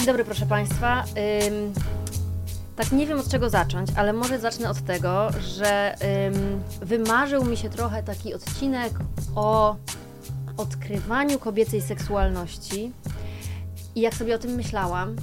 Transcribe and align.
Dzień 0.00 0.06
dobry, 0.06 0.24
proszę 0.24 0.46
Państwa. 0.46 1.04
Ym, 1.46 1.72
tak 2.76 2.92
nie 2.92 3.06
wiem 3.06 3.20
od 3.20 3.28
czego 3.28 3.50
zacząć, 3.50 3.90
ale 3.96 4.12
może 4.12 4.38
zacznę 4.38 4.70
od 4.70 4.80
tego, 4.84 5.28
że 5.40 5.94
ym, 6.26 6.62
wymarzył 6.82 7.44
mi 7.44 7.56
się 7.56 7.70
trochę 7.70 8.02
taki 8.02 8.34
odcinek 8.34 8.92
o 9.34 9.76
odkrywaniu 10.56 11.38
kobiecej 11.38 11.82
seksualności. 11.82 12.92
I 13.94 14.00
jak 14.00 14.14
sobie 14.14 14.34
o 14.34 14.38
tym 14.38 14.50
myślałam, 14.50 15.16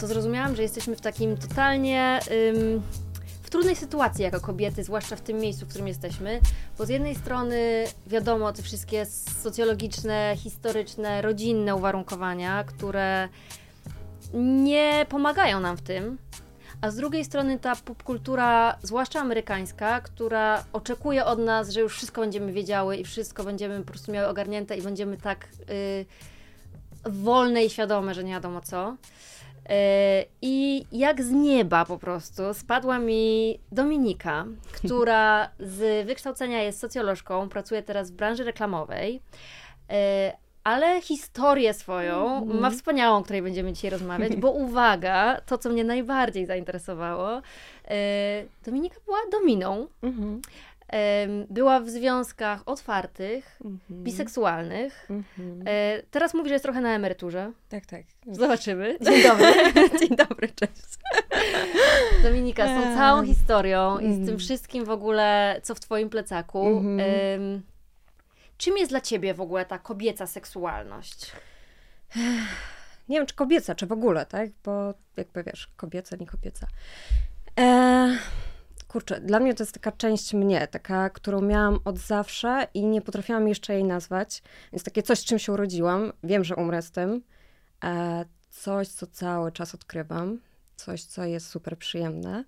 to 0.00 0.06
zrozumiałam, 0.06 0.56
że 0.56 0.62
jesteśmy 0.62 0.96
w 0.96 1.00
takim 1.00 1.36
totalnie. 1.36 2.20
Ym, 2.56 2.82
w 3.42 3.50
trudnej 3.50 3.76
sytuacji 3.76 4.24
jako 4.24 4.40
kobiety, 4.40 4.84
zwłaszcza 4.84 5.16
w 5.16 5.20
tym 5.20 5.38
miejscu, 5.38 5.66
w 5.66 5.68
którym 5.68 5.88
jesteśmy, 5.88 6.40
bo 6.78 6.86
z 6.86 6.88
jednej 6.88 7.14
strony 7.14 7.84
wiadomo 8.06 8.52
te 8.52 8.62
wszystkie 8.62 9.06
socjologiczne, 9.42 10.34
historyczne, 10.36 11.22
rodzinne 11.22 11.76
uwarunkowania, 11.76 12.64
które 12.64 13.28
nie 14.36 15.06
pomagają 15.08 15.60
nam 15.60 15.76
w 15.76 15.82
tym, 15.82 16.18
a 16.80 16.90
z 16.90 16.96
drugiej 16.96 17.24
strony 17.24 17.58
ta 17.58 17.76
popkultura, 17.76 18.78
zwłaszcza 18.82 19.20
amerykańska, 19.20 20.00
która 20.00 20.64
oczekuje 20.72 21.24
od 21.24 21.38
nas, 21.38 21.70
że 21.70 21.80
już 21.80 21.96
wszystko 21.96 22.20
będziemy 22.20 22.52
wiedziały 22.52 22.96
i 22.96 23.04
wszystko 23.04 23.44
będziemy 23.44 23.78
po 23.78 23.86
prostu 23.86 24.12
miały 24.12 24.28
ogarnięte 24.28 24.76
i 24.76 24.82
będziemy 24.82 25.16
tak 25.16 25.48
y, 25.70 26.06
wolne 27.10 27.64
i 27.64 27.70
świadome, 27.70 28.14
że 28.14 28.24
nie 28.24 28.32
wiadomo 28.32 28.60
co. 28.60 28.96
E, 29.68 30.24
I 30.42 30.86
jak 30.92 31.22
z 31.22 31.30
nieba 31.30 31.84
po 31.84 31.98
prostu 31.98 32.54
spadła 32.54 32.98
mi 32.98 33.58
Dominika, 33.72 34.46
która 34.84 35.50
z 35.60 36.06
wykształcenia 36.06 36.62
jest 36.62 36.80
socjolożką, 36.80 37.48
pracuje 37.48 37.82
teraz 37.82 38.10
w 38.10 38.14
branży 38.14 38.44
reklamowej, 38.44 39.20
e, 39.90 40.32
ale 40.66 41.00
historię 41.00 41.74
swoją 41.74 42.42
mm. 42.42 42.60
ma 42.60 42.70
wspaniałą, 42.70 43.18
o 43.18 43.22
której 43.22 43.42
będziemy 43.42 43.72
dzisiaj 43.72 43.90
rozmawiać, 43.90 44.36
bo 44.36 44.50
uwaga, 44.66 45.40
to 45.46 45.58
co 45.58 45.70
mnie 45.70 45.84
najbardziej 45.84 46.46
zainteresowało, 46.46 47.42
e, 47.88 48.44
Dominika 48.64 48.96
była 49.04 49.18
dominą. 49.32 49.86
Mm 50.02 50.14
-hmm. 50.14 50.40
Była 51.50 51.80
w 51.80 51.88
związkach 51.88 52.62
otwartych, 52.66 53.58
mm 53.64 53.78
-hmm. 53.90 54.02
biseksualnych. 54.02 55.06
Mm 55.10 55.24
-hmm. 55.38 55.64
Teraz 56.10 56.34
mówi, 56.34 56.48
że 56.48 56.54
jest 56.54 56.62
trochę 56.62 56.80
na 56.80 56.94
emeryturze. 56.94 57.52
Tak, 57.68 57.86
tak. 57.86 58.02
Zobaczymy. 58.26 58.98
Dzień 59.06 59.22
dobry. 59.22 59.52
Dzień 60.00 60.16
dobry, 60.16 60.48
cześć. 60.48 60.98
Dominika, 62.22 62.66
z 62.66 62.84
tą 62.84 62.96
całą 62.96 63.24
historią 63.24 63.98
i 63.98 64.12
z 64.12 64.14
tym 64.14 64.20
mhm. 64.20 64.38
wszystkim 64.38 64.84
w 64.84 64.90
ogóle, 64.90 65.60
co 65.62 65.74
w 65.74 65.80
twoim 65.80 66.10
plecaku. 66.10 66.62
Um, 66.62 67.62
czym 68.56 68.76
jest 68.76 68.92
dla 68.92 69.00
ciebie 69.00 69.34
w 69.34 69.40
ogóle 69.40 69.66
ta 69.66 69.78
kobieca 69.78 70.26
seksualność? 70.26 71.32
Nie 73.08 73.18
wiem, 73.18 73.26
czy 73.26 73.34
kobieca, 73.34 73.74
czy 73.74 73.86
w 73.86 73.92
ogóle, 73.92 74.26
tak? 74.26 74.50
Bo 74.64 74.94
jakby 75.16 75.42
wiesz, 75.42 75.68
kobieca, 75.76 76.16
nie 76.16 76.26
kobieca. 76.26 76.66
Eee 77.56 78.18
kurczę, 78.96 79.20
dla 79.20 79.40
mnie 79.40 79.54
to 79.54 79.62
jest 79.62 79.72
taka 79.72 79.92
część 79.92 80.34
mnie, 80.34 80.66
taka, 80.66 81.10
którą 81.10 81.40
miałam 81.40 81.78
od 81.84 81.98
zawsze 81.98 82.66
i 82.74 82.86
nie 82.86 83.02
potrafiłam 83.02 83.48
jeszcze 83.48 83.74
jej 83.74 83.84
nazwać. 83.84 84.42
Więc 84.72 84.82
takie 84.82 85.02
coś, 85.02 85.18
z 85.18 85.24
czym 85.24 85.38
się 85.38 85.52
urodziłam. 85.52 86.12
Wiem, 86.24 86.44
że 86.44 86.56
umrę 86.56 86.82
z 86.82 86.90
tym. 86.90 87.22
E, 87.84 88.24
coś, 88.50 88.88
co 88.88 89.06
cały 89.06 89.52
czas 89.52 89.74
odkrywam. 89.74 90.40
Coś, 90.76 91.04
co 91.04 91.24
jest 91.24 91.48
super 91.48 91.78
przyjemne. 91.78 92.44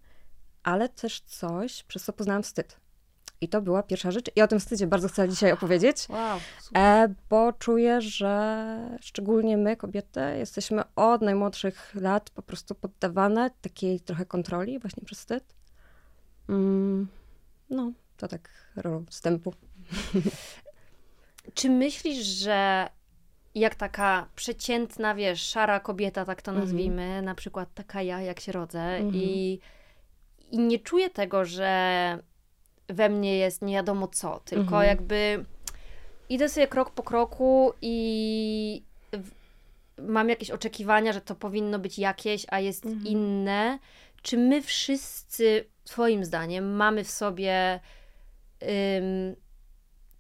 Ale 0.63 0.89
też 0.89 1.21
coś, 1.21 1.83
przez 1.83 2.05
co 2.05 2.13
poznałam 2.13 2.43
wstyd. 2.43 2.77
I 3.41 3.49
to 3.49 3.63
była 3.63 3.83
pierwsza 3.83 4.11
rzecz. 4.11 4.31
I 4.37 4.43
o 4.43 4.49
tym 4.49 4.61
wstydzie 4.61 4.87
bardzo 4.87 5.09
chcę 5.09 5.29
dzisiaj 5.29 5.53
opowiedzieć, 5.53 6.07
wow, 6.09 6.39
e, 6.77 7.15
bo 7.31 7.53
czuję, 7.53 8.01
że 8.01 8.99
szczególnie 9.01 9.57
my, 9.57 9.77
kobiety, 9.77 10.21
jesteśmy 10.39 10.83
od 10.97 11.23
najmłodszych 11.23 11.95
lat 11.95 12.31
po 12.31 12.43
prostu 12.43 12.75
poddawane 12.75 13.51
takiej 13.61 14.01
trochę 14.01 14.27
kontroli 14.27 14.79
właśnie 14.79 15.05
przez 15.05 15.19
wstyd. 15.19 15.55
Mm, 16.49 17.09
no, 17.71 17.93
to 18.17 18.29
tak 18.29 18.51
rolą 18.77 19.05
wstępu. 19.07 19.55
Czy 21.55 21.71
myślisz, 21.71 22.27
że 22.27 22.89
jak 23.55 23.75
taka 23.75 24.29
przeciętna, 24.35 25.15
wiesz, 25.15 25.43
szara 25.43 25.81
kobieta, 25.81 26.25
tak 26.25 26.43
to 26.43 26.51
mhm. 26.51 26.67
nazwijmy, 26.67 27.03
mm 27.03 27.25
na 27.25 27.35
przykład 27.35 27.75
taka 27.75 28.03
ja, 28.03 28.21
jak 28.21 28.41
się 28.41 28.53
rodzę 28.53 28.81
mm 28.81 29.11
-hmm. 29.11 29.17
i, 29.17 29.61
i 30.51 30.59
nie 30.59 30.79
czuję 30.79 31.11
tego, 31.11 31.45
że 31.45 32.19
we 32.89 33.09
mnie 33.09 33.39
jest 33.39 33.63
nie 33.63 33.75
wiadomo 33.75 34.09
co, 34.09 34.41
tylko 34.45 34.77
-hmm. 34.77 34.87
jakby 34.87 35.45
idę 36.29 36.49
sobie 36.49 36.67
krok 36.67 36.91
po 36.91 37.03
kroku 37.03 37.73
i 37.83 38.83
mam 39.99 40.29
jakieś 40.29 40.51
oczekiwania, 40.51 41.13
że 41.13 41.21
to 41.21 41.35
powinno 41.35 41.79
być 41.79 41.99
jakieś, 41.99 42.47
a 42.49 42.61
jest 42.61 42.87
mhm. 42.87 43.07
inne. 43.07 43.79
Czy 44.23 44.39
my 44.39 44.63
wszyscy 44.63 45.65
Twoim 45.85 46.25
zdaniem 46.25 46.77
mamy 46.77 47.05
w 47.05 47.11
sobie 47.11 47.81
ym, 48.63 49.37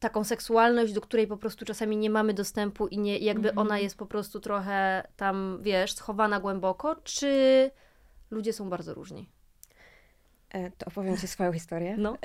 taką 0.00 0.24
seksualność, 0.24 0.92
do 0.92 1.00
której 1.00 1.26
po 1.26 1.36
prostu 1.36 1.64
czasami 1.64 1.96
nie 1.96 2.10
mamy 2.10 2.34
dostępu 2.34 2.86
i 2.86 2.98
nie, 2.98 3.18
jakby 3.18 3.48
mhm. 3.48 3.66
ona 3.66 3.78
jest 3.78 3.96
po 3.96 4.06
prostu 4.06 4.40
trochę 4.40 5.08
tam, 5.16 5.58
wiesz, 5.62 5.94
schowana 5.94 6.40
głęboko, 6.40 6.96
czy 6.96 7.70
ludzie 8.30 8.52
są 8.52 8.70
bardzo 8.70 8.94
różni? 8.94 9.28
E, 10.50 10.70
to 10.70 10.86
opowiem 10.86 11.16
Ci 11.16 11.28
swoją 11.28 11.53
historię. 11.53 11.97
No. 11.98 12.19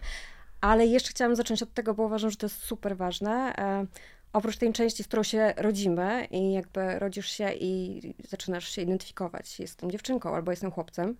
Ale 0.60 0.86
jeszcze 0.86 1.10
chciałam 1.10 1.36
zacząć 1.36 1.62
od 1.62 1.74
tego, 1.74 1.94
bo 1.94 2.02
uważam, 2.02 2.30
że 2.30 2.36
to 2.36 2.46
jest 2.46 2.62
super 2.62 2.96
ważne. 2.96 3.56
E, 3.58 3.86
oprócz 4.32 4.56
tej 4.56 4.72
części, 4.72 5.02
z 5.02 5.06
którą 5.06 5.22
się 5.22 5.54
rodzimy 5.56 6.26
i 6.30 6.52
jakby 6.52 6.98
rodzisz 6.98 7.30
się 7.30 7.52
i 7.52 8.00
zaczynasz 8.28 8.68
się 8.68 8.82
identyfikować, 8.82 9.60
jestem 9.60 9.90
dziewczynką 9.90 10.34
albo 10.34 10.50
jestem 10.50 10.70
chłopcem, 10.70 11.16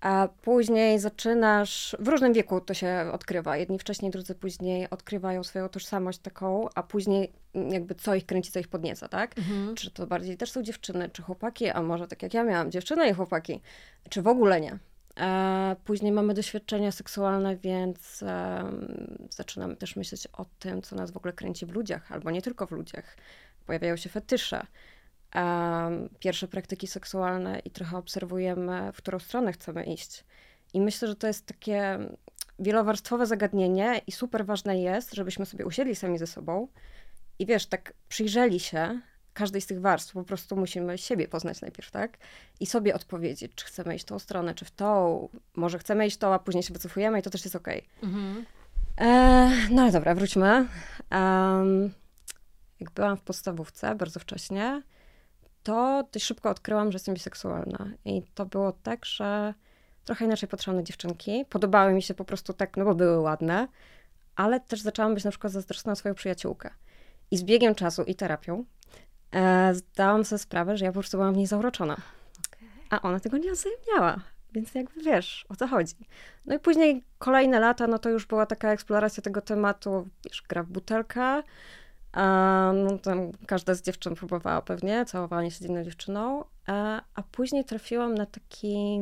a 0.00 0.28
później 0.42 0.98
zaczynasz, 0.98 1.96
w 1.98 2.08
różnym 2.08 2.32
wieku 2.32 2.60
to 2.60 2.74
się 2.74 3.10
odkrywa. 3.12 3.56
Jedni 3.56 3.78
wcześniej, 3.78 4.10
drudzy 4.10 4.34
później 4.34 4.90
odkrywają 4.90 5.44
swoją 5.44 5.68
tożsamość 5.68 6.18
taką, 6.18 6.68
a 6.74 6.82
później 6.82 7.32
jakby 7.54 7.94
co 7.94 8.14
ich 8.14 8.26
kręci, 8.26 8.52
co 8.52 8.58
ich 8.58 8.68
podnieca, 8.68 9.08
tak? 9.08 9.38
Mhm. 9.38 9.74
Czy 9.74 9.90
to 9.90 10.06
bardziej 10.06 10.36
też 10.36 10.50
są 10.50 10.62
dziewczyny, 10.62 11.10
czy 11.12 11.22
chłopaki, 11.22 11.68
a 11.68 11.82
może 11.82 12.08
tak 12.08 12.22
jak 12.22 12.34
ja 12.34 12.44
miałam, 12.44 12.70
dziewczyny 12.70 13.08
i 13.08 13.12
chłopaki, 13.12 13.60
czy 14.10 14.22
w 14.22 14.28
ogóle 14.28 14.60
nie. 14.60 14.78
A 15.16 15.76
później 15.84 16.12
mamy 16.12 16.34
doświadczenia 16.34 16.92
seksualne, 16.92 17.56
więc 17.56 18.24
zaczynamy 19.30 19.76
też 19.76 19.96
myśleć 19.96 20.26
o 20.26 20.46
tym, 20.58 20.82
co 20.82 20.96
nas 20.96 21.10
w 21.10 21.16
ogóle 21.16 21.32
kręci 21.32 21.66
w 21.66 21.70
ludziach, 21.70 22.12
albo 22.12 22.30
nie 22.30 22.42
tylko 22.42 22.66
w 22.66 22.70
ludziach. 22.70 23.16
Pojawiają 23.66 23.96
się 23.96 24.08
fetysze 24.08 24.66
pierwsze 26.18 26.48
praktyki 26.48 26.86
seksualne 26.86 27.58
i 27.58 27.70
trochę 27.70 27.96
obserwujemy, 27.96 28.92
w 28.92 28.96
którą 28.96 29.18
stronę 29.18 29.52
chcemy 29.52 29.84
iść. 29.84 30.24
I 30.74 30.80
myślę, 30.80 31.08
że 31.08 31.16
to 31.16 31.26
jest 31.26 31.46
takie 31.46 31.98
wielowarstwowe 32.58 33.26
zagadnienie 33.26 34.00
i 34.06 34.12
super 34.12 34.46
ważne 34.46 34.80
jest, 34.80 35.14
żebyśmy 35.14 35.46
sobie 35.46 35.66
usiedli 35.66 35.96
sami 35.96 36.18
ze 36.18 36.26
sobą 36.26 36.68
i 37.38 37.46
wiesz, 37.46 37.66
tak 37.66 37.92
przyjrzeli 38.08 38.60
się 38.60 39.00
każdej 39.38 39.60
z 39.60 39.66
tych 39.66 39.80
warstw, 39.80 40.12
po 40.12 40.24
prostu 40.24 40.56
musimy 40.56 40.98
siebie 40.98 41.28
poznać 41.28 41.60
najpierw, 41.60 41.90
tak? 41.90 42.18
I 42.60 42.66
sobie 42.66 42.94
odpowiedzieć, 42.94 43.52
czy 43.54 43.66
chcemy 43.66 43.94
iść 43.94 44.04
tą 44.04 44.18
stronę, 44.18 44.54
czy 44.54 44.64
w 44.64 44.70
tą, 44.70 45.28
może 45.56 45.78
chcemy 45.78 46.06
iść 46.06 46.16
tą, 46.16 46.34
a 46.34 46.38
później 46.38 46.62
się 46.62 46.72
wycofujemy 46.72 47.18
i 47.18 47.22
to 47.22 47.30
też 47.30 47.44
jest 47.44 47.56
okej. 47.56 47.82
Okay. 47.98 48.10
Mhm. 48.10 48.46
E, 49.00 49.50
no 49.70 49.82
ale 49.82 49.92
dobra, 49.92 50.14
wróćmy. 50.14 50.66
Um, 51.12 51.90
jak 52.80 52.90
byłam 52.90 53.16
w 53.16 53.22
podstawówce, 53.22 53.94
bardzo 53.94 54.20
wcześnie, 54.20 54.82
to 55.62 56.08
dość 56.12 56.24
szybko 56.24 56.50
odkryłam, 56.50 56.92
że 56.92 56.96
jestem 56.96 57.14
biseksualna. 57.14 57.90
I 58.04 58.22
to 58.34 58.46
było 58.46 58.72
tak, 58.72 59.04
że 59.04 59.54
trochę 60.04 60.24
inaczej 60.24 60.48
patrzyłam 60.48 60.76
na 60.76 60.82
dziewczynki. 60.82 61.44
Podobały 61.48 61.92
mi 61.92 62.02
się 62.02 62.14
po 62.14 62.24
prostu 62.24 62.52
tak, 62.52 62.76
no 62.76 62.84
bo 62.84 62.94
były 62.94 63.20
ładne, 63.20 63.68
ale 64.36 64.60
też 64.60 64.80
zaczęłam 64.80 65.14
być 65.14 65.24
na 65.24 65.30
przykład 65.30 65.52
zazdrosna 65.52 65.92
o 65.92 65.96
swoją 65.96 66.14
przyjaciółkę. 66.14 66.70
I 67.30 67.36
z 67.36 67.42
biegiem 67.42 67.74
czasu 67.74 68.02
i 68.02 68.14
terapią 68.14 68.64
e, 69.32 69.74
zdałam 69.74 70.24
sobie 70.24 70.38
sprawę, 70.38 70.76
że 70.76 70.84
ja 70.84 70.90
po 70.90 71.00
prostu 71.00 71.16
byłam 71.16 71.34
w 71.34 71.36
niej 71.36 71.46
zauroczona. 71.46 71.96
Okay. 72.48 72.68
A 72.90 73.02
ona 73.02 73.20
tego 73.20 73.38
nie 73.38 73.52
oznajmiała. 73.52 74.20
Więc 74.52 74.74
jakby 74.74 75.02
wiesz, 75.02 75.46
o 75.48 75.56
co 75.56 75.66
chodzi. 75.66 75.94
No 76.46 76.54
i 76.54 76.58
później 76.58 77.04
kolejne 77.18 77.60
lata, 77.60 77.86
no 77.86 77.98
to 77.98 78.10
już 78.10 78.26
była 78.26 78.46
taka 78.46 78.72
eksploracja 78.72 79.22
tego 79.22 79.40
tematu, 79.40 80.08
wiesz, 80.24 80.42
gra 80.48 80.62
w 80.62 80.66
butelkę, 80.66 81.42
a, 82.12 82.72
no, 82.74 82.98
tam 82.98 83.32
każda 83.46 83.74
z 83.74 83.82
dziewczyn 83.82 84.14
próbowała 84.14 84.62
pewnie 84.62 85.04
całowanie 85.04 85.50
się 85.50 85.56
z 85.56 85.62
inną 85.62 85.84
dziewczyną. 85.84 86.44
A, 86.66 87.02
a 87.14 87.22
później 87.22 87.64
trafiłam 87.64 88.14
na 88.14 88.26
taki 88.26 88.98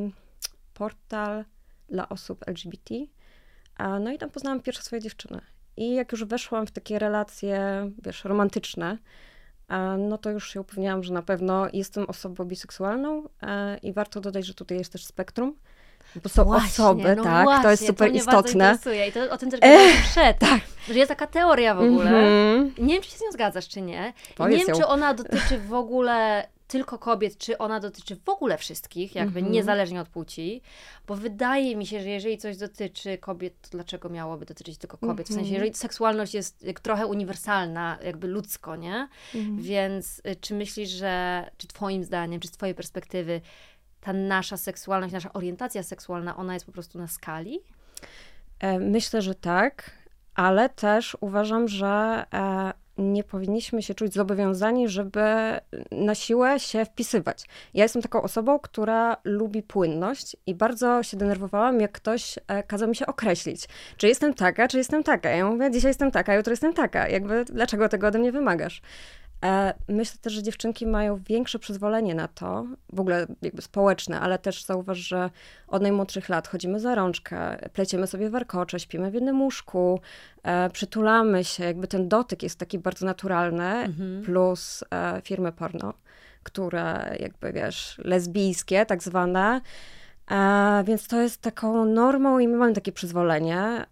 portal 0.74 1.44
dla 1.88 2.08
osób 2.08 2.48
LGBT. 2.48 2.94
A, 3.76 3.98
no 3.98 4.12
i 4.12 4.18
tam 4.18 4.30
poznałam 4.30 4.60
pierwsze 4.60 4.82
swoje 4.82 5.02
dziewczyny. 5.02 5.40
I 5.76 5.94
jak 5.94 6.12
już 6.12 6.24
weszłam 6.24 6.66
w 6.66 6.70
takie 6.70 6.98
relacje, 6.98 7.90
wiesz, 8.02 8.24
romantyczne, 8.24 8.98
no 9.98 10.18
to 10.18 10.30
już 10.30 10.52
się 10.52 10.60
upewniałam, 10.60 11.02
że 11.02 11.12
na 11.12 11.22
pewno 11.22 11.66
jestem 11.72 12.04
osobą 12.06 12.44
biseksualną 12.44 13.28
a, 13.40 13.76
i 13.82 13.92
warto 13.92 14.20
dodać, 14.20 14.46
że 14.46 14.54
tutaj 14.54 14.78
jest 14.78 14.92
też 14.92 15.04
spektrum 15.04 15.56
bo 16.22 16.28
są 16.28 16.44
właśnie, 16.44 16.84
osoby, 16.84 17.16
no 17.16 17.24
tak, 17.24 17.44
właśnie, 17.44 17.62
to 17.62 17.70
jest 17.70 17.86
super 17.86 18.10
to 18.10 18.16
istotne. 18.16 18.78
I 19.08 19.12
to, 19.12 19.30
o 19.30 19.38
tym 19.38 19.50
też 19.50 19.60
gadaliśmy 19.60 20.02
przed, 20.10 20.38
tak. 20.38 20.60
że 20.88 20.94
jest 20.94 21.08
taka 21.08 21.26
teoria 21.26 21.74
w 21.74 21.80
ogóle. 21.80 22.10
Mm 22.10 22.68
-hmm. 22.68 22.82
Nie 22.82 22.94
wiem, 22.94 23.02
czy 23.02 23.10
się 23.10 23.16
z 23.16 23.20
nią 23.20 23.32
zgadzasz, 23.32 23.68
czy 23.68 23.80
nie. 23.80 24.12
nie 24.40 24.56
wiem, 24.56 24.76
czy 24.76 24.86
ona 24.86 25.14
dotyczy 25.14 25.58
w 25.58 25.74
ogóle 25.74 26.48
tylko 26.68 26.98
kobiet, 26.98 27.38
czy 27.38 27.58
ona 27.58 27.80
dotyczy 27.80 28.16
w 28.24 28.28
ogóle 28.28 28.58
wszystkich, 28.58 29.14
jakby 29.14 29.38
Mhm. 29.38 29.52
niezależnie 29.52 30.00
od 30.00 30.08
płci, 30.08 30.62
bo 31.06 31.14
wydaje 31.16 31.76
mi 31.76 31.86
się, 31.86 32.00
że 32.00 32.08
jeżeli 32.08 32.38
coś 32.38 32.56
dotyczy 32.56 33.18
kobiet, 33.18 33.60
to 33.60 33.68
dlaczego 33.70 34.08
miałoby 34.08 34.46
dotyczyć 34.46 34.78
tylko 34.78 34.98
kobiet? 34.98 35.26
W 35.26 35.28
sensie, 35.32 35.40
Mhm. 35.40 35.54
jeżeli 35.54 35.74
seksualność 35.74 36.34
jest 36.34 36.66
trochę 36.82 37.06
uniwersalna, 37.06 37.98
jakby 38.04 38.26
ludzko, 38.28 38.76
nie? 38.76 39.08
Mhm. 39.34 39.62
Więc 39.62 40.18
y, 40.18 40.36
czy 40.36 40.54
myślisz, 40.54 40.90
że, 40.90 41.44
czy 41.56 41.66
twoim 41.66 42.04
zdaniem, 42.04 42.40
czy 42.40 42.48
z 42.48 42.50
twojej 42.52 42.74
perspektywy 42.74 43.40
ta 44.00 44.12
nasza 44.12 44.56
seksualność, 44.56 45.12
nasza 45.12 45.32
orientacja 45.32 45.82
seksualna, 45.82 46.36
ona 46.36 46.54
jest 46.54 46.66
po 46.66 46.72
prostu 46.72 46.98
na 46.98 47.08
skali? 47.08 47.60
E, 48.58 48.78
Myślę, 48.78 49.22
że 49.22 49.34
tak, 49.34 49.90
ale 50.34 50.68
też 50.68 51.16
uważam, 51.20 51.68
że 51.68 52.24
e, 52.34 52.72
nie 52.98 53.24
powinniśmy 53.24 53.82
się 53.82 53.94
czuć 53.94 54.14
zobowiązani, 54.14 54.88
żeby 54.88 55.20
na 55.90 56.14
siłę 56.14 56.60
się 56.60 56.84
wpisywać. 56.84 57.44
Ja 57.74 57.82
jestem 57.82 58.02
taką 58.02 58.22
osobą, 58.22 58.58
która 58.58 59.16
lubi 59.24 59.62
płynność 59.62 60.36
i 60.46 60.54
bardzo 60.54 61.02
się 61.02 61.16
denerwowałam, 61.16 61.80
jak 61.80 61.92
ktoś 61.92 62.38
e, 62.48 62.62
kazał 62.62 62.88
mi 62.88 62.96
się 62.96 63.06
określić. 63.06 63.68
Czy 63.96 64.08
jestem 64.08 64.34
taka, 64.34 64.68
czy 64.68 64.78
jestem 64.78 65.02
taka. 65.02 65.30
Ja 65.30 65.50
mówię, 65.50 65.70
dzisiaj 65.70 65.90
jestem 65.90 66.10
taka, 66.10 66.34
jutro 66.34 66.52
jestem 66.52 66.72
taka. 66.72 67.08
Jakby, 67.08 67.44
dlaczego 67.44 67.88
tego 67.88 68.06
ode 68.06 68.18
mnie 68.18 68.32
wymagasz? 68.32 68.82
E, 69.44 69.74
Myślę 69.88 70.18
też, 70.22 70.32
że 70.32 70.42
dziewczynki 70.42 70.86
mają 70.86 71.16
większe 71.28 71.58
przyzwolenie 71.58 72.14
na 72.14 72.28
to, 72.28 72.66
w 72.92 73.00
ogóle 73.00 73.26
jakby 73.42 73.62
społeczne, 73.62 74.20
ale 74.20 74.38
też 74.38 74.64
zauważ, 74.64 74.98
że 74.98 75.30
od 75.68 75.82
najmłodszych 75.82 76.28
lat 76.28 76.48
chodzimy 76.48 76.80
za 76.80 76.94
rączkę, 76.94 77.56
pleciemy 77.72 78.06
sobie 78.06 78.30
warkocze, 78.30 78.80
śpimy 78.80 79.10
w 79.10 79.14
jednym 79.14 79.42
łóżku, 79.42 80.00
e, 80.42 80.70
przytulamy 80.70 81.44
się, 81.44 81.64
jakby 81.64 81.88
ten 81.88 82.08
dotyk 82.08 82.42
jest 82.42 82.58
taki 82.58 82.78
bardzo 82.78 83.06
naturalny, 83.06 83.64
Mhm. 83.64 84.22
plus 84.24 84.84
e, 84.90 85.20
firmy 85.24 85.52
porno, 85.52 85.94
które 86.42 87.16
jakby 87.20 87.52
wiesz, 87.52 88.00
lesbijskie 88.04 88.86
tak 88.86 89.02
zwane, 89.02 89.60
Więc 90.84 91.08
to 91.08 91.20
jest 91.20 91.42
taką 91.42 91.84
normą 91.84 92.38
i 92.38 92.48
my 92.48 92.56
mamy 92.56 92.72
takie 92.72 92.92
przyzwolenie. 92.92 93.86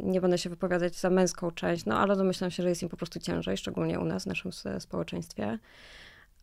Nie 0.00 0.20
będę 0.20 0.38
się 0.38 0.50
wypowiadać 0.50 0.96
za 0.96 1.10
męską 1.10 1.50
część, 1.50 1.84
no 1.84 1.98
ale 1.98 2.16
domyślam 2.16 2.50
się, 2.50 2.62
że 2.62 2.68
jest 2.68 2.82
im 2.82 2.88
po 2.88 2.96
prostu 2.96 3.20
ciężej, 3.20 3.56
szczególnie 3.56 4.00
u 4.00 4.04
nas, 4.04 4.24
w 4.24 4.26
naszym 4.26 4.50
społeczeństwie. 4.78 5.58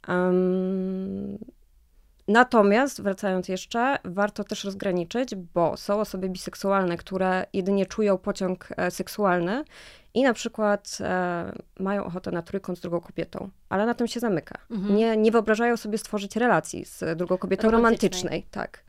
Em, 0.08 1.38
natomiast, 2.28 3.02
wracając 3.02 3.48
jeszcze, 3.48 3.98
warto 4.06 4.44
też 4.44 4.64
rozgraniczyć, 4.64 5.36
bo 5.36 5.78
są 5.78 6.00
osoby 6.00 6.30
biseksualne, 6.30 6.98
które 6.98 7.46
jedynie 7.54 7.86
czują 7.86 8.18
pociąg 8.18 8.70
e, 8.78 8.92
seksualny 8.92 9.64
i 10.18 10.24
na 10.24 10.34
przykład 10.34 10.98
e, 11.02 11.52
mają 11.80 12.04
ochotę 12.06 12.32
na 12.32 12.42
trójkąt 12.42 12.78
z 12.78 12.82
drugą 12.82 13.00
kobietą, 13.02 13.50
ale 13.70 13.86
na 13.86 13.94
tym 13.94 14.08
się 14.08 14.20
zamyka. 14.20 14.58
Mhm. 14.72 14.96
Nie, 14.96 15.18
nie 15.18 15.32
wyobrażają 15.32 15.78
sobie 15.78 15.98
stworzyć 15.98 16.36
relacji 16.36 16.86
z 16.86 17.18
drugą 17.18 17.38
kobietą 17.38 17.72
Romantycznej. 17.72 18.12
romantycznej. 18.24 18.48
Tak. 18.52 18.84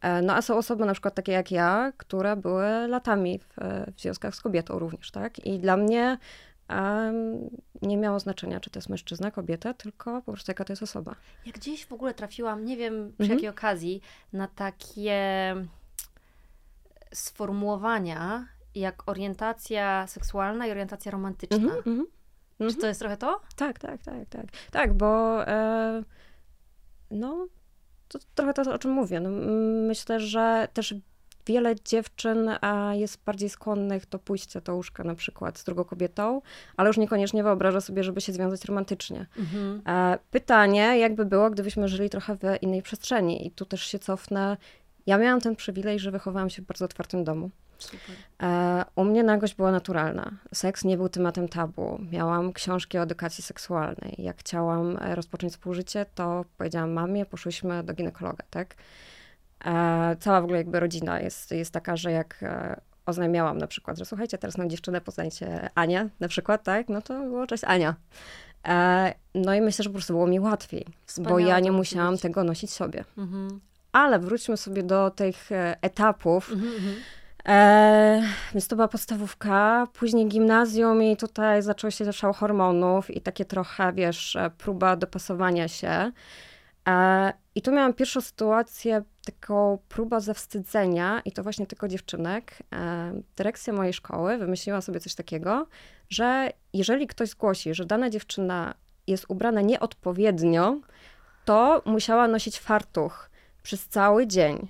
E, 0.00 0.22
No 0.22 0.34
a 0.34 0.42
są 0.42 0.56
osoby 0.56 0.84
na 0.86 0.92
przykład 0.92 1.14
takie 1.14 1.32
jak 1.32 1.50
ja, 1.50 1.92
które 1.96 2.36
były 2.36 2.88
latami 2.88 3.38
w, 3.38 3.54
w 3.96 4.00
związkach 4.00 4.34
z 4.34 4.40
kobietą 4.40 4.78
również, 4.78 5.10
tak? 5.10 5.38
I 5.46 5.58
dla 5.58 5.76
mnie 5.76 6.18
nie 7.82 7.96
miało 7.96 8.20
znaczenia, 8.20 8.60
czy 8.60 8.70
to 8.70 8.78
jest 8.78 8.88
mężczyzna, 8.88 9.30
kobieta, 9.30 9.74
tylko 9.74 10.22
po 10.22 10.32
prostu 10.32 10.50
jaka 10.50 10.64
to 10.64 10.72
jest 10.72 10.82
osoba. 10.82 11.14
Ja 11.46 11.52
gdzieś 11.52 11.86
w 11.86 11.92
ogóle 11.92 12.14
trafiłam, 12.14 12.64
nie 12.64 12.76
wiem 12.76 13.12
przy 13.12 13.22
Mhm. 13.22 13.30
jakiej 13.38 13.48
okazji, 13.48 14.00
na 14.32 14.48
takie 14.48 15.54
sformułowania 17.14 18.46
jak 18.80 19.08
orientacja 19.08 20.06
seksualna 20.06 20.66
i 20.66 20.70
orientacja 20.70 21.12
romantyczna. 21.12 21.56
Mhm, 21.56 21.78
mhm. 21.78 22.06
Czy 22.58 22.64
Mhm. 22.64 22.80
to 22.80 22.86
jest 22.86 23.00
trochę 23.00 23.16
to? 23.16 23.40
Tak, 23.56 23.78
tak, 23.78 24.02
tak, 24.02 24.28
tak. 24.28 24.46
Tak, 24.70 24.94
bo 24.94 25.42
e, 25.46 26.02
no, 27.10 27.46
to 28.08 28.18
trochę 28.34 28.54
to, 28.54 28.74
o 28.74 28.78
czym 28.78 28.90
mówię. 28.90 29.20
No, 29.20 29.30
myślę, 29.86 30.20
że 30.20 30.68
też 30.72 30.94
wiele 31.46 31.74
dziewczyn 31.84 32.50
a, 32.60 32.94
jest 32.94 33.24
bardziej 33.24 33.48
skłonnych 33.48 34.08
do 34.08 34.18
pójścia 34.18 34.60
do 34.60 34.74
łóżka 34.74 35.04
na 35.04 35.14
przykład 35.14 35.58
z 35.58 35.64
drugą 35.64 35.84
kobietą, 35.84 36.42
ale 36.76 36.88
już 36.88 36.96
niekoniecznie 36.96 37.42
wyobraża 37.42 37.80
sobie, 37.80 38.04
żeby 38.04 38.20
się 38.20 38.32
związać 38.32 38.64
romantycznie. 38.64 39.26
Mhm. 39.38 39.82
E, 39.86 40.18
pytanie, 40.30 40.98
jakby 40.98 41.24
było, 41.24 41.50
gdybyśmy 41.50 41.88
żyli 41.88 42.10
trochę 42.10 42.36
w 42.36 42.62
innej 42.62 42.82
przestrzeni. 42.82 43.46
I 43.46 43.50
tu 43.50 43.64
też 43.64 43.84
się 43.84 43.98
cofnę. 43.98 44.56
Ja 45.06 45.18
miałam 45.18 45.40
ten 45.40 45.56
przywilej, 45.56 45.98
że 45.98 46.10
wychowałam 46.10 46.50
się 46.50 46.62
w 46.62 46.66
bardzo 46.66 46.84
otwartym 46.84 47.24
domu. 47.24 47.50
Super. 47.78 48.16
E, 48.42 48.84
U 48.96 49.04
mnie 49.04 49.22
nagość 49.22 49.54
była 49.54 49.70
naturalna. 49.72 50.30
Seks 50.54 50.84
nie 50.84 50.96
był 50.96 51.08
tematem 51.08 51.48
tabu. 51.48 51.98
Miałam 52.12 52.52
książki 52.52 52.98
o 52.98 53.02
edukacji 53.02 53.44
seksualnej. 53.44 54.14
Jak 54.18 54.36
chciałam 54.38 54.96
e, 55.00 55.14
rozpocząć 55.14 55.52
współżycie, 55.52 56.06
to 56.14 56.44
powiedziałam 56.58 56.92
mamie, 56.92 57.26
poszłyśmy 57.26 57.82
do 57.84 57.94
ginekologa, 57.94 58.44
tak? 58.50 58.74
E, 59.64 60.16
Cała 60.20 60.40
w 60.40 60.44
ogóle 60.44 60.58
jakby 60.58 60.80
rodzina 60.80 61.20
jest, 61.20 61.50
jest 61.50 61.70
taka, 61.72 61.96
że 61.96 62.12
jak 62.12 62.44
oznajmiałam 63.06 63.58
na 63.58 63.66
przykład, 63.66 63.98
że 63.98 64.04
słuchajcie, 64.04 64.38
teraz 64.38 64.58
mam 64.58 64.70
dziewczynę, 64.70 65.00
poznajcie 65.00 65.68
Anię 65.74 66.08
na 66.20 66.28
przykład, 66.28 66.62
tak? 66.62 66.88
No 66.88 67.02
to 67.02 67.20
było 67.22 67.46
cześć 67.46 67.64
Ania. 67.64 67.94
No 69.34 69.54
i 69.54 69.60
myślę, 69.60 69.82
że 69.82 69.90
po 69.90 69.94
prostu 69.94 70.12
było 70.12 70.26
mi 70.26 70.40
łatwiej, 70.40 70.84
bo 70.86 70.92
Wspaniałe 71.06 71.42
ja 71.42 71.54
to 71.54 71.60
nie 71.60 71.72
musi 71.72 71.94
musiałam 71.94 72.14
być. 72.14 72.22
tego 72.22 72.44
nosić 72.44 72.70
sobie. 72.70 73.04
Mhm. 73.18 73.60
Ale 73.92 74.18
wróćmy 74.18 74.56
sobie 74.56 74.82
do 74.82 75.10
tych 75.10 75.48
etapów, 75.82 76.50
Mhm, 76.52 76.72
mhm. 76.74 76.94
E, 77.48 78.22
więc 78.52 78.68
to 78.68 78.76
była 78.76 78.88
podstawówka, 78.88 79.86
później 79.92 80.26
gimnazjum 80.28 81.02
i 81.02 81.16
tutaj 81.16 81.62
zaczął 81.62 81.90
się 81.90 82.12
szał 82.12 82.32
hormonów 82.32 83.10
i 83.10 83.20
takie 83.20 83.44
trochę, 83.44 83.92
wiesz, 83.92 84.36
próba 84.58 84.96
dopasowania 84.96 85.68
się. 85.68 86.12
E, 86.88 87.32
I 87.54 87.62
tu 87.62 87.72
miałam 87.72 87.94
pierwszą 87.94 88.20
sytuację, 88.20 89.02
taką 89.24 89.78
próbę 89.88 90.20
zawstydzenia 90.20 91.22
i 91.24 91.32
to 91.32 91.42
właśnie 91.42 91.66
tylko 91.66 91.88
dziewczynek. 91.88 92.58
E, 92.72 93.12
dyrekcja 93.36 93.72
mojej 93.72 93.92
szkoły 93.92 94.38
wymyśliła 94.38 94.80
sobie 94.80 95.00
coś 95.00 95.14
takiego, 95.14 95.66
że 96.10 96.50
jeżeli 96.72 97.06
ktoś 97.06 97.28
zgłosi, 97.28 97.74
że 97.74 97.86
dana 97.86 98.10
dziewczyna 98.10 98.74
jest 99.06 99.24
ubrana 99.28 99.60
nieodpowiednio, 99.60 100.80
to 101.44 101.82
musiała 101.86 102.28
nosić 102.28 102.60
fartuch 102.60 103.30
przez 103.62 103.88
cały 103.88 104.26
dzień. 104.26 104.68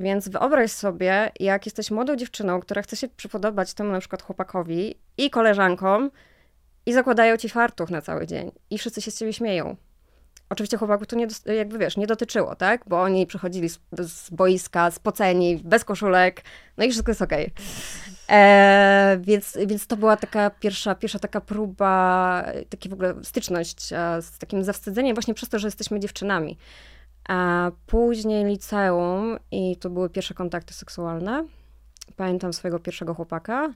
Więc 0.00 0.28
wyobraź 0.28 0.72
sobie, 0.72 1.30
jak 1.40 1.66
jesteś 1.66 1.90
młodą 1.90 2.16
dziewczyną, 2.16 2.60
która 2.60 2.82
chce 2.82 2.96
się 2.96 3.08
przypodobać 3.08 3.74
temu 3.74 3.92
na 3.92 4.00
przykład 4.00 4.22
chłopakowi 4.22 4.94
i 5.18 5.30
koleżankom 5.30 6.10
i 6.86 6.92
zakładają 6.92 7.36
ci 7.36 7.48
fartuch 7.48 7.90
na 7.90 8.02
cały 8.02 8.26
dzień 8.26 8.52
i 8.70 8.78
wszyscy 8.78 9.02
się 9.02 9.10
z 9.10 9.18
ciebie 9.18 9.32
śmieją. 9.32 9.76
Oczywiście 10.48 10.76
chłopaków 10.76 11.06
to 11.06 11.16
nie, 11.16 11.26
jakby 11.46 11.78
wiesz, 11.78 11.96
nie 11.96 12.06
dotyczyło, 12.06 12.56
tak? 12.56 12.82
Bo 12.86 13.02
oni 13.02 13.26
przychodzili 13.26 13.68
z, 13.68 13.80
z 13.98 14.30
boiska, 14.30 14.90
spoceni, 14.90 15.60
bez 15.64 15.84
koszulek, 15.84 16.42
no 16.76 16.84
i 16.84 16.90
wszystko 16.90 17.10
jest 17.10 17.22
okej. 17.22 17.50
E, 18.28 19.18
więc, 19.20 19.58
więc 19.66 19.86
to 19.86 19.96
była 19.96 20.16
taka 20.16 20.50
pierwsza, 20.50 20.94
pierwsza 20.94 21.18
taka 21.18 21.40
próba, 21.40 22.44
taki 22.68 22.88
w 22.88 22.92
ogóle 22.92 23.14
styczność 23.22 23.92
e, 23.92 24.22
z 24.22 24.38
takim 24.38 24.64
zawstydzeniem 24.64 25.14
właśnie 25.14 25.34
przez 25.34 25.48
to, 25.48 25.58
że 25.58 25.66
jesteśmy 25.66 26.00
dziewczynami. 26.00 26.58
A 27.28 27.70
później 27.86 28.44
liceum 28.44 29.38
i 29.50 29.76
to 29.76 29.90
były 29.90 30.10
pierwsze 30.10 30.34
kontakty 30.34 30.74
seksualne. 30.74 31.46
Pamiętam 32.16 32.52
swojego 32.52 32.78
pierwszego 32.78 33.14
chłopaka, 33.14 33.74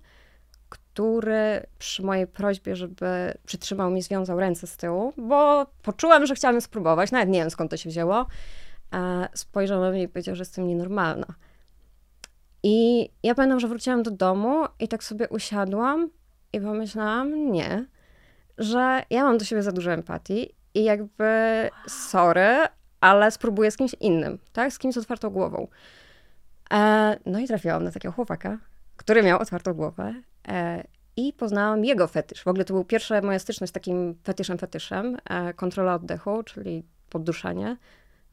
który 0.69 1.67
przy 1.79 2.03
mojej 2.03 2.27
prośbie, 2.27 2.77
żeby 2.77 3.35
przytrzymał 3.47 3.91
mi, 3.91 4.03
związał 4.03 4.41
ręce 4.41 4.67
z 4.67 4.77
tyłu, 4.77 5.13
bo 5.17 5.67
poczułam, 5.83 6.27
że 6.27 6.35
chciałam 6.35 6.61
spróbować, 6.61 7.13
nawet 7.13 7.29
nie 7.29 7.41
wiem 7.41 7.51
skąd 7.51 7.71
to 7.71 7.77
się 7.77 7.91
wzięło, 7.91 8.27
spojrzał 9.35 9.81
na 9.81 9.91
mnie 9.91 10.03
i 10.03 10.09
powiedział, 10.09 10.35
że 10.35 10.41
jestem 10.41 10.67
nienormalna. 10.67 11.27
I 12.63 13.09
ja 13.23 13.35
pamiętam, 13.35 13.61
że 13.61 13.69
wróciłam 13.69 14.03
do 14.03 14.11
domu 14.11 14.65
i 14.81 14.89
tak 14.89 15.05
sobie 15.05 15.29
usiadłam 15.29 16.11
i 16.53 16.61
pomyślałam, 16.61 17.53
nie, 17.53 17.87
że 18.59 19.03
ja 19.11 19.25
mam 19.25 19.39
do 19.39 19.45
siebie 19.45 19.63
za 19.63 19.73
dużo 19.73 19.93
empatii 19.93 20.55
i 20.75 20.85
jakby 20.85 21.25
sorry, 21.89 22.57
ale 23.05 23.31
spróbuję 23.31 23.71
z 23.71 23.77
kimś 23.77 23.95
innym, 24.01 24.39
tak? 24.53 24.73
Z 24.73 24.79
kimś 24.79 24.95
z 24.95 24.99
otwartą 24.99 25.31
głową. 25.31 25.69
E, 26.73 27.17
no 27.27 27.39
i 27.39 27.47
trafiłam 27.47 27.85
na 27.85 27.91
takiego 27.91 28.13
chłopaka, 28.13 28.59
który 28.97 29.23
miał 29.23 29.41
otwartą 29.41 29.75
głowę 29.75 30.15
e, 30.49 30.85
i 31.17 31.33
poznałam 31.33 31.85
jego 31.85 32.07
fetysz. 32.07 32.43
W 32.43 32.49
ogóle 32.49 32.65
to 32.65 32.75
był 32.75 32.85
pierwsza 32.85 33.21
moja 33.21 33.39
styczność 33.39 33.71
z 33.71 33.73
takim 33.73 34.15
fetyszem, 34.25 34.59
fetyszem, 34.59 35.17
e, 35.31 35.55
kontrola 35.55 35.95
oddechu, 35.95 36.43
czyli 36.43 36.83
podduszanie. 37.11 37.77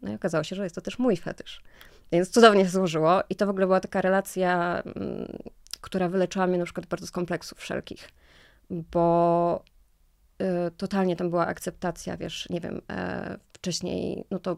No 0.02 0.12
i 0.12 0.16
okazało 0.16 0.44
się, 0.44 0.56
że 0.56 0.64
jest 0.64 0.76
to 0.76 0.82
też 0.82 1.00
mój 1.00 1.18
fetysz. 1.18 1.62
Więc 2.12 2.30
cudownie 2.30 2.64
się 2.64 2.72
złożyło 2.72 3.22
i 3.30 3.36
to 3.36 3.46
w 3.46 3.50
ogóle 3.50 3.66
była 3.66 3.80
taka 3.80 4.02
relacja, 4.02 4.82
mm, 4.86 5.38
która 5.82 6.10
wyleczyła 6.10 6.48
mnie 6.48 6.58
na 6.58 6.66
przykład 6.66 6.86
bardzo 6.86 7.08
z 7.08 7.12
kompleksów 7.12 7.60
wszelkich, 7.60 8.10
bo 8.70 9.64
totalnie 10.78 11.16
tam 11.16 11.30
była 11.30 11.48
akceptacja, 11.48 12.18
wiesz, 12.18 12.50
nie 12.50 12.62
wiem, 12.62 12.82
e, 12.90 13.38
wcześniej, 13.54 14.26
no 14.32 14.40
to 14.40 14.58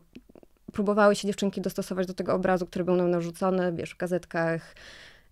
próbowały 0.74 1.16
się 1.16 1.28
dziewczynki 1.28 1.62
dostosować 1.62 2.08
do 2.08 2.14
tego 2.14 2.34
obrazu, 2.34 2.66
który 2.66 2.86
był 2.86 2.96
nam 2.96 3.12
narzucony, 3.12 3.74
wiesz, 3.74 3.94
w 3.94 3.98
gazetkach, 3.98 4.76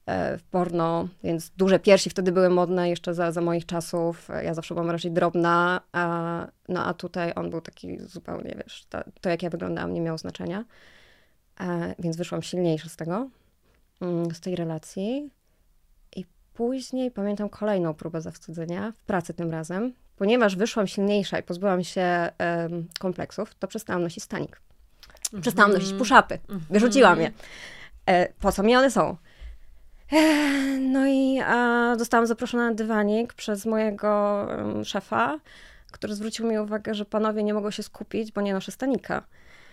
e, 0.05 0.37
w 0.37 0.43
porno, 0.43 1.07
więc 1.23 1.49
duże 1.49 1.79
piersi 1.79 2.09
wtedy 2.09 2.31
były 2.31 2.49
modne 2.49 2.89
jeszcze 2.89 3.13
za, 3.13 3.31
za 3.31 3.41
moich 3.41 3.65
czasów. 3.65 4.29
Ja 4.43 4.53
zawsze 4.53 4.73
byłam 4.73 4.89
raczej 4.89 5.11
drobna, 5.11 5.81
a, 5.91 6.47
no 6.69 6.85
a 6.85 6.93
tutaj 6.93 7.31
on 7.35 7.49
był 7.49 7.61
taki 7.61 7.99
zupełnie, 7.99 8.55
wiesz, 8.57 8.85
to, 8.89 8.99
to 9.21 9.29
jak 9.29 9.43
ja 9.43 9.49
wyglądałam 9.49 9.93
nie 9.93 10.01
miało 10.01 10.17
znaczenia. 10.17 10.65
E, 11.59 11.95
więc 11.99 12.17
wyszłam 12.17 12.41
silniejsza 12.41 12.89
z 12.89 12.95
tego, 12.95 13.29
mm, 14.01 14.31
z 14.35 14.39
tej 14.39 14.55
relacji. 14.55 15.31
I 16.15 16.25
później 16.53 17.11
pamiętam 17.11 17.49
kolejną 17.49 17.93
próbę 17.93 18.21
zawstydzenia, 18.21 18.91
w 18.91 19.05
pracy 19.05 19.33
tym 19.33 19.51
razem. 19.51 19.93
Ponieważ 20.21 20.55
wyszłam 20.55 20.87
silniejsza 20.87 21.39
i 21.39 21.43
pozbyłam 21.43 21.83
się 21.83 22.29
um, 22.39 22.87
kompleksów, 22.99 23.55
to 23.55 23.67
przestałam 23.67 24.03
nosić 24.03 24.23
stanik. 24.23 24.61
Przestałam 25.41 25.73
nosić 25.73 25.89
push-upy. 25.93 26.37
Wyrzuciłam 26.69 27.21
je. 27.21 27.31
E, 28.05 28.33
po 28.33 28.51
co 28.51 28.63
mi 28.63 28.75
one 28.75 28.91
są? 28.91 29.17
E, 30.11 30.17
no 30.79 31.07
i 31.07 31.39
a, 31.45 31.95
zostałam 31.97 32.27
zaproszona 32.27 32.69
na 32.69 32.75
dywanik 32.75 33.33
przez 33.33 33.65
mojego 33.65 34.47
um, 34.57 34.85
szefa, 34.85 35.39
który 35.91 36.15
zwrócił 36.15 36.47
mi 36.47 36.59
uwagę, 36.59 36.93
że 36.93 37.05
panowie 37.05 37.43
nie 37.43 37.53
mogą 37.53 37.71
się 37.71 37.83
skupić, 37.83 38.31
bo 38.31 38.41
nie 38.41 38.53
noszę 38.53 38.71
stanika. 38.71 39.23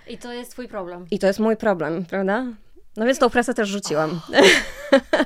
I 0.07 0.19
to 0.19 0.33
jest 0.33 0.51
twój 0.51 0.69
problem. 0.69 1.07
I 1.11 1.19
to 1.19 1.27
jest 1.27 1.39
mój 1.39 1.57
problem, 1.57 2.05
prawda? 2.05 2.45
No 2.97 3.07
więc 3.07 3.19
tą 3.19 3.31
pracę 3.31 3.55
też 3.55 3.69
rzuciłam. 3.69 4.21
Oh. 4.29 4.39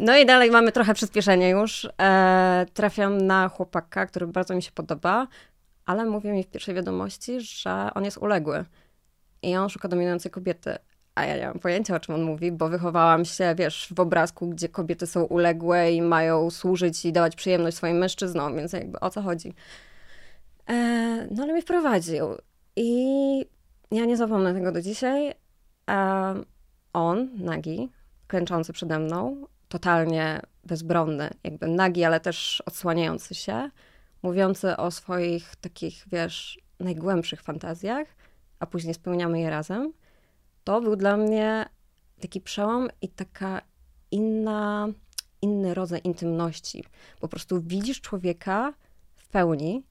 no 0.00 0.16
i 0.16 0.26
dalej 0.26 0.50
mamy 0.50 0.72
trochę 0.72 0.94
przyspieszenie 0.94 1.48
już. 1.50 1.88
E, 2.02 2.66
trafiam 2.74 3.18
na 3.18 3.48
chłopaka, 3.48 4.06
który 4.06 4.26
bardzo 4.26 4.54
mi 4.54 4.62
się 4.62 4.72
podoba, 4.72 5.26
ale 5.86 6.04
mówi 6.04 6.28
mi 6.28 6.44
w 6.44 6.46
pierwszej 6.46 6.74
wiadomości, 6.74 7.40
że 7.40 7.88
on 7.94 8.04
jest 8.04 8.18
uległy 8.18 8.64
i 9.42 9.56
on 9.56 9.68
szuka 9.68 9.88
dominującej 9.88 10.30
kobiety. 10.30 10.76
A 11.14 11.24
ja 11.24 11.36
nie 11.36 11.46
mam 11.46 11.58
pojęcia, 11.58 11.96
o 11.96 12.00
czym 12.00 12.14
on 12.14 12.22
mówi, 12.22 12.52
bo 12.52 12.68
wychowałam 12.68 13.24
się, 13.24 13.54
wiesz, 13.58 13.92
w 13.96 14.00
obrazku, 14.00 14.48
gdzie 14.48 14.68
kobiety 14.68 15.06
są 15.06 15.24
uległe 15.24 15.92
i 15.92 16.02
mają 16.02 16.50
służyć 16.50 17.04
i 17.04 17.12
dawać 17.12 17.36
przyjemność 17.36 17.76
swoim 17.76 17.96
mężczyznom, 17.96 18.56
więc 18.56 18.72
jakby 18.72 19.00
o 19.00 19.10
co 19.10 19.22
chodzi. 19.22 19.54
E, 20.68 20.74
no 21.30 21.42
ale 21.42 21.52
mnie 21.52 21.62
wprowadził. 21.62 22.26
I 22.76 23.46
ja 23.90 24.04
nie 24.04 24.16
zapomnę 24.16 24.54
tego 24.54 24.72
do 24.72 24.82
dzisiaj. 24.82 25.34
E, 25.90 26.34
on, 26.92 27.28
nagi, 27.34 27.90
klęczący 28.26 28.72
przede 28.72 28.98
mną, 28.98 29.46
totalnie 29.76 30.40
bezbronny, 30.64 31.30
jakby 31.44 31.68
nagi, 31.68 32.04
ale 32.04 32.20
też 32.20 32.62
odsłaniający 32.66 33.34
się, 33.34 33.70
mówiący 34.22 34.76
o 34.76 34.90
swoich 34.90 35.56
takich, 35.56 36.04
wiesz, 36.12 36.58
najgłębszych 36.80 37.42
fantazjach, 37.42 38.06
a 38.58 38.66
później 38.66 38.94
spełniamy 38.94 39.40
je 39.40 39.50
razem, 39.50 39.92
to 40.64 40.80
był 40.80 40.96
dla 40.96 41.16
mnie 41.16 41.66
taki 42.20 42.40
przełom 42.40 42.88
i 43.02 43.08
taka 43.08 43.62
inna, 44.10 44.88
inny 45.42 45.74
rodzaj 45.74 46.00
intymności. 46.04 46.84
Po 47.20 47.28
prostu 47.28 47.62
widzisz 47.62 48.00
człowieka 48.00 48.72
w 49.16 49.28
pełni, 49.28 49.82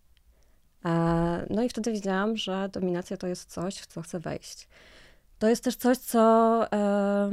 e, 0.86 1.46
no 1.50 1.64
i 1.64 1.70
wtedy 1.70 1.92
wiedziałam, 1.92 2.38
że 2.38 2.70
dominacja 2.70 3.18
to 3.18 3.28
jest 3.28 3.52
coś, 3.52 3.76
w 3.76 3.86
co 3.86 4.02
chcę 4.02 4.20
wejść. 4.20 4.68
To 5.40 5.50
jest 5.50 5.64
też 5.64 5.76
coś, 5.76 5.98
co 5.98 6.22
e, 6.72 7.30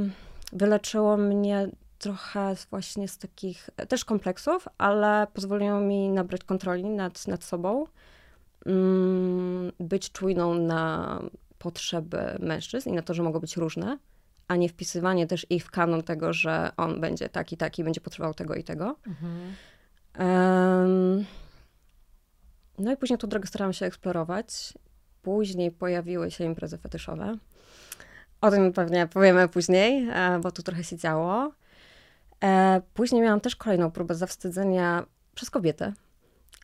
wyleczyło 0.51 1.17
mnie 1.17 1.69
trochę 2.03 2.55
właśnie 2.69 3.07
z 3.07 3.17
takich 3.17 3.69
też 3.89 4.05
kompleksów, 4.05 4.67
ale 4.77 5.27
pozwoliło 5.33 5.79
mi 5.79 6.09
nabrać 6.09 6.43
kontroli 6.43 6.83
nad, 6.83 7.27
nad 7.27 7.43
sobą 7.43 7.85
Mm, 8.65 9.71
być 9.79 10.11
czujną 10.11 10.53
na 10.53 11.19
potrzeby 11.57 12.37
mężczyzn 12.39 12.89
i 12.89 12.93
na 12.93 13.01
to, 13.01 13.13
że 13.13 13.23
mogą 13.23 13.39
być 13.39 13.57
różne, 13.57 13.97
a 14.47 14.55
nie 14.55 14.69
wpisywanie 14.69 15.27
też 15.27 15.45
ich 15.49 15.65
w 15.65 15.71
kanon 15.71 16.03
tego, 16.03 16.33
że 16.33 16.71
on 16.77 17.01
będzie 17.01 17.29
taki, 17.29 17.57
taki, 17.57 17.83
będzie 17.83 18.01
potrzebował 18.01 18.33
tego 18.33 18.55
i 18.55 18.63
tego. 18.63 18.95
Mhm. 19.07 19.55
Um, 20.19 21.25
no 22.77 22.91
i 22.91 22.97
później 22.97 23.19
tą 23.19 23.27
drogę 23.27 23.47
starałam 23.47 23.73
się 23.73 23.85
eksplorować. 23.85 24.73
Później 25.21 25.71
pojawiły 25.71 26.31
się 26.31 26.43
imprezy 26.43 26.77
fetyszowe. 26.77 27.37
O 28.41 28.51
tym 28.51 28.73
pewnie 28.73 29.07
powiemy 29.07 29.47
później, 29.47 30.09
e, 30.09 30.39
bo 30.39 30.51
tu 30.51 30.63
trochę 30.63 30.83
się 30.83 30.97
działo. 30.97 31.51
E, 32.43 32.81
później 32.93 33.21
miałam 33.21 33.39
też 33.39 33.55
kolejną 33.55 33.91
próbę 33.91 34.15
zawstydzenia 34.15 35.05
przez 35.35 35.49
kobietę. 35.49 35.93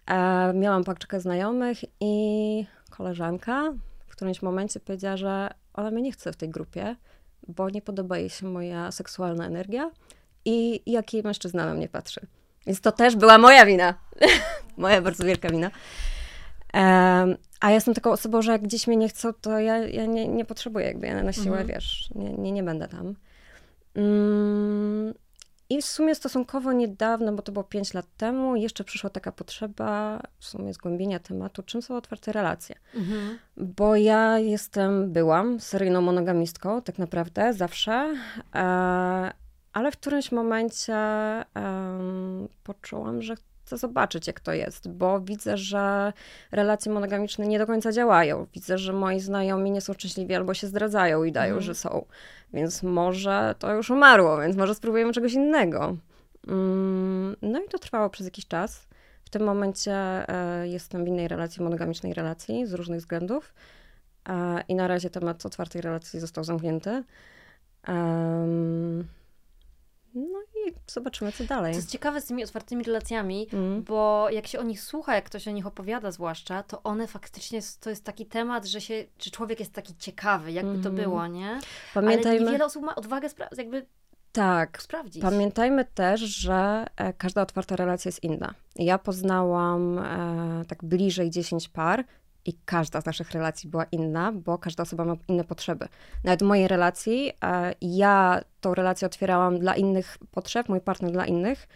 E, 0.07 0.53
miałam 0.53 0.83
paczkę 0.83 1.19
znajomych 1.19 1.77
i 1.99 2.65
koleżanka 2.89 3.73
w 4.07 4.11
którymś 4.11 4.41
momencie 4.41 4.79
powiedziała, 4.79 5.17
że 5.17 5.49
ona 5.73 5.91
mnie 5.91 6.01
nie 6.01 6.11
chce 6.11 6.33
w 6.33 6.35
tej 6.35 6.49
grupie, 6.49 6.95
bo 7.47 7.69
nie 7.69 7.81
podoba 7.81 8.17
jej 8.17 8.29
się 8.29 8.45
moja 8.45 8.91
seksualna 8.91 9.45
energia 9.45 9.91
i 10.45 10.81
jaki 10.91 11.23
mężczyzna 11.23 11.65
na 11.65 11.73
mnie 11.73 11.89
patrzy. 11.89 12.21
Więc 12.67 12.81
to 12.81 12.91
też 12.91 13.15
była 13.15 13.37
moja 13.37 13.65
wina. 13.65 13.93
moja 14.77 15.01
bardzo 15.01 15.25
wielka 15.25 15.49
wina. 15.49 15.71
Um, 16.73 17.35
a 17.59 17.69
ja 17.69 17.75
jestem 17.75 17.93
taką 17.93 18.11
osobą, 18.11 18.41
że 18.41 18.51
jak 18.51 18.61
gdzieś 18.61 18.87
mnie 18.87 18.97
nie 18.97 19.09
chcą, 19.09 19.33
to 19.33 19.59
ja, 19.59 19.77
ja 19.77 20.05
nie, 20.05 20.27
nie 20.27 20.45
potrzebuję 20.45 20.85
jakby, 20.85 21.07
ja 21.07 21.23
na 21.23 21.33
siłę, 21.33 21.59
mhm. 21.59 21.67
wiesz, 21.67 22.09
nie, 22.15 22.33
nie, 22.33 22.51
nie 22.51 22.63
będę 22.63 22.87
tam. 22.87 23.15
Um, 23.95 25.13
i 25.69 25.81
w 25.81 25.85
sumie 25.85 26.15
stosunkowo 26.15 26.73
niedawno, 26.73 27.33
bo 27.33 27.41
to 27.41 27.51
było 27.51 27.63
5 27.63 27.93
lat 27.93 28.05
temu, 28.17 28.55
jeszcze 28.55 28.83
przyszła 28.83 29.09
taka 29.09 29.31
potrzeba 29.31 30.21
w 30.39 30.45
sumie 30.45 30.73
zgłębienia 30.73 31.19
tematu, 31.19 31.63
czym 31.63 31.81
są 31.81 31.97
otwarte 31.97 32.31
relacje. 32.31 32.75
Mhm. 32.95 33.37
Bo 33.57 33.95
ja 33.95 34.39
jestem, 34.39 35.11
byłam 35.11 35.59
seryjną 35.59 36.01
monogamistką, 36.01 36.81
tak 36.81 36.97
naprawdę, 36.97 37.53
zawsze, 37.53 38.15
e, 38.55 38.59
ale 39.73 39.91
w 39.91 39.97
którymś 39.97 40.31
momencie 40.31 40.95
poczułam, 42.63 43.21
że 43.21 43.35
chcę 43.69 43.77
zobaczyć, 43.77 44.27
jak 44.27 44.39
to 44.39 44.53
jest, 44.53 44.89
bo 44.89 45.21
widzę, 45.21 45.57
że 45.57 46.13
relacje 46.51 46.91
monogamiczne 46.91 47.47
nie 47.47 47.59
do 47.59 47.67
końca 47.67 47.91
działają. 47.91 48.47
Widzę, 48.53 48.77
że 48.77 48.93
moi 48.93 49.19
znajomi 49.19 49.71
nie 49.71 49.81
są 49.81 49.93
szczęśliwi 49.93 50.35
albo 50.35 50.53
się 50.53 50.67
zdradzają 50.67 51.23
i 51.23 51.31
dają, 51.31 51.53
mhm. 51.53 51.63
że 51.63 51.75
są. 51.75 52.05
Więc 52.53 52.83
może 52.83 53.55
to 53.59 53.73
już 53.73 53.89
umarło, 53.89 54.41
więc 54.41 54.55
może 54.57 54.75
spróbujemy 54.75 55.13
czegoś 55.13 55.33
innego. 55.33 55.97
Mm, 56.47 57.35
no 57.41 57.59
i 57.59 57.67
to 57.67 57.79
trwało 57.79 58.09
przez 58.09 58.25
jakiś 58.25 58.47
czas. 58.47 58.87
W 59.23 59.29
tym 59.29 59.43
momencie 59.43 59.93
e, 59.93 60.67
jestem 60.67 61.05
w 61.05 61.07
innej 61.07 61.27
relacji, 61.27 61.63
monogamicznej 61.63 62.13
relacji 62.13 62.67
z 62.67 62.73
różnych 62.73 62.99
względów. 62.99 63.53
E, 64.29 64.63
I 64.67 64.75
na 64.75 64.87
razie 64.87 65.09
temat 65.09 65.45
otwartej 65.45 65.81
relacji 65.81 66.19
został 66.19 66.43
zamknięty. 66.43 67.03
No 70.13 70.39
i 70.69 70.73
zobaczymy, 70.87 71.31
co 71.31 71.43
dalej. 71.43 71.73
To 71.73 71.77
jest 71.77 71.91
ciekawe 71.91 72.21
z 72.21 72.25
tymi 72.25 72.43
otwartymi 72.43 72.83
relacjami, 72.83 73.47
mm. 73.53 73.83
bo 73.83 74.27
jak 74.31 74.47
się 74.47 74.59
o 74.59 74.63
nich 74.63 74.81
słucha, 74.81 75.15
jak 75.15 75.25
ktoś 75.25 75.47
o 75.47 75.51
nich 75.51 75.67
opowiada 75.67 76.11
zwłaszcza, 76.11 76.63
to 76.63 76.83
one 76.83 77.07
faktycznie, 77.07 77.59
to 77.79 77.89
jest 77.89 78.03
taki 78.03 78.25
temat, 78.25 78.65
że 78.65 78.81
się, 78.81 79.05
czy 79.17 79.31
człowiek 79.31 79.59
jest 79.59 79.73
taki 79.73 79.95
ciekawy, 79.95 80.51
jakby 80.51 80.71
mm. 80.71 80.83
to 80.83 80.89
było, 80.89 81.27
nie? 81.27 81.59
Pamiętajmy... 81.93 82.37
Ale 82.37 82.45
niewiele 82.45 82.65
osób 82.65 82.83
ma 82.83 82.95
odwagę 82.95 83.27
spra- 83.27 83.57
jakby 83.57 83.85
tak. 84.31 84.81
Sprawdzić. 84.81 85.21
Pamiętajmy 85.21 85.85
też, 85.85 86.21
że 86.21 86.85
e, 86.95 87.13
każda 87.13 87.41
otwarta 87.41 87.75
relacja 87.75 88.09
jest 88.09 88.23
inna. 88.23 88.53
Ja 88.75 88.97
poznałam 88.97 89.99
e, 89.99 90.65
tak 90.67 90.83
bliżej 90.83 91.29
10 91.29 91.69
par 91.69 92.05
i 92.49 92.53
każda 92.65 93.01
z 93.01 93.05
naszych 93.05 93.31
relacji 93.31 93.69
była 93.69 93.83
inna, 93.83 94.31
bo 94.31 94.57
każda 94.57 94.83
osoba 94.83 95.05
ma 95.05 95.15
inne 95.27 95.43
potrzeby. 95.43 95.87
Nawet 96.23 96.39
w 96.39 96.45
mojej 96.45 96.67
relacji, 96.67 97.31
e, 97.43 97.73
ja 97.81 98.41
tą 98.61 98.73
relację 98.73 99.05
otwierałam 99.05 99.59
dla 99.59 99.75
innych 99.75 100.17
potrzeb, 100.31 100.69
mój 100.69 100.81
partner 100.81 101.11
dla 101.11 101.25
innych. 101.25 101.67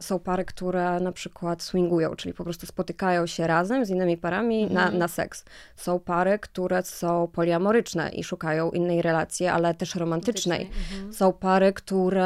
Są 0.00 0.18
pary, 0.18 0.44
które 0.44 1.00
na 1.00 1.12
przykład 1.12 1.62
swingują, 1.62 2.16
czyli 2.16 2.34
po 2.34 2.44
prostu 2.44 2.66
spotykają 2.66 3.26
się 3.26 3.46
razem 3.46 3.84
z 3.84 3.90
innymi 3.90 4.16
parami 4.16 4.62
mhm. 4.62 4.92
na, 4.92 4.98
na 4.98 5.08
seks. 5.08 5.44
Są 5.76 5.98
pary, 5.98 6.38
które 6.38 6.82
są 6.82 7.28
poliamoryczne 7.32 8.08
i 8.10 8.24
szukają 8.24 8.70
innej 8.70 9.02
relacji, 9.02 9.46
ale 9.46 9.74
też 9.74 9.94
romantycznej. 9.94 10.70
Mhm. 10.92 11.12
Są 11.12 11.32
pary, 11.32 11.72
które 11.72 12.24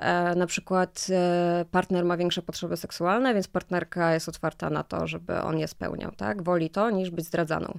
e, 0.00 0.34
na 0.34 0.46
przykład 0.46 1.06
e, 1.10 1.64
partner 1.70 2.04
ma 2.04 2.16
większe 2.16 2.42
potrzeby 2.42 2.76
seksualne, 2.76 3.34
więc 3.34 3.48
partnerka 3.48 4.14
jest 4.14 4.28
otwarta 4.28 4.70
na 4.70 4.82
to, 4.82 5.06
żeby 5.06 5.40
on 5.40 5.58
je 5.58 5.68
spełniał, 5.68 6.12
tak? 6.12 6.42
Woli 6.42 6.70
to, 6.70 6.90
niż 6.90 7.10
być 7.10 7.26
zdradzaną. 7.26 7.78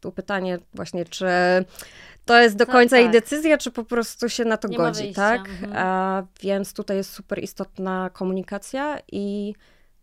Tu 0.00 0.12
pytanie 0.12 0.58
właśnie, 0.74 1.04
czy 1.04 1.26
to 2.24 2.40
jest 2.40 2.56
do 2.56 2.66
tak, 2.66 2.74
końca 2.74 2.96
tak. 2.96 3.02
jej 3.02 3.10
decyzja, 3.10 3.58
czy 3.58 3.70
po 3.70 3.84
prostu 3.84 4.28
się 4.28 4.44
na 4.44 4.56
to 4.56 4.68
Nie 4.68 4.76
godzi, 4.76 5.12
tak? 5.12 5.48
Mhm. 5.48 5.72
A, 5.76 6.22
więc 6.40 6.72
tutaj 6.72 6.96
jest 6.96 7.12
super 7.12 7.42
istotna 7.42 8.10
komunikacja 8.12 8.98
i 9.12 9.54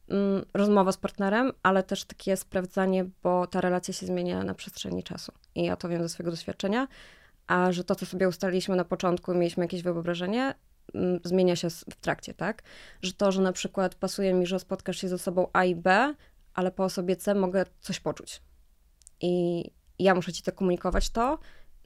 mm, 0.09 0.45
rozmowa 0.53 0.91
z 0.91 0.97
partnerem, 0.97 1.51
ale 1.63 1.83
też 1.83 2.05
takie 2.05 2.37
sprawdzanie, 2.37 3.05
bo 3.23 3.47
ta 3.47 3.61
relacja 3.61 3.93
się 3.93 4.05
zmienia 4.05 4.43
na 4.43 4.53
przestrzeni 4.53 5.03
czasu. 5.03 5.31
I 5.55 5.63
ja 5.63 5.75
to 5.75 5.89
wiem 5.89 6.01
ze 6.01 6.09
swojego 6.09 6.31
doświadczenia, 6.31 6.87
a 7.47 7.71
że 7.71 7.83
to, 7.83 7.95
co 7.95 8.05
sobie 8.05 8.27
ustaliliśmy 8.27 8.75
na 8.75 8.85
początku, 8.85 9.33
mieliśmy 9.33 9.63
jakieś 9.63 9.81
wyobrażenie, 9.81 10.55
mm, 10.93 11.19
zmienia 11.23 11.55
się 11.55 11.69
w 11.69 11.95
trakcie, 12.01 12.33
tak? 12.33 12.63
Że 13.01 13.13
to, 13.13 13.31
że 13.31 13.41
na 13.41 13.51
przykład 13.51 13.95
pasuje 13.95 14.33
mi, 14.33 14.45
że 14.45 14.59
spotkasz 14.59 14.97
się 14.97 15.07
ze 15.07 15.17
sobą 15.17 15.47
A 15.53 15.65
i 15.65 15.75
B, 15.75 16.13
ale 16.53 16.71
po 16.71 16.83
osobie 16.83 17.15
C 17.15 17.35
mogę 17.35 17.65
coś 17.79 17.99
poczuć. 17.99 18.41
I 19.21 19.63
ja 19.99 20.15
muszę 20.15 20.33
ci 20.33 20.43
to 20.43 20.51
komunikować 20.51 21.09
to, 21.09 21.39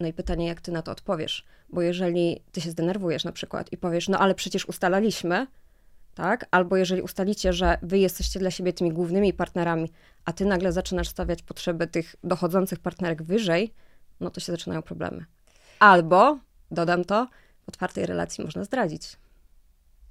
No 0.03 0.10
i 0.10 0.13
pytanie, 0.13 0.48
jak 0.48 0.62
ty 0.62 0.72
na 0.72 0.81
to 0.81 0.91
odpowiesz? 0.91 1.45
Bo 1.69 1.81
jeżeli 1.81 2.41
ty 2.51 2.62
się 2.62 2.72
zdenerwujesz 2.72 3.24
na 3.24 3.31
przykład 3.31 3.72
i 3.72 3.77
powiesz, 3.77 4.10
no 4.10 4.19
ale 4.19 4.36
przecież 4.36 4.65
ustalaliśmy, 4.65 5.48
tak? 6.15 6.45
Albo 6.51 6.77
jeżeli 6.77 7.01
ustalicie, 7.01 7.53
że 7.53 7.77
wy 7.81 7.98
jesteście 7.98 8.39
dla 8.39 8.51
siebie 8.51 8.74
tymi 8.74 8.91
głównymi 8.91 9.33
partnerami, 9.33 9.91
a 10.25 10.33
ty 10.33 10.45
nagle 10.45 10.72
zaczynasz 10.72 11.07
stawiać 11.07 11.43
potrzeby 11.43 11.88
tych 11.88 12.15
dochodzących 12.24 12.79
partnerek 12.79 13.24
wyżej, 13.24 13.74
no 14.19 14.29
to 14.29 14.39
się 14.39 14.51
zaczynają 14.51 14.81
problemy. 14.81 15.25
Albo, 15.79 16.39
dodam 16.72 17.05
to, 17.05 17.27
w 17.65 17.69
otwartej 17.69 18.05
relacji 18.05 18.43
można 18.43 18.63
zdradzić. 18.63 19.17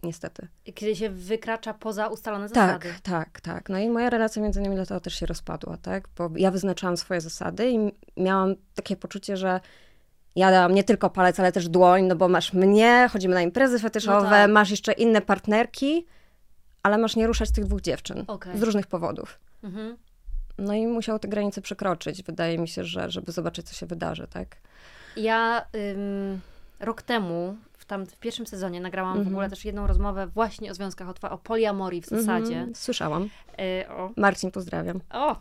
Niestety. 0.03 0.49
Kiedy 0.75 0.97
się 0.97 1.11
wykracza 1.11 1.75
poza 1.75 2.09
ustalone 2.09 2.49
Tak, 2.49 2.55
zasady. 2.85 3.01
tak, 3.03 3.41
tak. 3.41 3.69
No 3.69 3.79
i 3.79 3.89
moja 3.89 4.11
relacja 4.11 4.43
między 4.43 4.61
nami 4.61 4.75
dlatego 4.75 5.01
też 5.01 5.15
się 5.15 5.27
rozpadła, 5.27 5.77
tak? 5.77 6.09
Bo 6.17 6.31
ja 6.37 6.51
wyznaczałam 6.51 6.97
swoje 6.97 7.21
zasady 7.21 7.71
i 7.71 7.79
miałam 8.17 8.55
takie 8.75 8.97
poczucie, 8.97 9.37
że 9.37 9.61
ja 10.37 10.51
dałam 10.51 10.75
nie 10.75 10.85
tylko 10.85 11.11
palec, 11.11 11.41
ale 11.41 11.53
też 11.53 11.69
dłoń, 11.69 12.03
no 12.05 12.17
bo 12.17 12.29
masz 12.29 12.53
mnie, 12.53 13.09
chodzimy 13.13 13.35
na 13.35 13.43
imprezy 13.43 13.79
fetyszowe, 13.79 14.23
No 14.25 14.31
tak. 14.31 14.51
masz 14.51 14.71
jeszcze 14.71 14.93
inne 14.93 15.21
partnerki, 15.21 16.07
ale 16.83 16.99
masz 16.99 17.17
nie 17.17 17.27
ruszać 17.27 17.51
tych 17.51 17.65
dwóch 17.65 17.81
dziewczyn 17.81 18.25
Okej. 18.27 18.59
z 18.59 18.63
różnych 18.63 18.87
powodów. 18.87 19.39
Mhm. 19.63 19.97
No 20.59 20.75
i 20.75 20.87
musiał 20.87 21.19
te 21.19 21.29
granice 21.29 21.63
przekroczyć. 21.63 22.23
Wydaje 22.23 22.59
mi 22.59 22.69
się, 22.69 22.85
że 22.85 23.11
żeby 23.11 23.33
zobaczyć, 23.33 23.69
co 23.69 23.75
się 23.75 23.87
wydarzy, 23.87 24.27
tak? 24.31 24.57
Ja 25.17 25.67
ym, 25.97 26.41
rok 26.81 27.03
temu, 27.03 27.57
tam, 27.93 28.07
w 28.07 28.17
pierwszym 28.17 28.47
sezonie, 28.47 28.81
nagrałam 28.81 29.15
w 29.15 29.17
Mhm. 29.17 29.35
ogóle 29.35 29.51
też 29.51 29.65
jedną 29.65 29.87
rozmowę 29.87 30.27
właśnie 30.27 30.71
o 30.71 30.75
związkach, 30.75 31.09
o, 31.31 31.39
poliamorii 31.39 32.03
w 32.03 32.07
zasadzie. 32.07 32.55
Mhm, 32.57 32.75
słyszałam. 32.75 33.29
Y, 33.83 33.89
o, 33.89 34.11
Marcin, 34.17 34.51
pozdrawiam. 34.51 35.01
O. 35.11 35.37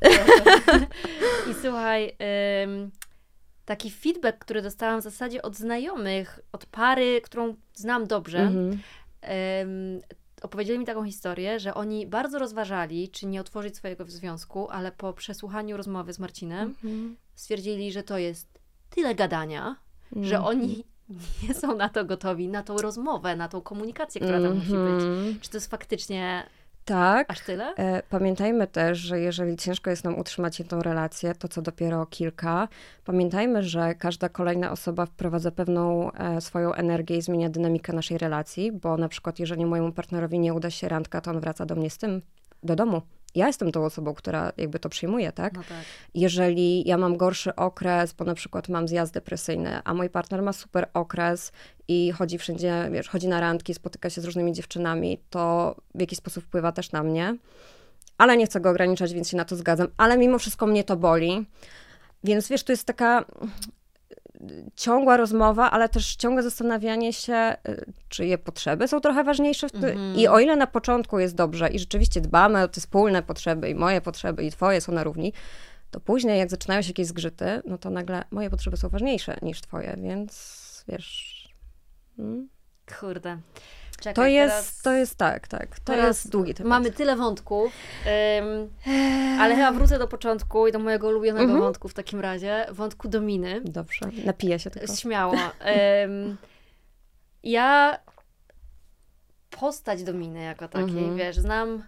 I 1.51 1.53
słuchaj, 1.61 2.15
taki 3.65 3.91
feedback, 3.91 4.37
który 4.39 4.61
dostałam 4.61 4.99
w 4.99 5.03
zasadzie 5.03 5.41
od 5.41 5.55
znajomych, 5.55 6.39
od 6.51 6.65
pary, 6.65 7.21
którą 7.23 7.55
znam 7.73 8.07
dobrze, 8.07 8.39
Mhm. 8.39 8.79
ym, 9.61 10.01
opowiedzieli 10.41 10.79
mi 10.79 10.85
taką 10.85 11.03
historię, 11.05 11.59
że 11.59 11.73
oni 11.73 12.07
bardzo 12.07 12.39
rozważali, 12.39 13.09
czy 13.09 13.25
nie 13.25 13.41
otworzyć 13.41 13.77
swojego 13.77 14.05
związku, 14.05 14.69
ale 14.69 14.91
po 14.91 15.13
przesłuchaniu 15.13 15.77
rozmowy 15.77 16.13
z 16.13 16.19
Marcinem 16.19 16.67
Mhm. 16.69 17.15
stwierdzili, 17.35 17.91
że 17.91 18.03
to 18.03 18.17
jest 18.17 18.59
tyle 18.89 19.15
gadania, 19.15 19.75
że 20.21 20.35
Mhm. 20.37 20.45
oni 20.45 20.83
nie 21.47 21.53
są 21.53 21.75
na 21.75 21.89
to 21.89 22.05
gotowi, 22.05 22.47
na 22.47 22.63
tą 22.63 22.77
rozmowę, 22.77 23.35
na 23.35 23.47
tą 23.47 23.61
komunikację, 23.61 24.21
która 24.21 24.41
tam 24.41 24.55
musi 24.55 24.69
być. 24.69 25.03
Mhm. 25.03 25.39
Czy 25.41 25.49
to 25.49 25.57
jest 25.57 25.71
faktycznie 25.71 26.43
Tak. 26.85 27.31
aż 27.31 27.39
tyle? 27.39 27.73
E, 27.75 28.03
Pamiętajmy 28.09 28.67
też, 28.67 28.97
że 28.97 29.19
jeżeli 29.19 29.57
ciężko 29.57 29.89
jest 29.89 30.03
nam 30.03 30.19
utrzymać 30.19 30.59
jedną 30.59 30.81
relację, 30.81 31.35
to 31.35 31.47
co 31.47 31.61
dopiero 31.61 32.05
kilka, 32.05 32.67
pamiętajmy, 33.05 33.63
że 33.63 33.95
każda 33.95 34.29
kolejna 34.29 34.71
osoba 34.71 35.05
wprowadza 35.05 35.51
pewną 35.51 36.11
e, 36.11 36.41
swoją 36.41 36.73
energię 36.73 37.17
i 37.17 37.21
zmienia 37.21 37.49
dynamikę 37.49 37.93
naszej 37.93 38.17
relacji, 38.17 38.71
bo 38.71 38.97
na 38.97 39.09
przykład 39.09 39.39
jeżeli 39.39 39.65
mojemu 39.65 39.91
partnerowi 39.91 40.39
nie 40.39 40.53
uda 40.53 40.69
się 40.69 40.89
randka, 40.89 41.21
to 41.21 41.31
on 41.31 41.39
wraca 41.39 41.65
do 41.65 41.75
mnie 41.75 41.89
z 41.89 41.97
tym, 41.97 42.21
do 42.63 42.75
domu. 42.75 43.01
Ja 43.35 43.47
jestem 43.47 43.71
tą 43.71 43.85
osobą, 43.85 44.13
która 44.13 44.51
jakby 44.57 44.79
to 44.79 44.89
przyjmuje, 44.89 45.31
tak? 45.31 45.53
No 45.53 45.63
tak. 45.63 45.85
jeżeli 46.13 46.87
ja 46.87 46.97
mam 46.97 47.17
gorszy 47.17 47.55
okres, 47.55 48.13
bo 48.13 48.25
na 48.25 48.33
przykład 48.33 48.69
mam 48.69 48.87
zjazd 48.87 49.13
depresyjny, 49.13 49.79
a 49.83 49.93
mój 49.93 50.09
partner 50.09 50.41
ma 50.41 50.53
super 50.53 50.89
okres 50.93 51.51
i 51.87 52.11
chodzi 52.11 52.37
wszędzie, 52.37 52.89
wiesz, 52.91 53.09
chodzi 53.09 53.27
na 53.27 53.39
randki, 53.39 53.73
spotyka 53.73 54.09
się 54.09 54.21
z 54.21 54.25
różnymi 54.25 54.53
dziewczynami, 54.53 55.21
to 55.29 55.75
w 55.95 55.99
jakiś 55.99 56.17
sposób 56.17 56.43
wpływa 56.43 56.71
też 56.71 56.91
na 56.91 57.03
mnie. 57.03 57.37
Ale 58.17 58.37
nie 58.37 58.45
chcę 58.45 58.61
go 58.61 58.69
ograniczać, 58.69 59.13
więc 59.13 59.29
się 59.29 59.37
na 59.37 59.45
to 59.45 59.55
zgadzam. 59.55 59.87
Ale 59.97 60.17
mimo 60.17 60.39
wszystko 60.39 60.67
mnie 60.67 60.83
to 60.83 60.97
boli. 60.97 61.45
Więc 62.23 62.49
wiesz, 62.49 62.63
to 62.63 62.71
jest 62.71 62.85
taka 62.85 63.25
ciągła 64.75 65.17
rozmowa, 65.17 65.71
ale 65.71 65.89
też 65.89 66.15
ciągłe 66.15 66.43
zastanawianie 66.43 67.13
się, 67.13 67.55
y, 67.69 67.93
czyje 68.09 68.37
potrzeby 68.37 68.87
są 68.87 68.99
trochę 68.99 69.23
ważniejsze. 69.23 69.67
Mhm. 69.73 70.15
I 70.15 70.27
o 70.27 70.39
ile 70.39 70.55
na 70.55 70.67
początku 70.67 71.19
jest 71.19 71.35
dobrze 71.35 71.69
i 71.69 71.79
rzeczywiście 71.79 72.21
dbamy 72.21 72.63
o 72.63 72.67
te 72.67 72.81
wspólne 72.81 73.23
potrzeby 73.23 73.69
i 73.69 73.75
moje 73.75 74.01
potrzeby 74.01 74.43
i 74.43 74.51
twoje 74.51 74.81
są 74.81 74.91
na 74.91 75.03
równi, 75.03 75.33
to 75.91 75.99
później 75.99 76.39
jak 76.39 76.49
zaczynają 76.49 76.81
się 76.81 76.89
jakieś 76.89 77.07
zgrzyty, 77.07 77.61
no 77.65 77.77
to 77.77 77.89
nagle 77.89 78.23
moje 78.31 78.49
potrzeby 78.49 78.77
są 78.77 78.89
ważniejsze 78.89 79.37
niż 79.41 79.61
twoje, 79.61 79.97
więc 80.01 80.83
wiesz... 80.87 81.47
mm, 82.19 82.49
Kurde. 82.99 83.37
Czekaj, 84.01 84.13
To 84.13 84.25
jest, 84.25 84.53
teraz- 84.55 84.81
to 84.81 84.93
jest 84.93 85.15
tak, 85.15 85.47
tak. 85.47 85.79
To 85.79 85.95
jest 85.95 86.29
długi 86.29 86.53
temat. 86.53 86.69
Mamy 86.69 86.91
tyle 86.91 87.15
wątków, 87.15 87.71
ym, 88.39 88.69
ale 89.39 89.55
chyba 89.55 89.71
wrócę 89.71 89.99
do 89.99 90.07
początku 90.07 90.67
i 90.67 90.71
do 90.71 90.79
mojego 90.79 91.07
ulubionego 91.07 91.43
Mhm. 91.43 91.61
wątku 91.61 91.87
w 91.87 91.93
takim 91.93 92.19
razie, 92.19 92.65
wątku 92.71 93.07
Dominy. 93.07 93.61
Dobrze, 93.65 94.05
napiję 94.25 94.59
się 94.59 94.69
tylko. 94.71 94.95
Śmiało. 94.95 95.33
Ym, 96.05 96.37
ja 97.43 97.99
postać 99.59 100.03
Dominy 100.03 100.41
jako 100.43 100.67
takiej, 100.67 100.97
Mhm. 100.97 101.15
wiesz, 101.17 101.37
znam, 101.37 101.83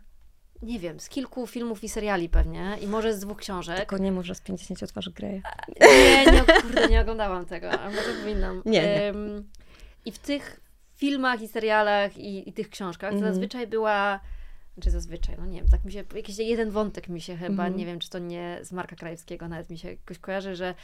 nie 0.62 0.80
wiem, 0.80 0.99
z 0.99 1.10
kilku 1.10 1.47
filmów 1.47 1.84
i 1.84 1.89
seriali 1.89 2.30
pewnie 2.30 2.78
i 2.82 2.88
może 2.88 3.13
z 3.13 3.19
dwóch 3.19 3.38
książek. 3.38 3.78
Tylko 3.78 3.97
nie 3.97 4.12
może 4.12 4.36
z 4.36 4.41
50 4.41 4.88
twarzy 4.88 5.12
Greya. 5.12 5.41
Nie, 5.82 6.26
nie, 6.32 6.43
kurde, 6.62 6.88
nie 6.88 7.02
oglądałam 7.02 7.45
tego, 7.45 7.71
a 7.71 7.89
może 7.89 8.10
powinnam. 8.21 8.62
Nie, 8.65 8.82
nie. 8.82 9.10
Ym, 9.10 9.49
I 10.06 10.12
w 10.12 10.19
tych 10.19 10.60
filmach 10.96 11.42
i 11.42 11.48
serialach 11.48 12.18
i, 12.18 12.50
i 12.50 12.54
tych 12.54 12.70
książkach 12.70 13.10
to 13.12 13.16
Mhm. 13.16 13.34
zazwyczaj 13.34 13.68
była, 13.68 14.20
znaczy 14.74 14.92
zazwyczaj, 14.92 15.36
no 15.38 15.46
nie 15.46 15.58
wiem, 15.62 15.68
tak 15.72 15.84
mi 15.86 15.92
się, 15.92 16.04
jakiś 16.16 16.38
jeden 16.38 16.70
wątek 16.72 17.08
mi 17.10 17.22
się 17.22 17.36
chyba, 17.38 17.64
Mhm. 17.64 17.76
nie 17.78 17.86
wiem, 17.86 18.00
czy 18.00 18.10
to 18.10 18.20
nie 18.20 18.60
z 18.62 18.72
Marka 18.72 18.96
Krajewskiego, 18.96 19.48
nawet 19.48 19.70
mi 19.70 19.78
się 19.78 19.90
jakoś 19.92 20.20
kojarzy, 20.20 20.56
że 20.56 20.76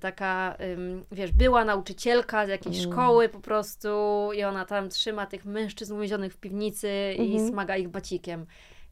taka, 0.00 0.56
ym, 0.60 1.04
wiesz, 1.12 1.32
była 1.32 1.64
nauczycielka 1.64 2.46
z 2.46 2.48
jakiejś 2.48 2.78
Mm. 2.78 2.92
szkoły 2.92 3.28
po 3.28 3.40
prostu 3.40 3.88
i 4.36 4.44
ona 4.44 4.64
tam 4.64 4.88
trzyma 4.88 5.26
tych 5.26 5.44
mężczyzn 5.44 5.94
uwięzionych 5.94 6.32
w 6.32 6.36
piwnicy 6.36 6.90
i 7.18 7.32
Mhm. 7.32 7.48
smaga 7.50 7.76
ich 7.76 7.88
bacikiem. 7.88 8.46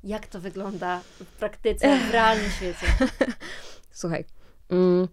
Jak 0.05 0.27
to 0.27 0.41
wygląda 0.41 1.01
w 1.21 1.25
praktyce, 1.39 1.99
w 1.99 2.11
realnym 2.11 2.51
świecie? 2.57 2.87
Słuchaj, 3.91 4.25
mm, 4.71 5.09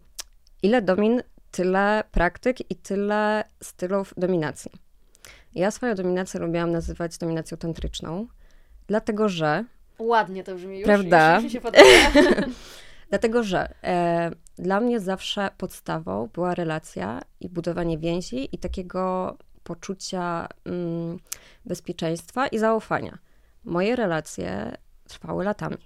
ile 0.63 0.82
domin, 0.82 1.23
tyle 1.52 2.04
praktyk 2.12 2.71
i 2.71 2.76
tyle 2.76 3.43
stylów 3.63 4.13
dominacji. 4.17 4.71
Ja 5.55 5.71
swoją 5.71 5.95
dominację 5.95 6.39
lubiłam 6.39 6.71
nazywać 6.71 7.17
dominacją 7.17 7.57
tantryczną, 7.57 8.27
dlatego 8.87 9.29
że, 9.29 9.65
Ładnie 9.99 10.43
to 10.43 10.55
brzmi 10.55 10.79
już, 10.79 10.85
Prawda? 10.85 11.35
już 11.35 11.43
mi 11.43 11.49
się 11.49 11.61
podoba. 11.61 11.83
dlatego 13.09 13.43
że 13.43 13.73
e, 13.83 14.31
dla 14.57 14.79
mnie 14.79 14.99
zawsze 14.99 15.49
podstawą 15.57 16.29
była 16.33 16.55
relacja 16.55 17.21
i 17.39 17.49
budowanie 17.49 17.97
więzi 17.97 18.55
i 18.55 18.57
takiego 18.57 19.37
poczucia 19.63 20.47
mm, 20.65 21.17
bezpieczeństwa 21.65 22.47
i 22.47 22.59
zaufania. 22.59 23.17
Moje 23.63 23.95
relacje 23.95 24.77
trwały 25.07 25.43
latami. 25.43 25.77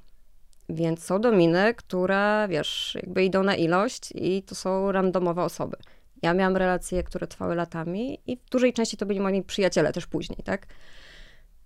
Więc 0.69 1.03
są 1.03 1.21
dominy, 1.21 1.73
które, 1.73 2.47
wiesz, 2.49 2.97
jakby 3.01 3.23
idą 3.25 3.43
na 3.43 3.55
ilość 3.55 4.13
i 4.15 4.43
to 4.43 4.55
są 4.55 4.91
randomowe 4.91 5.43
osoby. 5.43 5.77
Ja 6.21 6.33
miałam 6.33 6.57
relacje, 6.57 7.03
które 7.03 7.27
trwały 7.27 7.55
latami 7.55 8.19
i 8.25 8.37
w 8.37 8.49
dużej 8.49 8.73
części 8.73 8.97
to 8.97 9.05
byli 9.05 9.19
moi 9.19 9.43
przyjaciele 9.43 9.93
też 9.93 10.07
później, 10.07 10.39
tak? 10.43 10.67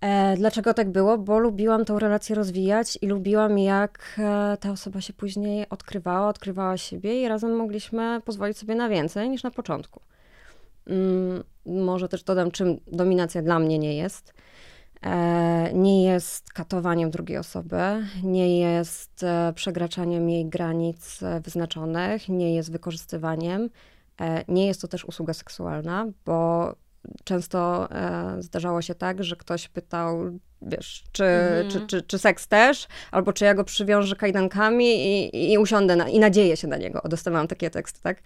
E, 0.02 0.36
dlaczego 0.36 0.74
tak 0.74 0.90
było? 0.90 1.18
Bo 1.18 1.38
lubiłam 1.38 1.84
tą 1.84 1.98
relację 1.98 2.36
rozwijać 2.36 2.98
i 3.02 3.06
lubiłam, 3.06 3.58
jak 3.58 4.16
e, 4.18 4.56
ta 4.60 4.70
osoba 4.70 5.00
się 5.00 5.12
później 5.12 5.68
odkrywała, 5.68 6.28
odkrywała 6.28 6.76
siebie 6.76 7.22
i 7.22 7.28
razem 7.28 7.56
mogliśmy 7.56 8.20
pozwolić 8.24 8.58
sobie 8.58 8.74
na 8.74 8.88
więcej 8.88 9.30
niż 9.30 9.42
na 9.42 9.50
początku. 9.50 10.00
Mm, 10.86 11.42
może 11.66 12.08
też 12.08 12.22
dodam, 12.22 12.50
czym 12.50 12.80
dominacja 12.86 13.42
dla 13.42 13.58
mnie 13.58 13.78
nie 13.78 13.96
jest. 13.96 14.34
E, 15.02 15.70
nie 15.74 16.04
jest 16.04 16.52
katowaniem 16.52 17.10
drugiej 17.10 17.38
osoby, 17.38 17.80
nie 18.22 18.60
jest 18.60 19.22
e, 19.22 19.52
przekraczaniem 19.54 20.30
jej 20.30 20.46
granic 20.46 21.20
wyznaczonych, 21.44 22.28
nie 22.28 22.54
jest 22.54 22.72
wykorzystywaniem, 22.72 23.68
nie 24.48 24.66
jest 24.66 24.80
to 24.80 24.88
też 24.88 25.04
usługa 25.04 25.34
seksualna, 25.34 26.06
bo 26.24 26.72
często 27.24 27.88
e, 27.90 28.36
zdarzało 28.42 28.82
się 28.82 28.94
tak, 28.94 29.24
że 29.24 29.36
ktoś 29.36 29.68
pytał, 29.68 30.18
wiesz, 30.62 31.04
czy, 31.12 31.24
Mhm. 31.24 31.70
czy, 31.70 31.86
czy, 31.86 32.02
czy 32.02 32.18
seks 32.18 32.48
też, 32.48 32.88
albo 33.10 33.32
czy 33.32 33.44
ja 33.44 33.54
go 33.54 33.64
przywiążę 33.64 34.16
kajdankami 34.16 34.86
i, 35.06 35.52
i 35.52 35.58
usiądę 35.58 35.96
na, 35.96 36.08
i 36.08 36.18
nadzieję 36.18 36.56
się 36.56 36.68
na 36.68 36.76
niego. 36.76 37.02
Dostawałam 37.04 37.48
takie 37.48 37.70
teksty, 37.70 38.00
tak? 38.02 38.22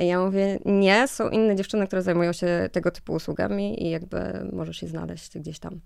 I 0.00 0.06
ja 0.06 0.20
mówię, 0.20 0.58
nie, 0.64 1.08
są 1.08 1.28
inne 1.28 1.56
dziewczyny, 1.56 1.86
które 1.86 2.02
zajmują 2.02 2.32
się 2.32 2.68
tego 2.72 2.90
typu 2.90 3.12
usługami 3.12 3.82
i 3.86 3.90
jakby 3.90 4.48
możesz 4.52 4.82
je 4.82 4.88
znaleźć 4.88 5.38
gdzieś 5.38 5.58
tam. 5.58 5.80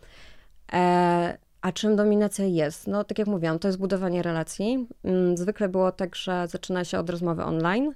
E, 0.73 1.39
a 1.61 1.73
czym 1.73 1.97
dominacja 1.97 2.45
jest? 2.45 2.87
No, 2.87 3.05
tak 3.05 3.19
jak 3.19 3.29
mówiłam, 3.29 3.59
to 3.59 3.69
jest 3.69 3.79
budowanie 3.79 4.23
relacji. 4.23 4.87
Mm, 5.05 5.37
Zwykle 5.37 5.69
było 5.69 5.93
tak, 5.93 6.17
że 6.17 6.49
zaczyna 6.49 6.85
się 6.85 6.99
od 6.99 7.11
rozmowy 7.11 7.45
online, 7.45 7.87
e, 7.89 7.95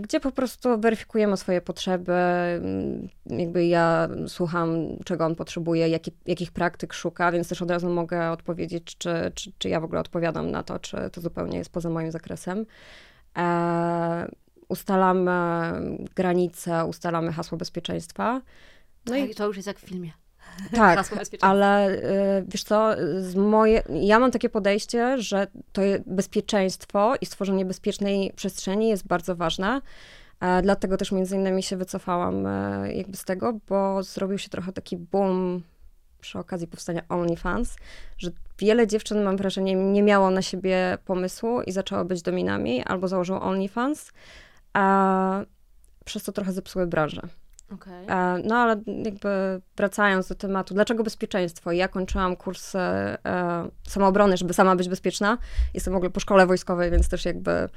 gdzie 0.00 0.20
po 0.20 0.30
prostu 0.32 0.78
weryfikujemy 0.80 1.36
swoje 1.36 1.60
potrzeby. 1.60 2.12
mm, 2.12 3.08
Jakby 3.26 3.66
ja 3.66 4.08
słucham, 4.26 4.86
czego 5.04 5.26
on 5.26 5.34
potrzebuje, 5.34 5.88
jakie, 5.88 6.10
jakich 6.26 6.52
praktyk 6.52 6.92
szuka, 6.92 7.32
więc 7.32 7.48
też 7.48 7.62
od 7.62 7.70
razu 7.70 7.90
mogę 7.90 8.30
odpowiedzieć, 8.30 8.96
czy, 8.98 9.32
czy, 9.34 9.52
czy 9.58 9.68
ja 9.68 9.80
w 9.80 9.84
ogóle 9.84 10.00
odpowiadam 10.00 10.50
na 10.50 10.62
to, 10.62 10.78
czy 10.78 10.96
to 11.12 11.20
zupełnie 11.20 11.58
jest 11.58 11.70
poza 11.70 11.90
moim 11.90 12.10
zakresem. 12.10 12.66
E, 13.38 14.28
ustalamy 14.68 15.30
granice, 16.14 16.84
ustalamy 16.84 17.32
hasło 17.32 17.58
bezpieczeństwa. 17.58 18.40
No 19.06 19.16
i 19.16 19.34
to 19.34 19.46
już 19.46 19.56
jest 19.56 19.66
jak 19.66 19.78
w 19.78 19.88
filmie. 19.88 20.12
Tak, 20.76 21.06
ale 21.40 21.90
y, 21.90 22.44
wiesz 22.48 22.64
co, 22.64 22.90
moje, 23.36 23.82
ja 23.88 24.18
mam 24.18 24.30
takie 24.30 24.48
podejście, 24.48 25.18
że 25.18 25.46
to 25.72 25.82
bezpieczeństwo 26.06 27.14
i 27.20 27.26
stworzenie 27.26 27.64
bezpiecznej 27.64 28.32
przestrzeni 28.36 28.88
jest 28.88 29.06
bardzo 29.06 29.36
ważne. 29.36 29.80
Dlatego 30.62 30.96
też 30.96 31.12
między 31.12 31.36
innymi 31.36 31.62
się 31.62 31.76
wycofałam 31.76 32.46
e, 32.46 32.92
jakby 32.92 33.16
z 33.16 33.24
tego, 33.24 33.52
bo 33.68 34.02
zrobił 34.02 34.38
się 34.38 34.48
trochę 34.48 34.72
taki 34.72 34.96
boom 34.96 35.62
przy 36.20 36.38
okazji 36.38 36.66
powstania 36.66 37.02
OnlyFans, 37.08 37.76
że 38.18 38.30
wiele 38.58 38.86
dziewczyn, 38.86 39.22
mam 39.22 39.36
wrażenie, 39.36 39.74
nie 39.74 40.02
miało 40.02 40.30
na 40.30 40.42
siebie 40.42 40.98
pomysłu 41.04 41.62
i 41.62 41.72
zaczęło 41.72 42.04
być 42.04 42.22
dominami 42.22 42.84
albo 42.84 43.08
założyło 43.08 43.42
OnlyFans, 43.42 44.12
a 44.72 45.44
przez 46.04 46.24
to 46.24 46.32
trochę 46.32 46.52
zepsuły 46.52 46.86
branżę. 46.86 47.22
Okay. 47.72 48.06
E, 48.08 48.38
no 48.44 48.56
ale 48.56 48.80
jakby 49.04 49.60
wracając 49.76 50.28
do 50.28 50.34
tematu, 50.34 50.74
dlaczego 50.74 51.04
bezpieczeństwo? 51.04 51.72
Ja 51.72 51.88
kończyłam 51.88 52.36
kurs 52.36 52.74
e, 52.74 53.18
samoobrony, 53.88 54.36
żeby 54.36 54.54
sama 54.54 54.76
być 54.76 54.88
bezpieczna. 54.88 55.38
Jestem 55.74 55.94
w 55.94 55.96
ogóle 55.96 56.10
po 56.10 56.20
szkole 56.20 56.46
wojskowej, 56.46 56.90
więc 56.90 57.08
też 57.08 57.24
jakby 57.24 57.68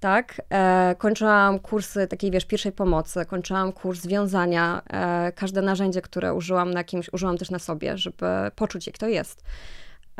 tak. 0.00 0.42
E, 0.50 0.94
kończyłam 0.98 1.58
kursy 1.58 2.06
takiej, 2.06 2.30
wiesz, 2.30 2.44
pierwszej 2.44 2.72
pomocy, 2.72 3.24
kończyłam 3.26 3.72
kurs 3.72 4.00
związania. 4.00 4.82
E, 4.90 5.32
każde 5.32 5.62
narzędzie, 5.62 6.02
które 6.02 6.34
użyłam 6.34 6.70
na 6.70 6.84
kimś, 6.84 7.12
użyłam 7.12 7.38
też 7.38 7.50
na 7.50 7.58
sobie, 7.58 7.98
żeby 7.98 8.26
poczuć, 8.56 8.86
jak 8.86 8.98
to 8.98 9.08
jest. 9.08 9.42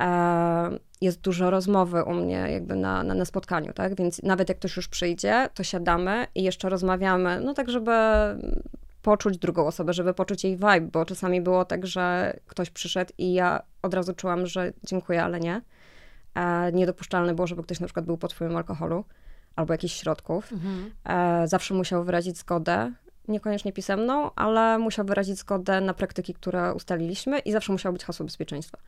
E, 0.01 0.79
jest 1.01 1.21
dużo 1.21 1.51
rozmowy 1.51 2.03
u 2.03 2.15
mnie 2.15 2.47
jakby 2.51 2.77
na, 2.77 3.03
na, 3.03 3.15
na, 3.15 3.25
spotkaniu, 3.25 3.73
tak? 3.73 3.97
Więc 3.97 4.23
nawet 4.23 4.49
jak 4.49 4.59
ktoś 4.59 4.77
już 4.77 4.89
przyjdzie, 4.89 5.49
to 5.55 5.65
siadamy 5.65 6.27
i 6.35 6.43
jeszcze 6.43 6.69
rozmawiamy, 6.69 7.41
no 7.41 7.55
tak, 7.55 7.71
żeby 7.71 7.93
poczuć 9.05 9.38
drugą 9.38 9.67
osobę, 9.67 9.93
żeby 9.93 10.14
poczuć 10.14 10.45
jej 10.45 10.57
vibe, 10.57 10.81
bo 10.81 11.05
czasami 11.05 11.40
było 11.40 11.64
tak, 11.64 11.87
że 11.87 12.37
ktoś 12.47 12.71
przyszedł 12.71 13.12
i 13.19 13.33
ja 13.33 13.62
od 13.83 13.95
razu 13.95 14.14
czułam, 14.14 14.47
że 14.47 14.73
dziękuję, 14.83 15.25
ale 15.25 15.40
nie. 15.40 15.61
E, 16.35 16.73
niedopuszczalne 16.73 17.35
było, 17.35 17.47
żeby 17.47 17.62
ktoś 17.62 17.81
na 17.81 17.87
przykład 17.87 18.07
był 18.07 18.17
pod 18.17 18.33
wpływem 18.33 18.57
alkoholu 18.57 19.05
albo 19.57 19.75
jakichś 19.75 19.95
środków. 19.95 20.53
Mhm. 20.53 20.90
E, 21.05 21.49
zawsze 21.49 21.75
musiał 21.75 22.05
wyrazić 22.05 22.38
zgodę, 22.38 22.93
niekoniecznie 23.29 23.73
pisemną, 23.73 24.31
ale 24.35 24.79
musiał 24.79 25.05
wyrazić 25.05 25.38
zgodę 25.38 25.81
na 25.81 25.95
praktyki, 25.95 26.35
które 26.35 26.75
ustaliliśmy 26.75 27.38
i 27.38 27.53
zawsze 27.53 27.73
musiało 27.73 27.93
być 27.93 28.05
hasło 28.05 28.27
bezpieczeństwa. 28.27 28.79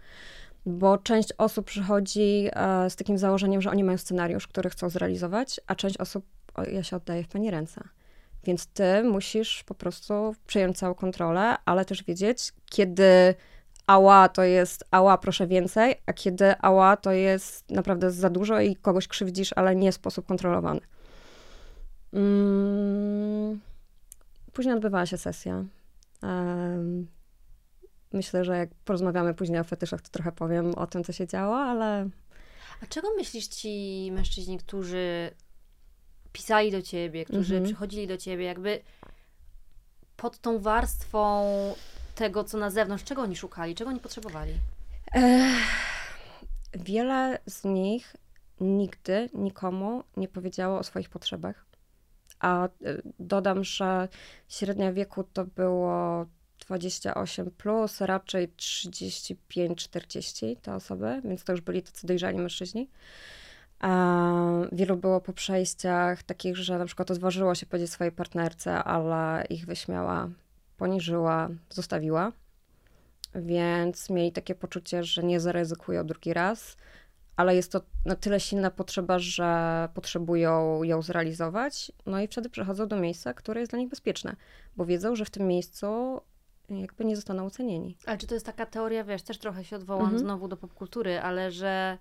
Bo 0.66 0.98
część 0.98 1.32
osób 1.38 1.66
przychodzi 1.66 2.48
e, 2.52 2.90
z 2.90 2.96
takim 2.96 3.18
założeniem, 3.18 3.62
że 3.62 3.70
oni 3.70 3.84
mają 3.84 3.98
scenariusz, 3.98 4.46
który 4.46 4.70
chcą 4.70 4.90
zrealizować, 4.90 5.60
a 5.66 5.74
część 5.74 5.96
osób, 5.96 6.24
o, 6.54 6.64
ja 6.64 6.82
się 6.82 6.96
oddaję 6.96 7.24
w 7.24 7.28
pani 7.28 7.50
ręce. 7.50 7.80
Więc 8.46 8.66
ty 8.66 9.02
musisz 9.04 9.64
po 9.64 9.74
prostu 9.74 10.34
przejąć 10.46 10.78
całą 10.78 10.94
kontrolę, 10.94 11.56
ale 11.64 11.84
też 11.84 12.04
wiedzieć, 12.04 12.52
kiedy 12.70 13.34
ała 13.86 14.28
to 14.28 14.42
jest 14.42 14.84
ała, 14.90 15.18
proszę 15.18 15.46
więcej, 15.46 15.94
a 16.06 16.12
kiedy 16.12 16.58
ała 16.58 16.96
to 16.96 17.12
jest 17.12 17.70
naprawdę 17.70 18.10
za 18.10 18.30
dużo 18.30 18.60
i 18.60 18.76
kogoś 18.76 19.08
krzywdzisz, 19.08 19.52
ale 19.56 19.76
nie 19.76 19.92
w 19.92 19.94
sposób 19.94 20.26
kontrolowany. 20.26 20.80
Mm. 22.12 23.60
Później 24.52 24.74
odbywała 24.74 25.06
się 25.06 25.18
sesja. 25.18 25.64
Myślę, 28.12 28.44
że 28.44 28.56
jak 28.56 28.74
porozmawiamy 28.84 29.34
później 29.34 29.60
o 29.60 29.64
fetyszach, 29.64 30.02
to 30.02 30.08
trochę 30.10 30.32
powiem 30.32 30.74
o 30.74 30.86
tym, 30.86 31.04
co 31.04 31.12
się 31.12 31.26
działo, 31.26 31.56
ale. 31.56 32.08
A 32.82 32.86
czego 32.88 33.08
myślisz 33.16 33.46
ci 33.46 34.08
mężczyźni, 34.12 34.58
którzy 34.58 35.30
pisali 36.36 36.70
do 36.70 36.82
ciebie, 36.82 37.24
którzy 37.24 37.54
mhm. 37.54 37.64
przychodzili 37.64 38.06
do 38.06 38.16
ciebie, 38.16 38.44
jakby 38.44 38.80
pod 40.16 40.38
tą 40.38 40.58
warstwą 40.58 41.44
tego, 42.14 42.44
co 42.44 42.58
na 42.58 42.70
zewnątrz, 42.70 43.04
czego 43.04 43.22
oni 43.22 43.36
szukali, 43.36 43.74
czego 43.74 43.90
oni 43.90 44.00
potrzebowali? 44.00 44.52
wiele 46.74 47.38
z 47.46 47.64
nich 47.64 48.16
nigdy 48.60 49.30
nikomu 49.34 50.04
nie 50.16 50.28
powiedziało 50.28 50.78
o 50.78 50.82
swoich 50.82 51.08
potrzebach. 51.08 51.66
A 52.40 52.64
e, 52.64 52.68
dodam, 53.18 53.64
że 53.64 54.08
średnia 54.48 54.92
wieku 54.92 55.24
to 55.24 55.44
było 55.44 56.26
28 56.68 57.50
plus, 57.50 58.00
raczej 58.00 58.48
35-40 58.48 60.56
te 60.62 60.74
osoby, 60.74 61.20
więc 61.24 61.44
to 61.44 61.52
już 61.52 61.60
byli 61.60 61.82
tacy 61.82 62.06
dojrzali 62.06 62.38
mężczyźni. 62.38 62.88
A 63.80 64.42
wielu 64.72 64.96
było 64.96 65.20
po 65.20 65.32
przejściach 65.32 66.22
takich, 66.22 66.56
że 66.56 66.78
na 66.78 66.86
przykład 66.86 67.10
odważyło 67.10 67.54
się 67.54 67.66
powiedzieć 67.66 67.90
swojej 67.90 68.12
partnerce, 68.12 68.84
ale 68.84 69.44
ich 69.50 69.66
wyśmiała, 69.66 70.28
poniżyła, 70.76 71.48
zostawiła. 71.70 72.32
Więc 73.34 74.10
mieli 74.10 74.32
takie 74.32 74.54
poczucie, 74.54 75.04
że 75.04 75.22
nie 75.22 75.40
zaryzykują 75.40 76.06
drugi 76.06 76.32
raz, 76.32 76.76
ale 77.36 77.56
jest 77.56 77.72
to 77.72 77.80
na 78.04 78.16
tyle 78.16 78.40
silna 78.40 78.70
potrzeba, 78.70 79.18
że 79.18 79.88
potrzebują 79.94 80.82
ją 80.82 81.02
zrealizować. 81.02 81.92
No 82.06 82.20
i 82.20 82.28
wtedy 82.28 82.50
przechodzą 82.50 82.88
do 82.88 82.96
miejsca, 82.96 83.34
które 83.34 83.60
jest 83.60 83.72
dla 83.72 83.78
nich 83.78 83.88
bezpieczne, 83.88 84.36
bo 84.76 84.84
wiedzą, 84.84 85.16
że 85.16 85.24
w 85.24 85.30
tym 85.30 85.46
miejscu 85.46 86.20
jakby 86.68 87.04
nie 87.04 87.16
zostaną 87.16 87.46
ocenieni. 87.46 87.96
Ale 88.06 88.18
czy 88.18 88.26
to 88.26 88.34
jest 88.34 88.46
taka 88.46 88.66
teoria, 88.66 89.04
wiesz, 89.04 89.22
też 89.22 89.38
trochę 89.38 89.64
się 89.64 89.76
odwołam 89.76 90.02
mhm. 90.02 90.18
znowu 90.18 90.48
do 90.48 90.56
popkultury, 90.56 91.20
ale 91.20 91.50
że 91.50 91.98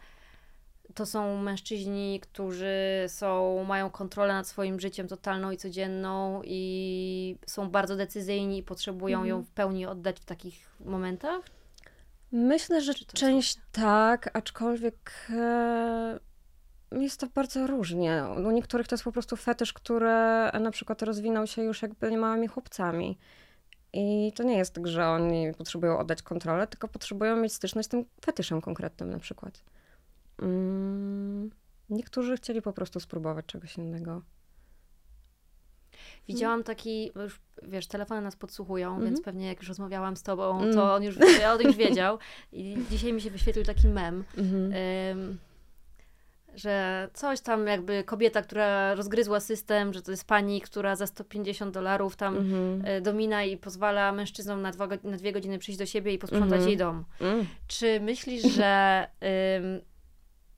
to 0.93 1.05
są 1.05 1.37
mężczyźni, 1.37 2.19
którzy 2.19 2.75
są, 3.07 3.63
mają 3.63 3.89
kontrolę 3.89 4.33
nad 4.33 4.47
swoim 4.47 4.79
życiem 4.79 5.07
totalną 5.07 5.51
i 5.51 5.57
codzienną 5.57 6.41
i 6.43 7.37
są 7.47 7.69
bardzo 7.69 7.95
decyzyjni 7.95 8.57
i 8.57 8.63
potrzebują 8.63 9.17
mhm. 9.17 9.29
ją 9.29 9.43
w 9.43 9.51
pełni 9.51 9.85
oddać 9.85 10.19
w 10.19 10.25
takich 10.25 10.69
momentach? 10.79 11.41
Myślę, 12.31 12.81
że 12.81 12.93
część 12.93 13.57
tak, 13.71 14.29
aczkolwiek 14.33 15.27
e, 15.29 16.19
jest 16.91 17.19
to 17.19 17.27
bardzo 17.27 17.67
różnie. 17.67 18.23
U 18.47 18.51
niektórych 18.51 18.87
to 18.87 18.95
jest 18.95 19.03
po 19.03 19.11
prostu 19.11 19.35
fetysz, 19.35 19.73
który 19.73 20.09
na 20.59 20.71
przykład 20.71 21.01
rozwinął 21.01 21.47
się 21.47 21.63
już 21.63 21.81
jakby 21.81 22.17
małymi 22.17 22.47
chłopcami. 22.47 23.17
I 23.93 24.31
to 24.35 24.43
nie 24.43 24.57
jest 24.57 24.73
tak, 24.73 24.87
że 24.87 25.07
oni 25.07 25.53
potrzebują 25.57 25.97
oddać 25.97 26.21
kontrolę, 26.21 26.67
tylko 26.67 26.87
potrzebują 26.87 27.35
mieć 27.35 27.53
styczność 27.53 27.85
z 27.85 27.89
tym 27.89 28.05
fetyszem 28.25 28.61
konkretnym 28.61 29.09
na 29.09 29.19
przykład. 29.19 29.63
Mm, 30.41 31.49
niektórzy 31.89 32.37
chcieli 32.37 32.61
po 32.61 32.73
prostu 32.73 32.99
spróbować 32.99 33.45
czegoś 33.45 33.77
innego. 33.77 34.21
Widziałam 36.27 36.63
taki, 36.63 37.11
już 37.15 37.39
wiesz, 37.63 37.87
telefony 37.87 38.21
nas 38.21 38.35
podsłuchują, 38.35 38.89
mm 38.89 39.01
-hmm. 39.01 39.05
więc 39.05 39.21
pewnie 39.21 39.47
jak 39.47 39.59
już 39.59 39.67
rozmawiałam 39.67 40.17
z 40.17 40.23
tobą, 40.23 40.61
mm. 40.61 40.75
to 40.75 40.93
on 40.93 41.03
już, 41.03 41.17
on 41.53 41.61
już 41.61 41.75
wiedział. 41.75 42.17
I 42.51 42.77
dzisiaj 42.89 43.13
mi 43.13 43.21
się 43.21 43.31
wyświetlił 43.31 43.65
taki 43.65 43.87
mem, 43.87 44.23
mm 44.37 44.51
-hmm. 44.51 45.35
że 46.55 47.09
coś 47.13 47.41
tam 47.41 47.67
jakby 47.67 48.03
kobieta, 48.03 48.41
która 48.41 48.95
rozgryzła 48.95 49.39
system, 49.39 49.93
że 49.93 50.01
to 50.01 50.11
jest 50.11 50.27
pani, 50.27 50.61
która 50.61 50.95
za 50.95 51.07
150 51.07 51.73
dolarów 51.73 52.15
tam 52.15 52.37
mm 52.37 52.51
-hmm. 52.51 53.01
domina 53.01 53.43
i 53.43 53.57
pozwala 53.57 54.11
mężczyznom 54.11 54.61
na, 54.61 54.71
dwa, 54.71 54.87
na 55.03 55.17
dwie 55.17 55.31
godziny 55.31 55.59
przyjść 55.59 55.79
do 55.79 55.85
siebie 55.85 56.13
i 56.13 56.17
posprzątać 56.17 56.51
mhm. 56.51 56.67
jej 56.67 56.77
dom. 56.77 57.05
Mm. 57.21 57.45
Czy 57.67 57.99
myślisz, 57.99 58.43
że 58.43 59.07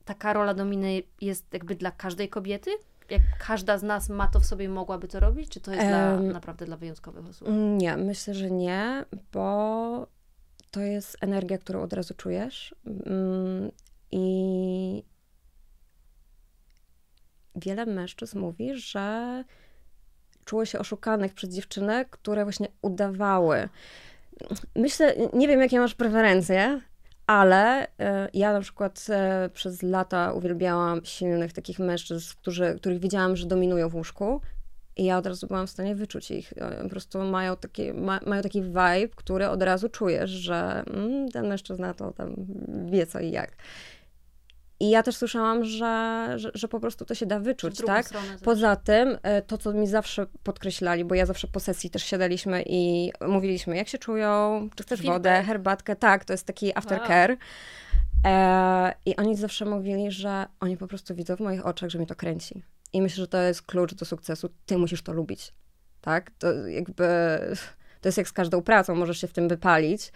taka 0.08 0.32
rola 0.32 0.54
dominy 0.54 1.02
jest 1.20 1.52
jakby 1.52 1.74
dla 1.74 1.90
każdej 1.90 2.28
kobiety? 2.28 2.70
Jak 3.10 3.22
każda 3.46 3.78
z 3.78 3.82
nas 3.82 4.08
ma 4.08 4.28
to 4.28 4.40
w 4.40 4.46
sobie 4.46 4.64
i 4.64 4.68
mogłaby 4.68 5.08
to 5.08 5.20
robić? 5.20 5.50
Czy 5.50 5.60
to 5.60 5.72
jest 5.72 5.84
um, 5.84 6.22
dla, 6.22 6.32
naprawdę 6.32 6.66
dla 6.66 6.76
wyjątkowych 6.76 7.26
osób? 7.26 7.48
Nie, 7.76 7.96
myślę, 7.96 8.34
że 8.34 8.50
nie, 8.50 9.04
bo 9.32 10.06
to 10.70 10.80
jest 10.80 11.16
energia, 11.20 11.58
którą 11.58 11.82
od 11.82 11.92
razu 11.92 12.14
czujesz. 12.14 12.74
Mm, 12.86 13.70
I 14.10 15.04
wiele 17.56 17.86
mężczyzn 17.86 18.38
mówi, 18.38 18.74
że 18.74 19.44
czuło 20.44 20.64
się 20.64 20.78
oszukanych 20.78 21.34
przez 21.34 21.50
dziewczyny, 21.50 22.04
które 22.10 22.44
właśnie 22.44 22.68
udawały. 22.82 23.68
Myślę, 24.76 25.16
nie 25.32 25.48
wiem, 25.48 25.60
jakie 25.60 25.80
masz 25.80 25.94
preferencje, 25.94 26.80
ale 27.28 27.86
e, 27.98 28.28
ja 28.34 28.52
na 28.52 28.60
przykład 28.60 29.06
e, 29.10 29.50
przez 29.54 29.82
lata 29.82 30.32
uwielbiałam 30.32 31.04
silnych 31.04 31.52
takich 31.52 31.78
mężczyzn, 31.78 32.34
którzy, 32.40 32.76
których 32.76 33.00
widziałam, 33.00 33.36
że 33.36 33.46
dominują 33.46 33.88
w 33.88 33.94
łóżku. 33.94 34.40
I 34.96 35.04
ja 35.04 35.18
od 35.18 35.26
razu 35.26 35.46
byłam 35.46 35.66
w 35.66 35.70
stanie 35.70 35.94
wyczuć 35.94 36.30
ich. 36.30 36.52
E, 36.56 36.82
po 36.82 36.88
prostu 36.88 37.24
mają 37.24 37.56
taki, 37.56 37.92
ma, 37.92 38.20
mają 38.26 38.42
taki 38.42 38.62
vibe, 38.62 39.08
który 39.16 39.48
od 39.48 39.62
razu 39.62 39.88
czujesz, 39.88 40.30
że 40.30 40.82
mm, 40.86 41.28
ten 41.28 41.48
mężczyzna 41.48 41.94
to 41.94 42.12
tam 42.12 42.34
wie 42.90 43.06
co 43.06 43.20
i 43.20 43.30
jak. 43.30 43.56
I 44.80 44.90
ja 44.90 45.02
też 45.02 45.16
słyszałam, 45.16 45.64
że, 45.64 46.32
że, 46.36 46.50
że, 46.54 46.68
po 46.68 46.80
prostu 46.80 47.04
to 47.04 47.14
się 47.14 47.26
da 47.26 47.40
wyczuć, 47.40 47.82
tak? 47.86 48.06
Poza 48.44 48.76
tym, 48.76 49.18
e, 49.22 49.42
to 49.42 49.58
co 49.58 49.72
mi 49.72 49.86
zawsze 49.86 50.26
podkreślali, 50.42 51.04
bo 51.04 51.14
ja 51.14 51.26
zawsze 51.26 51.48
po 51.48 51.60
sesji 51.60 51.90
też 51.90 52.02
siadaliśmy 52.04 52.62
i 52.66 53.12
mówiliśmy, 53.28 53.76
jak 53.76 53.88
się 53.88 53.98
czują, 53.98 54.68
czy 54.74 54.82
chcesz 54.82 55.02
wodę, 55.02 55.42
herbatkę, 55.42 55.96
tak, 55.96 56.24
to 56.24 56.32
jest 56.32 56.46
taki 56.46 56.78
aftercare. 56.78 57.30
Wow. 57.30 57.38
E, 58.24 58.94
I 59.06 59.16
oni 59.16 59.36
zawsze 59.36 59.64
mówili, 59.64 60.10
że 60.10 60.46
oni 60.60 60.76
po 60.76 60.86
prostu 60.86 61.14
widzą 61.14 61.36
w 61.36 61.40
moich 61.40 61.66
oczach, 61.66 61.90
że 61.90 61.98
mi 61.98 62.06
to 62.06 62.14
kręci. 62.14 62.62
I 62.92 63.02
myślę, 63.02 63.16
że 63.16 63.28
to 63.28 63.38
jest 63.42 63.62
klucz 63.62 63.94
do 63.94 64.04
sukcesu. 64.04 64.48
Ty 64.66 64.78
musisz 64.78 65.02
to 65.02 65.12
lubić, 65.12 65.54
tak? 66.00 66.30
To 66.38 66.66
jakby, 66.66 67.04
to 68.00 68.08
jest 68.08 68.18
jak 68.18 68.28
z 68.28 68.32
każdą 68.32 68.62
pracą, 68.62 68.94
możesz 68.94 69.20
się 69.20 69.26
w 69.26 69.32
tym 69.32 69.48
wypalić, 69.48 70.12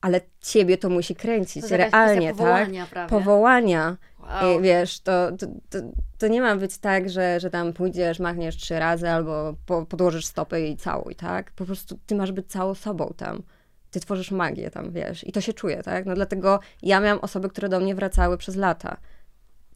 ale 0.00 0.20
ciebie 0.40 0.78
to 0.78 0.88
musi 0.88 1.14
kręcić, 1.16 1.68
To 1.68 1.76
realnie, 1.76 2.28
tak? 2.28 2.36
powołania 2.36 2.86
prawie. 2.86 3.10
Powołania. 3.10 3.96
Wow. 4.20 4.58
I 4.58 4.62
wiesz, 4.62 5.00
to, 5.00 5.32
to, 5.32 5.46
to, 5.70 5.78
to 6.18 6.28
nie 6.28 6.40
ma 6.40 6.56
być 6.56 6.78
tak, 6.78 7.10
że, 7.10 7.40
że 7.40 7.50
tam 7.50 7.72
pójdziesz, 7.72 8.18
machniesz 8.18 8.56
trzy 8.56 8.78
razy 8.78 9.08
albo 9.10 9.54
po, 9.66 9.86
podłożysz 9.86 10.26
stopy 10.26 10.60
i 10.68 10.76
całuj, 10.76 11.14
tak? 11.14 11.52
Po 11.52 11.64
prostu 11.64 11.98
ty 12.06 12.14
masz 12.14 12.32
być 12.32 12.46
całą 12.46 12.74
sobą 12.74 13.14
tam. 13.16 13.42
Ty 13.90 14.00
tworzysz 14.00 14.30
magię 14.30 14.70
tam, 14.70 14.90
wiesz, 14.92 15.26
i 15.26 15.32
to 15.32 15.40
się 15.40 15.52
czuje, 15.52 15.82
tak? 15.82 16.06
No 16.06 16.14
dlatego 16.14 16.60
ja 16.82 17.00
miałam 17.00 17.18
osoby, 17.18 17.48
które 17.48 17.68
do 17.68 17.80
mnie 17.80 17.94
wracały 17.94 18.38
przez 18.38 18.56
lata. 18.56 18.96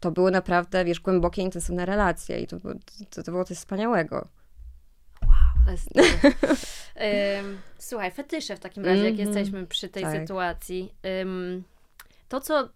To 0.00 0.10
były 0.10 0.30
naprawdę, 0.30 0.84
wiesz, 0.84 1.00
głębokie, 1.00 1.42
intensywne 1.42 1.86
relacje 1.86 2.40
i 2.40 2.46
to, 2.46 2.56
było- 2.56 2.74
to, 3.10 3.22
to 3.22 3.32
było 3.32 3.44
coś 3.44 3.56
wspaniałego. 3.56 4.28
Ym, 7.40 7.58
Słuchaj, 7.90 8.10
fetysze 8.10 8.56
w 8.56 8.60
takim 8.60 8.84
razie, 8.84 9.04
jak 9.04 9.10
Mhm. 9.20 9.28
jesteśmy 9.28 9.66
przy 9.66 9.88
tej 9.88 10.02
Tak. 10.02 10.20
sytuacji. 10.20 10.94
Ym, 11.22 11.64
To, 12.28 12.40
co 12.40 12.68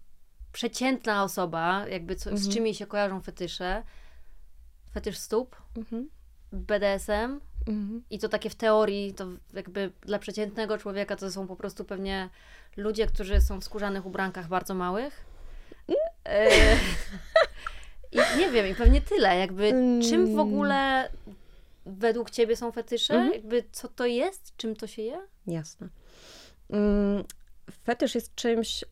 przeciętna 0.51 1.23
osoba, 1.23 1.85
jakby 1.89 2.15
co, 2.15 2.29
z 2.29 2.33
Mhm. 2.33 2.51
czym 2.51 2.65
jej 2.65 2.75
się 2.75 2.87
kojarzą 2.87 3.21
fetysze, 3.21 3.83
fetysz 4.93 5.17
stóp, 5.17 5.55
Mhm. 5.77 6.09
BDSM 6.51 7.39
Mhm. 7.67 8.03
i 8.09 8.19
to 8.19 8.29
takie 8.29 8.49
w 8.49 8.55
teorii, 8.55 9.13
to 9.13 9.25
jakby 9.53 9.91
dla 10.01 10.19
przeciętnego 10.19 10.77
człowieka 10.77 11.15
to 11.15 11.31
są 11.31 11.47
po 11.47 11.55
prostu 11.55 11.85
pewnie 11.85 12.29
ludzie, 12.77 13.07
którzy 13.07 13.41
są 13.41 13.59
w 13.59 13.63
skórzanych 13.63 14.05
ubrankach 14.05 14.47
bardzo 14.47 14.73
małych. 14.73 15.25
E, 16.25 16.49
I 18.11 18.37
nie 18.37 18.51
wiem, 18.51 18.67
i 18.67 18.75
pewnie 18.75 19.01
tyle. 19.01 19.37
Jakby 19.37 19.71
czym 20.09 20.35
w 20.35 20.39
ogóle 20.39 21.09
według 21.85 22.29
ciebie 22.29 22.55
są 22.55 22.71
fetysze? 22.71 23.13
Mhm. 23.13 23.33
Jakby 23.33 23.63
co 23.71 23.87
to 23.87 24.05
jest? 24.05 24.53
Czym 24.57 24.75
to 24.75 24.87
się 24.87 25.01
je? 25.01 25.17
Jasne. 25.47 25.89
Mm, 26.69 27.23
Fetysz 27.83 28.15
jest 28.15 28.35
czymś, 28.35 28.85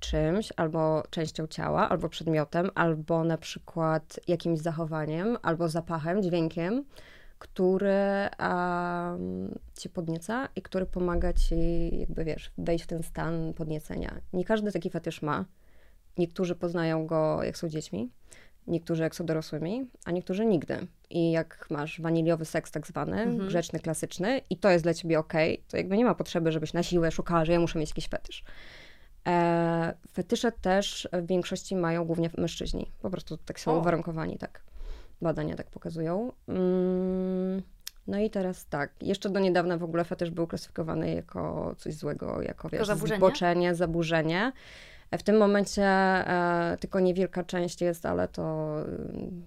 czymś, 0.00 0.52
albo 0.56 1.02
częścią 1.10 1.46
ciała, 1.46 1.88
albo 1.88 2.08
przedmiotem, 2.08 2.70
albo 2.74 3.24
na 3.24 3.38
przykład 3.38 4.20
jakimś 4.28 4.58
zachowaniem, 4.58 5.38
albo 5.42 5.68
zapachem, 5.68 6.22
dźwiękiem, 6.22 6.84
który 7.38 8.28
um, 8.38 9.58
cię 9.78 9.88
podnieca 9.88 10.48
i 10.56 10.62
który 10.62 10.86
pomaga 10.86 11.32
ci, 11.32 11.54
jakby 11.98 12.24
wiesz, 12.24 12.52
wejść 12.58 12.84
w 12.84 12.86
ten 12.86 13.02
stan 13.02 13.54
podniecenia. 13.54 14.20
Nie 14.32 14.44
każdy 14.44 14.72
taki 14.72 14.90
fetysz 14.90 15.22
ma. 15.22 15.44
Niektórzy 16.18 16.54
poznają 16.54 17.06
go, 17.06 17.42
jak 17.42 17.56
są 17.56 17.68
dziećmi, 17.68 18.10
niektórzy 18.66 19.02
jak 19.02 19.14
są 19.14 19.26
dorosłymi, 19.26 19.86
a 20.04 20.10
niektórzy 20.10 20.46
nigdy. 20.46 20.86
I 21.10 21.30
jak 21.30 21.66
masz 21.70 22.00
waniliowy 22.00 22.44
seks 22.44 22.70
tak 22.70 22.86
zwany, 22.86 23.20
Mhm. 23.22 23.48
grzeczny, 23.48 23.80
klasyczny 23.80 24.40
i 24.50 24.56
to 24.56 24.70
jest 24.70 24.84
dla 24.84 24.94
ciebie 24.94 25.18
ok, 25.18 25.32
to 25.68 25.76
jakby 25.76 25.96
nie 25.96 26.04
ma 26.04 26.14
potrzeby, 26.14 26.52
żebyś 26.52 26.72
na 26.72 26.82
siłę 26.82 27.10
szukała, 27.10 27.44
że 27.44 27.52
ja 27.52 27.60
muszę 27.60 27.78
mieć 27.78 27.90
jakiś 27.90 28.08
fetysz. 28.08 28.44
E, 29.28 29.94
fetysze 30.12 30.52
też 30.52 31.08
w 31.12 31.26
większości 31.26 31.76
mają 31.76 32.04
głównie 32.04 32.30
mężczyźni. 32.38 32.90
Po 33.02 33.10
prostu 33.10 33.36
tak 33.36 33.60
są 33.60 33.72
O. 33.74 33.78
uwarunkowani, 33.78 34.38
tak. 34.38 34.62
Badania 35.22 35.56
tak 35.56 35.66
pokazują. 35.70 36.32
Mm, 36.48 37.62
no 38.06 38.18
i 38.18 38.30
teraz 38.30 38.66
tak, 38.66 38.90
jeszcze 39.02 39.30
do 39.30 39.40
niedawna 39.40 39.76
w 39.78 39.84
ogóle 39.84 40.04
fetysz 40.04 40.30
był 40.30 40.46
klasyfikowany 40.46 41.14
jako 41.14 41.74
coś 41.78 41.94
złego, 41.94 42.42
jako 42.42 42.68
wiesz, 42.68 42.86
zaburzenie? 42.86 43.18
zboczenie, 43.18 43.74
zaburzenie. 43.74 44.52
W 45.18 45.22
tym 45.22 45.36
momencie 45.36 45.84
e, 45.84 46.76
tylko 46.80 47.00
niewielka 47.00 47.44
część 47.44 47.80
jest, 47.80 48.06
ale 48.06 48.28
to 48.28 48.74
mm, 48.80 49.42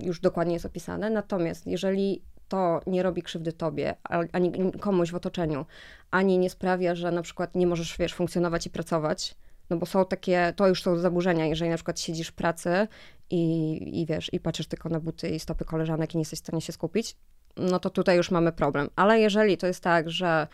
już 0.00 0.20
dokładnie 0.20 0.54
jest 0.54 0.66
opisane. 0.66 1.10
Natomiast 1.10 1.66
jeżeli 1.66 2.22
to 2.48 2.80
nie 2.86 3.02
robi 3.02 3.22
krzywdy 3.22 3.52
tobie, 3.52 3.94
ani 4.32 4.72
komuś 4.80 5.10
w 5.10 5.14
otoczeniu, 5.14 5.66
ani 6.10 6.38
nie 6.38 6.50
sprawia, 6.50 6.94
że 6.94 7.10
na 7.10 7.22
przykład 7.22 7.54
nie 7.54 7.66
możesz, 7.66 7.98
wiesz, 7.98 8.14
funkcjonować 8.14 8.66
i 8.66 8.70
pracować, 8.70 9.34
no 9.70 9.76
bo 9.76 9.86
są 9.86 10.04
takie, 10.04 10.52
to 10.56 10.68
już 10.68 10.82
są 10.82 10.98
zaburzenia, 10.98 11.46
jeżeli 11.46 11.70
na 11.70 11.76
przykład 11.76 12.00
siedzisz 12.00 12.28
w 12.28 12.32
pracy 12.32 12.88
i, 13.30 14.00
i 14.00 14.06
wiesz, 14.06 14.32
i 14.32 14.40
patrzysz 14.40 14.66
tylko 14.66 14.88
na 14.88 15.00
buty 15.00 15.28
i 15.28 15.40
stopy 15.40 15.64
koleżanek 15.64 16.14
i 16.14 16.16
nie 16.16 16.20
jesteś 16.20 16.38
w 16.38 16.42
stanie 16.42 16.60
się 16.60 16.72
skupić, 16.72 17.16
no 17.56 17.78
to 17.78 17.90
tutaj 17.90 18.16
już 18.16 18.30
mamy 18.30 18.52
problem. 18.52 18.88
Ale 18.96 19.20
jeżeli 19.20 19.56
to 19.56 19.66
jest 19.66 19.82
tak, 19.82 20.10
że 20.10 20.46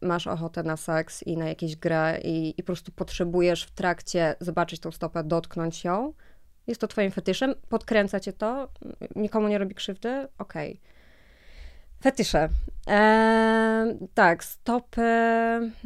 masz 0.00 0.26
ochotę 0.26 0.62
na 0.62 0.76
seks 0.76 1.22
i 1.22 1.36
na 1.36 1.48
jakieś 1.48 1.76
grę 1.76 2.18
i, 2.24 2.54
i 2.58 2.62
po 2.62 2.66
prostu 2.66 2.92
potrzebujesz 2.92 3.64
w 3.64 3.70
trakcie 3.70 4.34
zobaczyć 4.40 4.80
tą 4.80 4.90
stopę, 4.90 5.24
dotknąć 5.24 5.84
ją, 5.84 6.12
jest 6.66 6.80
to 6.80 6.88
twoim 6.88 7.10
fetyszem, 7.10 7.54
podkręca 7.68 8.20
cię 8.20 8.32
to, 8.32 8.68
nikomu 9.16 9.48
nie 9.48 9.58
robi 9.58 9.74
krzywdy, 9.74 10.28
okej. 10.38 10.80
Fetysze. 12.02 12.48
E, 12.88 13.96
tak, 14.14 14.44
stopy. 14.44 15.02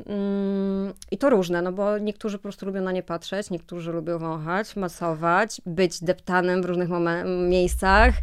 Mm, 0.06 0.92
I 1.10 1.18
to 1.18 1.30
różne, 1.30 1.62
no 1.62 1.72
bo 1.72 1.98
niektórzy 1.98 2.38
po 2.38 2.42
prostu 2.42 2.66
lubią 2.66 2.80
na 2.80 2.92
nie 2.92 3.02
patrzeć, 3.02 3.50
niektórzy 3.50 3.92
lubią 3.92 4.18
wąchać, 4.18 4.76
masować, 4.76 5.60
być 5.66 6.04
deptanym 6.04 6.62
w 6.62 6.64
różnych 6.64 6.88
miejscach, 7.48 8.14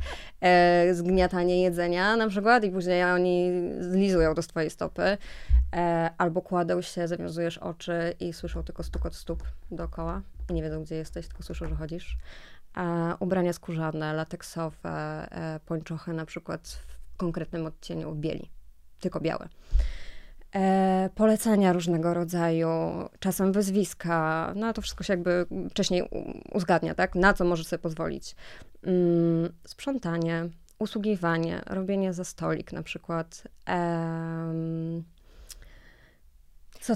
e, 0.41 0.93
zgniatanie 0.93 1.61
jedzenia 1.61 2.15
na 2.15 2.27
przykład 2.27 2.63
i 2.63 2.71
później 2.71 3.03
oni 3.03 3.51
zlizują 3.79 4.33
do 4.33 4.41
swojej 4.41 4.69
stopy. 4.69 5.17
E, 5.75 6.09
albo 6.17 6.41
kładą 6.41 6.81
się, 6.81 7.07
zawiązujesz 7.07 7.57
oczy 7.57 8.13
i 8.19 8.33
słyszą 8.33 8.63
tylko 8.63 8.83
stukot 8.83 9.15
stóp 9.15 9.43
dookoła 9.71 10.21
i 10.49 10.53
nie 10.53 10.63
wiedzą, 10.63 10.83
gdzie 10.83 10.95
jesteś, 10.95 11.27
tylko 11.27 11.43
słyszą, 11.43 11.67
że 11.67 11.75
chodzisz. 11.75 12.17
E, 12.77 13.13
ubrania 13.19 13.53
skórzane, 13.53 14.13
lateksowe, 14.13 15.27
e, 15.31 15.59
pończochy 15.65 16.13
na 16.13 16.25
przykład 16.25 16.77
konkretnym 17.17 17.65
odcieniu 17.65 18.15
bieli, 18.15 18.49
tylko 18.99 19.19
białe. 19.19 19.49
E, 20.55 21.09
polecenia 21.15 21.73
różnego 21.73 22.13
rodzaju, 22.13 22.69
czasem 23.19 23.51
wyzwiska, 23.51 24.53
no 24.55 24.73
to 24.73 24.81
wszystko 24.81 25.03
się 25.03 25.13
jakby 25.13 25.45
wcześniej 25.69 26.09
uzgadnia, 26.53 26.95
tak? 26.95 27.15
Na 27.15 27.33
co 27.33 27.45
możesz 27.45 27.67
sobie 27.67 27.81
pozwolić. 27.81 28.35
Mm, 28.83 29.53
sprzątanie, 29.67 30.49
usługiwanie, 30.79 31.61
robienie 31.65 32.13
za 32.13 32.23
stolik 32.23 32.73
na 32.73 32.83
przykład. 32.83 33.43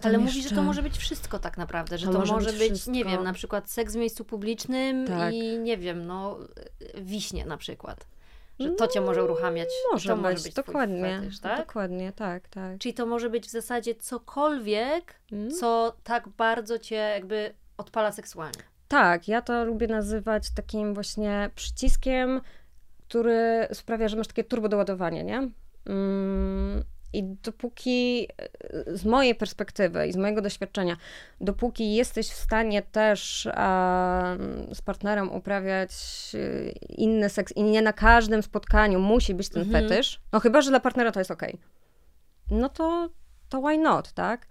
Ale 0.03 0.17
mówisz, 0.17 0.49
że 0.49 0.55
to 0.55 0.63
może 0.63 0.83
być 0.83 0.97
wszystko 0.97 1.39
tak 1.39 1.57
naprawdę, 1.57 1.97
że 1.97 2.05
To 2.05 2.13
to, 2.13 2.19
może 2.19 2.33
może 2.33 2.49
być 2.49 2.59
być, 2.59 2.69
wszystko. 2.71 2.91
nie 2.91 3.05
wiem, 3.05 3.23
na 3.23 3.33
przykład 3.33 3.69
seks 3.69 3.93
w 3.93 3.97
miejscu 3.97 4.25
publicznym 4.25 5.07
Tak. 5.07 5.33
i 5.33 5.59
nie 5.59 5.77
wiem, 5.77 6.05
no 6.07 6.37
wiśnie 7.01 7.45
na 7.45 7.57
przykład. 7.57 8.07
Że 8.59 8.69
to 8.69 8.87
cię 8.87 9.01
może 9.01 9.23
uruchamiać. 9.23 9.67
i 9.69 9.93
Może 9.93 10.09
to 10.09 10.15
być, 10.15 10.23
może 10.23 10.43
być 10.43 10.53
dokładnie. 10.53 11.19
Fetysz, 11.19 11.39
tak? 11.39 11.57
Dokładnie, 11.67 12.11
tak, 12.11 12.47
tak. 12.47 12.77
Czyli 12.79 12.93
to 12.93 13.05
może 13.05 13.29
być 13.29 13.45
w 13.47 13.51
zasadzie 13.51 13.95
cokolwiek, 13.95 15.15
Mm. 15.31 15.51
co 15.51 15.95
tak 16.03 16.29
bardzo 16.29 16.79
cię 16.79 16.95
jakby 16.95 17.53
odpala 17.77 18.11
seksualnie. 18.11 18.63
Tak, 18.87 19.27
ja 19.27 19.41
to 19.41 19.65
lubię 19.65 19.87
nazywać 19.87 20.43
takim 20.55 20.93
właśnie 20.93 21.49
przyciskiem, 21.55 22.41
który 23.07 23.67
sprawia, 23.73 24.07
że 24.07 24.17
masz 24.17 24.27
takie 24.27 24.43
turbo 24.43 24.69
doładowanie, 24.69 25.23
nie? 25.23 25.49
Mm, 25.85 26.83
I 27.17 27.23
dopóki, 27.23 28.27
e, 28.87 28.97
z 28.97 29.05
mojej 29.05 29.35
perspektywy 29.35 30.07
i 30.07 30.13
z 30.13 30.15
mojego 30.17 30.41
doświadczenia, 30.41 30.97
dopóki 31.41 31.95
jesteś 31.95 32.27
w 32.29 32.33
stanie 32.35 32.81
też 32.81 33.45
em, 33.45 33.55
z 34.75 34.81
partnerem 34.81 35.31
uprawiać 35.31 35.91
e, 36.33 36.69
inny 36.79 37.29
seks 37.29 37.53
i 37.55 37.63
nie 37.63 37.81
na 37.81 37.93
każdym 37.93 38.43
spotkaniu 38.43 38.99
musi 38.99 39.33
być 39.33 39.49
ten 39.49 39.61
Mhm. 39.61 39.83
fetysz, 39.89 40.21
no 40.33 40.39
chyba, 40.39 40.61
że 40.61 40.69
dla 40.69 40.79
partnera 40.79 41.11
to 41.11 41.19
jest 41.19 41.31
okej, 41.31 41.59
no 42.51 42.69
to, 42.69 43.09
to 43.49 43.61
why 43.61 43.77
not, 43.77 44.13
tak? 44.13 44.47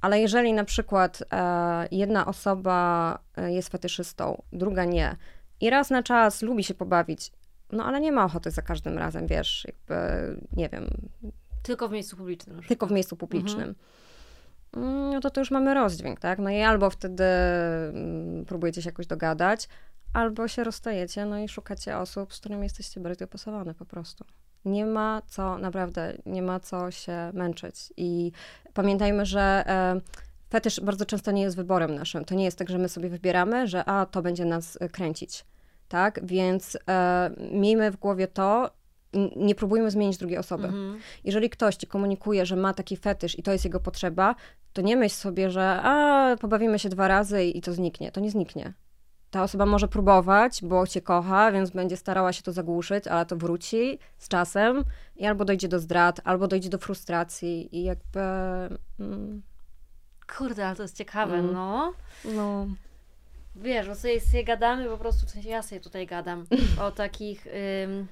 Ale 0.00 0.20
jeżeli 0.20 0.52
na 0.52 0.64
przykład 0.64 1.22
e, 1.32 1.88
jedna 1.90 2.26
osoba 2.26 3.18
e, 3.36 3.52
jest 3.52 3.68
fetyszystą, 3.68 4.42
druga 4.52 4.84
nie, 4.84 5.16
i 5.60 5.70
raz 5.70 5.90
na 5.90 6.02
czas 6.02 6.42
lubi 6.42 6.64
się 6.64 6.74
pobawić, 6.74 7.32
no 7.72 7.84
ale 7.84 8.00
nie 8.00 8.12
ma 8.12 8.24
ochoty 8.24 8.50
za 8.50 8.62
każdym 8.62 8.98
razem, 8.98 9.26
wiesz, 9.26 9.66
jakby, 9.66 9.94
nie 10.56 10.68
wiem, 10.68 11.08
Tylko 11.64 11.88
w 11.88 11.92
miejscu 11.92 12.16
publicznym. 12.16 12.62
tylko 12.68 12.86
w 12.86 12.90
miejscu 12.90 13.16
publicznym. 13.16 13.74
Mm, 14.76 15.10
No 15.10 15.20
to 15.20 15.30
to 15.30 15.40
już 15.40 15.50
mamy 15.50 15.74
rozdźwięk, 15.74 16.20
tak? 16.20 16.38
No 16.38 16.50
i 16.50 16.60
albo 16.60 16.90
wtedy 16.90 17.24
mm, 17.24 18.44
próbujecie 18.44 18.82
się 18.82 18.88
jakoś 18.88 19.06
dogadać, 19.06 19.68
albo 20.12 20.48
się 20.48 20.64
rozstajecie, 20.64 21.26
no 21.26 21.38
i 21.38 21.48
szukacie 21.48 21.98
osób, 21.98 22.34
z 22.34 22.40
którymi 22.40 22.62
jesteście 22.62 23.00
bardziej 23.00 23.26
dopasowane 23.26 23.74
po 23.74 23.84
prostu. 23.84 24.24
Nie 24.64 24.86
ma 24.86 25.22
co, 25.26 25.58
naprawdę, 25.58 26.16
nie 26.26 26.42
ma 26.42 26.60
co 26.60 26.90
się 26.90 27.30
męczyć. 27.34 27.92
I 27.96 28.32
pamiętajmy, 28.74 29.26
że 29.26 29.64
e, 29.66 30.00
fetysz 30.50 30.80
bardzo 30.80 31.06
często 31.06 31.30
nie 31.30 31.42
jest 31.42 31.56
wyborem 31.56 31.94
naszym. 31.94 32.24
To 32.24 32.34
nie 32.34 32.44
jest 32.44 32.58
tak, 32.58 32.68
że 32.70 32.78
my 32.78 32.88
sobie 32.88 33.08
wybieramy, 33.08 33.68
że 33.68 33.84
a, 33.84 34.06
to 34.06 34.22
będzie 34.22 34.44
nas 34.44 34.78
e, 34.80 34.88
kręcić, 34.88 35.44
tak? 35.88 36.20
Więc 36.26 36.78
e, 36.88 37.30
miejmy 37.50 37.90
w 37.90 37.96
głowie 37.96 38.28
to, 38.28 38.70
nie 39.36 39.54
próbujmy 39.54 39.90
zmienić 39.90 40.16
drugiej 40.18 40.38
osoby. 40.38 40.64
Mhm. 40.64 40.98
Jeżeli 41.24 41.50
ktoś 41.50 41.76
ci 41.76 41.86
komunikuje, 41.86 42.46
że 42.46 42.56
ma 42.56 42.74
taki 42.74 42.96
fetysz 42.96 43.38
i 43.38 43.42
to 43.42 43.52
jest 43.52 43.64
jego 43.64 43.80
potrzeba, 43.80 44.34
to 44.72 44.82
nie 44.82 44.96
myśl 44.96 45.14
sobie, 45.16 45.50
że 45.50 45.80
a, 45.82 46.36
pobawimy 46.40 46.78
się 46.78 46.88
dwa 46.88 47.08
razy 47.08 47.44
i 47.44 47.60
to 47.60 47.72
zniknie. 47.72 48.12
To 48.12 48.20
nie 48.20 48.30
zniknie. 48.30 48.72
ta 49.30 49.42
osoba 49.42 49.66
może 49.66 49.88
próbować, 49.88 50.60
bo 50.62 50.86
cię 50.86 51.00
kocha, 51.00 51.52
więc 51.52 51.70
będzie 51.70 51.96
starała 51.96 52.32
się 52.32 52.42
to 52.42 52.52
zagłuszyć, 52.52 53.06
ale 53.06 53.26
to 53.26 53.36
wróci 53.36 53.98
z 54.18 54.28
czasem 54.28 54.84
i 55.16 55.26
albo 55.26 55.44
dojdzie 55.44 55.68
do 55.68 55.78
zdrad, 55.78 56.20
albo 56.24 56.48
dojdzie 56.48 56.68
do 56.70 56.78
frustracji 56.78 57.76
i 57.78 57.84
jakby... 57.84 58.20
Mm, 59.00 59.42
Kurde, 60.36 60.66
ale 60.66 60.76
to 60.76 60.82
jest 60.82 60.96
ciekawe, 60.96 61.34
Mm. 61.38 61.52
no. 61.52 61.92
no... 62.24 62.66
Wiesz, 63.56 63.88
o 63.88 63.94
sobie, 63.94 64.20
sobie 64.20 64.44
gadamy, 64.44 64.84
po 64.88 64.98
prostu 64.98 65.26
w 65.26 65.30
sensie 65.30 65.48
ja 65.48 65.62
sobie 65.62 65.80
tutaj 65.80 66.06
gadam 66.06 66.46
o 66.82 66.90
takich, 66.90 67.46
ym, 67.84 68.06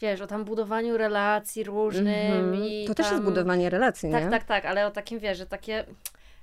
wiesz, 0.00 0.20
o 0.20 0.26
tam 0.26 0.44
budowaniu 0.44 0.96
relacji 0.96 1.64
różnym 1.64 2.06
Mhm. 2.32 2.54
i 2.64 2.84
To 2.86 2.94
też 2.94 3.06
tam... 3.06 3.14
jest 3.14 3.24
budowanie 3.28 3.70
relacji, 3.70 4.10
Tak, 4.10 4.24
nie? 4.24 4.30
tak, 4.30 4.44
tak, 4.44 4.64
ale 4.64 4.86
o 4.86 4.90
takim, 4.90 5.18
wiesz, 5.18 5.38
że 5.38 5.46
takie, 5.46 5.84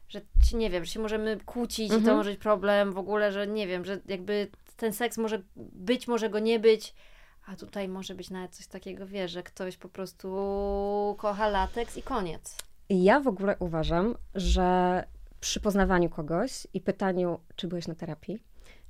że 0.10 0.22
nie 0.54 0.70
wiem, 0.70 0.86
że 0.86 0.92
się 0.92 1.00
możemy 1.00 1.38
kłócić 1.46 1.86
i 1.86 1.90
to 1.90 1.96
Mhm. 1.96 2.18
może 2.18 2.30
być 2.32 2.40
problem 2.40 2.92
w 2.94 2.98
ogóle, 2.98 3.32
że 3.32 3.48
nie 3.48 3.68
wiem, 3.68 3.86
że 3.86 4.00
jakby 4.08 4.48
ten 4.78 4.94
seks 4.94 5.18
może 5.18 5.42
być, 5.56 6.08
może 6.08 6.30
go 6.30 6.40
nie 6.40 6.60
być, 6.60 6.94
a 7.48 7.56
tutaj 7.56 7.88
może 7.88 8.16
być 8.16 8.30
nawet 8.30 8.52
coś 8.56 8.68
takiego, 8.68 9.08
wiesz, 9.08 9.32
że 9.32 9.44
ktoś 9.44 9.78
po 9.78 9.90
prostu 9.90 10.28
kocha 11.20 11.48
lateks 11.48 11.98
i 11.98 12.02
koniec. 12.04 12.56
Ja 12.90 13.20
w 13.20 13.28
ogóle 13.28 13.56
uważam, 13.60 14.16
że 14.36 15.04
przy 15.40 15.60
poznawaniu 15.60 16.10
kogoś 16.10 16.68
i 16.74 16.82
pytaniu, 16.82 17.40
czy 17.56 17.68
byłeś 17.68 17.88
na 17.88 17.96
terapii, 17.96 18.40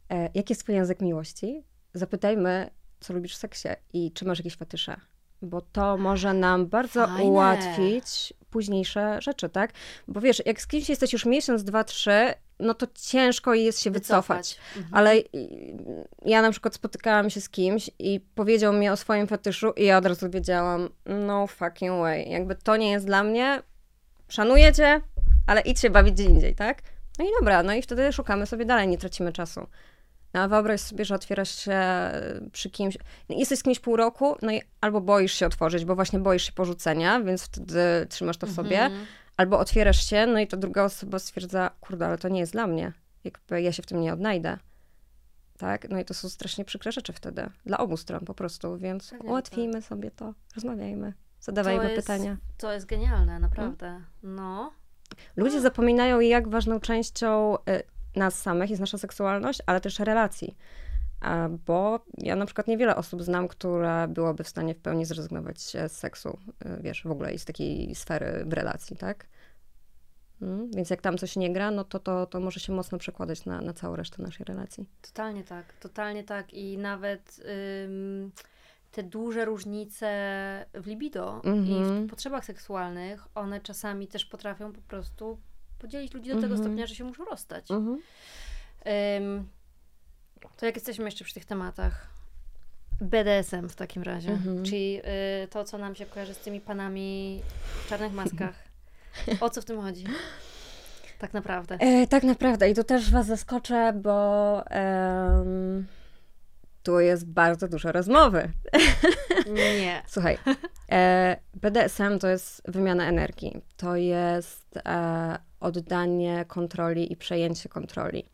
e, 0.09 0.29
jaki 0.33 0.51
jest 0.51 0.63
twój 0.63 0.75
język 0.75 1.01
miłości, 1.01 1.63
zapytajmy, 1.93 2.69
co 3.05 3.13
lubisz 3.13 3.33
w 3.33 3.37
seksie 3.37 3.67
i 3.93 4.11
czy 4.11 4.25
masz 4.25 4.39
jakieś 4.39 4.55
fetysze. 4.55 4.95
Bo 5.41 5.61
to 5.61 5.97
może 5.97 6.33
nam 6.33 6.67
bardzo 6.67 7.07
Fajne. 7.07 7.23
ułatwić 7.23 8.33
późniejsze 8.49 9.21
rzeczy, 9.21 9.49
tak? 9.49 9.71
Bo 10.07 10.21
wiesz, 10.21 10.41
jak 10.45 10.61
z 10.61 10.67
kimś 10.67 10.89
jesteś 10.89 11.13
już 11.13 11.25
miesiąc, 11.25 11.63
dwa, 11.63 11.83
trzy, 11.83 12.33
no 12.59 12.73
to 12.73 12.87
ciężko 12.95 13.53
jest 13.53 13.81
się 13.81 13.91
wycofać. 13.91 14.57
Mhm. 14.77 14.95
Ale 14.95 15.15
y, 15.15 15.25
ja 16.25 16.41
na 16.41 16.51
przykład 16.51 16.75
spotykałam 16.75 17.29
się 17.29 17.41
z 17.41 17.49
kimś 17.49 17.89
i 17.99 18.19
powiedział 18.35 18.73
mi 18.73 18.89
o 18.89 18.97
swoim 18.97 19.27
fetyszu 19.27 19.71
i 19.71 19.85
ja 19.85 19.97
od 19.97 20.05
razu 20.05 20.29
wiedziałam, 20.29 20.89
no 21.05 21.47
fucking 21.47 21.99
way, 21.99 22.29
jakby 22.29 22.55
to 22.55 22.77
nie 22.77 22.91
jest 22.91 23.05
dla 23.05 23.23
mnie, 23.23 23.61
szanuję 24.27 24.73
cię, 24.73 25.01
ale 25.47 25.61
idź 25.61 25.79
się 25.79 25.89
bawić 25.89 26.13
gdzie 26.13 26.23
indziej, 26.23 26.55
tak? 26.55 26.81
No 27.19 27.25
i 27.25 27.27
dobra, 27.39 27.63
no 27.63 27.73
i 27.73 27.81
wtedy 27.81 28.13
szukamy 28.13 28.45
sobie 28.45 28.65
dalej, 28.65 28.87
nie 28.87 28.97
tracimy 28.97 29.33
czasu. 29.33 29.67
No, 30.35 30.41
a 30.41 30.47
wyobraź 30.47 30.81
sobie, 30.81 31.05
że 31.05 31.15
otwierasz 31.15 31.55
się 31.55 31.79
przy 32.51 32.69
kimś, 32.69 32.97
jesteś 33.29 33.59
z 33.59 33.63
kimś 33.63 33.79
pół 33.79 33.95
roku, 33.95 34.35
no 34.41 34.51
i 34.51 34.61
albo 34.81 35.01
boisz 35.01 35.33
się 35.33 35.45
otworzyć, 35.45 35.85
bo 35.85 35.95
właśnie 35.95 36.19
boisz 36.19 36.43
się 36.43 36.51
porzucenia, 36.51 37.19
więc 37.21 37.43
wtedy 37.43 37.79
trzymasz 38.09 38.37
to 38.37 38.47
w 38.47 38.51
sobie, 38.51 38.81
Mhm. 38.81 39.05
albo 39.37 39.59
otwierasz 39.59 40.09
się, 40.09 40.25
no 40.27 40.39
i 40.39 40.47
ta 40.47 40.57
druga 40.57 40.83
osoba 40.83 41.19
stwierdza, 41.19 41.71
kurde, 41.81 42.07
ale 42.07 42.17
to 42.17 42.29
nie 42.29 42.39
jest 42.39 42.51
dla 42.51 42.67
mnie. 42.67 42.91
Jakby 43.23 43.61
ja 43.61 43.71
się 43.71 43.83
w 43.83 43.85
tym 43.85 44.01
nie 44.01 44.13
odnajdę. 44.13 44.57
Tak? 45.57 45.89
No 45.89 45.99
i 45.99 46.05
to 46.05 46.13
są 46.13 46.29
strasznie 46.29 46.65
przykre 46.65 46.91
rzeczy 46.91 47.13
wtedy. 47.13 47.49
Dla 47.65 47.77
obu 47.77 47.97
stron 47.97 48.25
po 48.25 48.33
prostu, 48.33 48.77
więc 48.77 49.09
Pewnie, 49.09 49.29
ułatwijmy 49.29 49.81
sobie 49.81 50.11
to, 50.11 50.33
rozmawiajmy, 50.55 51.13
zadawajmy 51.41 51.83
To 51.83 51.89
jest- 51.89 52.07
pytania. 52.07 52.37
To 52.57 52.73
jest 52.73 52.85
genialne, 52.85 53.39
naprawdę. 53.39 54.01
No. 54.23 54.71
Ludzie 55.35 55.61
zapominają, 55.61 56.19
jak 56.19 56.47
ważną 56.47 56.79
częścią 56.79 57.57
y, 57.57 57.83
nas 58.15 58.41
samych 58.41 58.69
jest 58.69 58.79
nasza 58.79 58.97
seksualność, 58.97 59.59
ale 59.65 59.81
też 59.81 59.99
relacji. 59.99 60.55
Bo 61.65 61.99
ja 62.17 62.35
na 62.35 62.45
przykład 62.45 62.67
niewiele 62.67 62.95
osób 62.95 63.23
znam, 63.23 63.47
które 63.47 64.07
byłoby 64.09 64.43
w 64.43 64.47
stanie 64.49 64.75
w 64.75 64.79
pełni 64.79 65.05
zrezygnować 65.05 65.59
z 65.59 65.91
seksu, 65.91 66.39
y, 66.65 66.81
wiesz, 66.81 67.03
w 67.03 67.11
ogóle 67.11 67.33
i 67.33 67.39
z 67.39 67.45
takiej 67.45 67.95
sfery 67.95 68.45
w 68.45 68.53
relacji, 68.53 68.97
tak? 68.97 69.27
Mm, 70.41 70.71
Więc 70.71 70.89
jak 70.89 71.01
tam 71.01 71.17
coś 71.17 71.35
nie 71.35 71.53
gra, 71.53 71.71
no 71.71 71.83
to 71.83 71.99
to, 71.99 72.25
to 72.25 72.39
może 72.39 72.59
się 72.59 72.73
mocno 72.73 72.97
przekładać 72.97 73.45
na, 73.45 73.61
na 73.61 73.73
całą 73.73 73.95
resztę 73.95 74.23
naszej 74.23 74.45
relacji. 74.45 74.89
Totalnie 75.01 75.43
tak, 75.43 75.73
totalnie 75.73 76.23
tak 76.23 76.53
i 76.53 76.77
nawet 76.77 77.39
ym, 77.85 78.31
te 78.91 79.03
duże 79.03 79.45
różnice 79.45 80.07
w 80.73 80.87
libido 80.87 81.41
i 81.43 81.47
Mhm. 81.49 82.07
w 82.07 82.09
potrzebach 82.09 82.45
seksualnych, 82.45 83.27
one 83.35 83.61
czasami 83.61 84.07
też 84.07 84.25
potrafią 84.25 84.73
po 84.73 84.81
prostu 84.81 85.37
podzielić 85.79 86.13
ludzi 86.13 86.29
do 86.29 86.35
tego 86.35 86.45
Mhm. 86.47 86.63
stopnia, 86.63 86.87
że 86.87 86.95
się 86.95 87.03
muszą 87.03 87.25
rozstać. 87.25 87.71
Mhm. 87.71 88.01
To 90.57 90.65
jak 90.65 90.75
jesteśmy 90.75 91.05
jeszcze 91.05 91.23
przy 91.25 91.33
tych 91.33 91.45
tematach, 91.45 92.07
BDSM 93.01 93.69
w 93.69 93.75
takim 93.75 94.03
razie, 94.03 94.31
Mhm. 94.31 94.63
czyli 94.63 95.01
y, 95.43 95.47
to, 95.47 95.63
co 95.63 95.77
nam 95.77 95.95
się 95.95 96.05
kojarzy 96.05 96.33
z 96.33 96.37
tymi 96.37 96.61
panami 96.61 97.41
w 97.85 97.89
czarnych 97.89 98.13
maskach. 98.13 98.55
O 99.41 99.49
co 99.49 99.61
w 99.61 99.65
tym 99.65 99.81
chodzi? 99.81 100.03
Tak 101.19 101.33
naprawdę. 101.33 101.77
E, 101.79 102.07
tak 102.07 102.23
naprawdę, 102.23 102.69
i 102.69 102.75
tu 102.75 102.83
też 102.83 103.11
Was 103.11 103.25
zaskoczę, 103.25 103.93
bo 103.93 104.63
em, 104.67 105.87
tu 106.83 106.99
jest 106.99 107.25
bardzo 107.27 107.67
dużo 107.67 107.91
rozmowy. 107.91 108.51
Nie. 109.53 110.01
Słuchaj, 110.07 110.37
e, 110.91 111.37
BDSM 111.53 112.19
to 112.19 112.27
jest 112.27 112.61
wymiana 112.71 113.05
energii, 113.07 113.61
to 113.77 113.95
jest 113.95 114.77
e, 114.85 115.37
oddanie 115.65 116.45
kontroli 116.47 117.13
i 117.13 117.15
przejęcie 117.15 117.69
kontroli. 117.69 118.25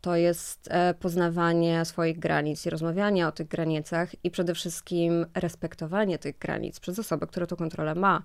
To 0.00 0.16
jest 0.16 0.68
e, 0.70 0.94
poznawanie 0.94 1.84
swoich 1.84 2.18
granic 2.18 2.66
i 2.66 2.70
rozmawianie 2.70 3.26
o 3.26 3.32
tych 3.32 3.48
granicach 3.48 4.24
i 4.24 4.30
przede 4.30 4.54
wszystkim 4.54 5.26
respektowanie 5.34 6.18
tych 6.18 6.38
granic 6.38 6.80
przez 6.80 6.98
osobę, 6.98 7.26
która 7.26 7.46
tą 7.46 7.56
kontrolę 7.56 7.94
ma. 7.94 8.22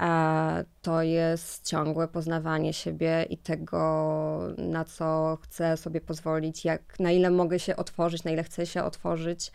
E, 0.00 0.64
to 0.82 1.02
jest 1.02 1.66
ciągłe 1.66 2.08
poznawanie 2.08 2.72
siebie 2.72 3.26
i 3.30 3.38
tego, 3.38 4.40
na 4.58 4.84
co 4.84 5.38
chcę 5.42 5.76
sobie 5.76 6.00
pozwolić, 6.00 6.64
jak, 6.64 7.00
na 7.00 7.10
ile 7.10 7.30
mogę 7.30 7.58
się 7.58 7.76
otworzyć, 7.76 8.24
na 8.24 8.30
ile 8.30 8.44
chcę 8.44 8.66
się 8.66 8.84
otworzyć. 8.84 9.52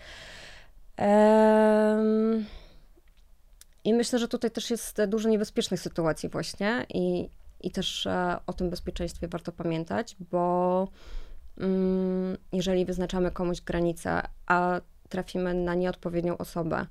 I 3.84 3.94
myślę, 3.94 4.20
że 4.20 4.28
tutaj 4.28 4.52
też 4.52 4.72
jest 4.72 5.02
dużo 5.08 5.30
niebezpiecznych 5.30 5.80
sytuacji 5.80 6.30
właśnie 6.30 6.86
i, 6.90 7.30
i 7.64 7.72
też 7.72 8.06
e, 8.06 8.40
o 8.48 8.54
tym 8.54 8.70
bezpieczeństwie 8.70 9.28
warto 9.28 9.52
pamiętać, 9.52 10.16
bo 10.32 10.88
mm, 11.58 12.38
jeżeli 12.54 12.86
wyznaczamy 12.86 13.32
komuś 13.32 13.62
granicę, 13.62 14.22
a 14.46 14.82
trafimy 15.10 15.54
na 15.54 15.76
nieodpowiednią 15.76 16.38
osobę 16.38 16.86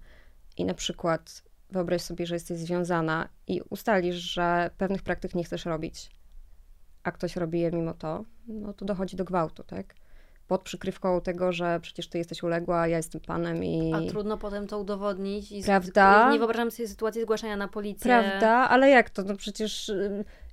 i 0.57 0.65
na 0.65 0.75
przykład 0.75 1.43
wyobraź 1.71 2.03
sobie, 2.03 2.27
że 2.27 2.35
jesteś 2.35 2.59
związana 2.59 3.29
i 3.47 3.61
ustalisz, 3.71 4.17
że 4.17 4.71
pewnych 4.79 5.03
praktyk 5.03 5.35
nie 5.35 5.45
chcesz 5.45 5.65
robić, 5.65 6.11
a 7.03 7.13
ktoś 7.13 7.37
robi 7.37 7.61
je 7.61 7.71
mimo 7.73 7.95
to, 7.95 8.25
no 8.49 8.73
to 8.73 8.85
dochodzi 8.85 9.17
do 9.17 9.25
gwałtu, 9.25 9.65
tak? 9.65 9.95
Pod 10.53 10.63
przykrywką 10.63 11.21
tego, 11.21 11.53
że 11.53 11.79
przecież 11.83 12.09
ty 12.09 12.19
jesteś 12.19 12.43
uległa, 12.43 12.87
ja 12.89 12.97
jestem 12.97 13.21
panem 13.21 13.65
i... 13.65 13.93
A 13.95 14.11
trudno 14.11 14.39
potem 14.39 14.67
to 14.67 14.79
udowodnić. 14.79 15.53
I 15.53 15.63
z- 15.63 15.67
Prawda? 15.67 16.33
Nie 16.33 16.39
wyobrażam 16.39 16.71
sobie 16.71 16.89
sytuacji 16.89 17.23
zgłaszania 17.23 17.57
na 17.57 17.69
policję. 17.69 18.03
Prawda, 18.23 18.49
ale 18.51 18.89
jak 18.91 19.11
to? 19.11 19.23
No 19.23 19.37
przecież 19.37 19.93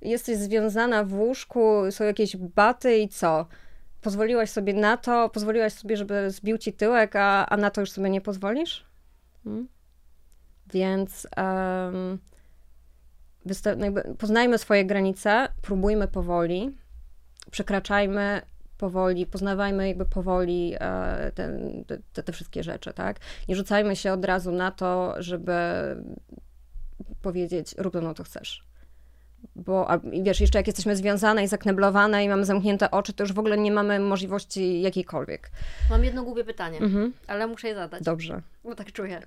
jesteś 0.02 0.36
związana 0.38 1.04
w 1.04 1.12
łóżku, 1.14 1.82
są 1.90 2.04
jakieś 2.04 2.36
baty 2.36 2.98
i 2.98 3.08
co? 3.08 3.46
Pozwoliłaś 4.00 4.50
sobie 4.50 4.74
na 4.74 4.96
to, 4.96 5.28
pozwoliłaś 5.28 5.72
sobie, 5.72 5.96
żeby 5.96 6.30
zbił 6.30 6.58
ci 6.58 6.72
tyłek, 6.72 7.16
a, 7.16 7.46
a 7.46 7.56
na 7.56 7.70
to 7.70 7.80
już 7.80 7.90
sobie 7.90 8.10
nie 8.10 8.20
pozwolisz? 8.20 8.84
Hmm? 9.44 9.68
Więc 10.72 11.26
jakby 13.80 14.14
poznajmy 14.18 14.58
swoje 14.58 14.84
granice, 14.84 15.48
próbujmy 15.62 16.08
powoli, 16.08 16.76
przekraczajmy 17.50 18.42
powoli, 18.80 19.26
poznawajmy 19.26 19.88
jakby 19.88 20.04
powoli 20.04 20.74
e, 20.80 21.32
te, 21.34 21.58
te, 22.12 22.22
te 22.22 22.32
wszystkie 22.32 22.62
rzeczy, 22.62 22.92
tak? 22.92 23.16
Nie 23.48 23.56
rzucajmy 23.56 23.96
się 23.96 24.12
od 24.12 24.24
razu 24.24 24.52
na 24.52 24.70
to, 24.70 25.14
żeby 25.18 25.52
powiedzieć, 27.22 27.74
rób 27.78 27.92
ze 27.94 28.00
mną 28.00 28.14
to 28.14 28.24
chcesz. 28.24 28.64
Bo, 29.56 29.90
a, 29.90 29.98
wiesz, 30.22 30.40
jeszcze 30.40 30.58
jak 30.58 30.66
jesteśmy 30.66 30.96
związane 30.96 31.44
i 31.44 31.48
zakneblowane 31.48 32.24
i 32.24 32.28
mamy 32.28 32.44
zamknięte 32.44 32.90
oczy, 32.90 33.12
to 33.12 33.22
już 33.24 33.32
w 33.32 33.38
ogóle 33.38 33.58
nie 33.58 33.72
mamy 33.72 34.00
możliwości 34.00 34.80
jakiejkolwiek. 34.82 35.50
Mam 35.90 36.04
jedno 36.04 36.22
głupie 36.24 36.44
pytanie, 36.44 36.78
Mhm. 36.78 37.12
ale 37.26 37.46
muszę 37.46 37.68
je 37.68 37.74
zadać, 37.74 38.02
Dobrze. 38.02 38.42
bo 38.64 38.74
tak 38.74 38.92
czuję. 38.92 39.20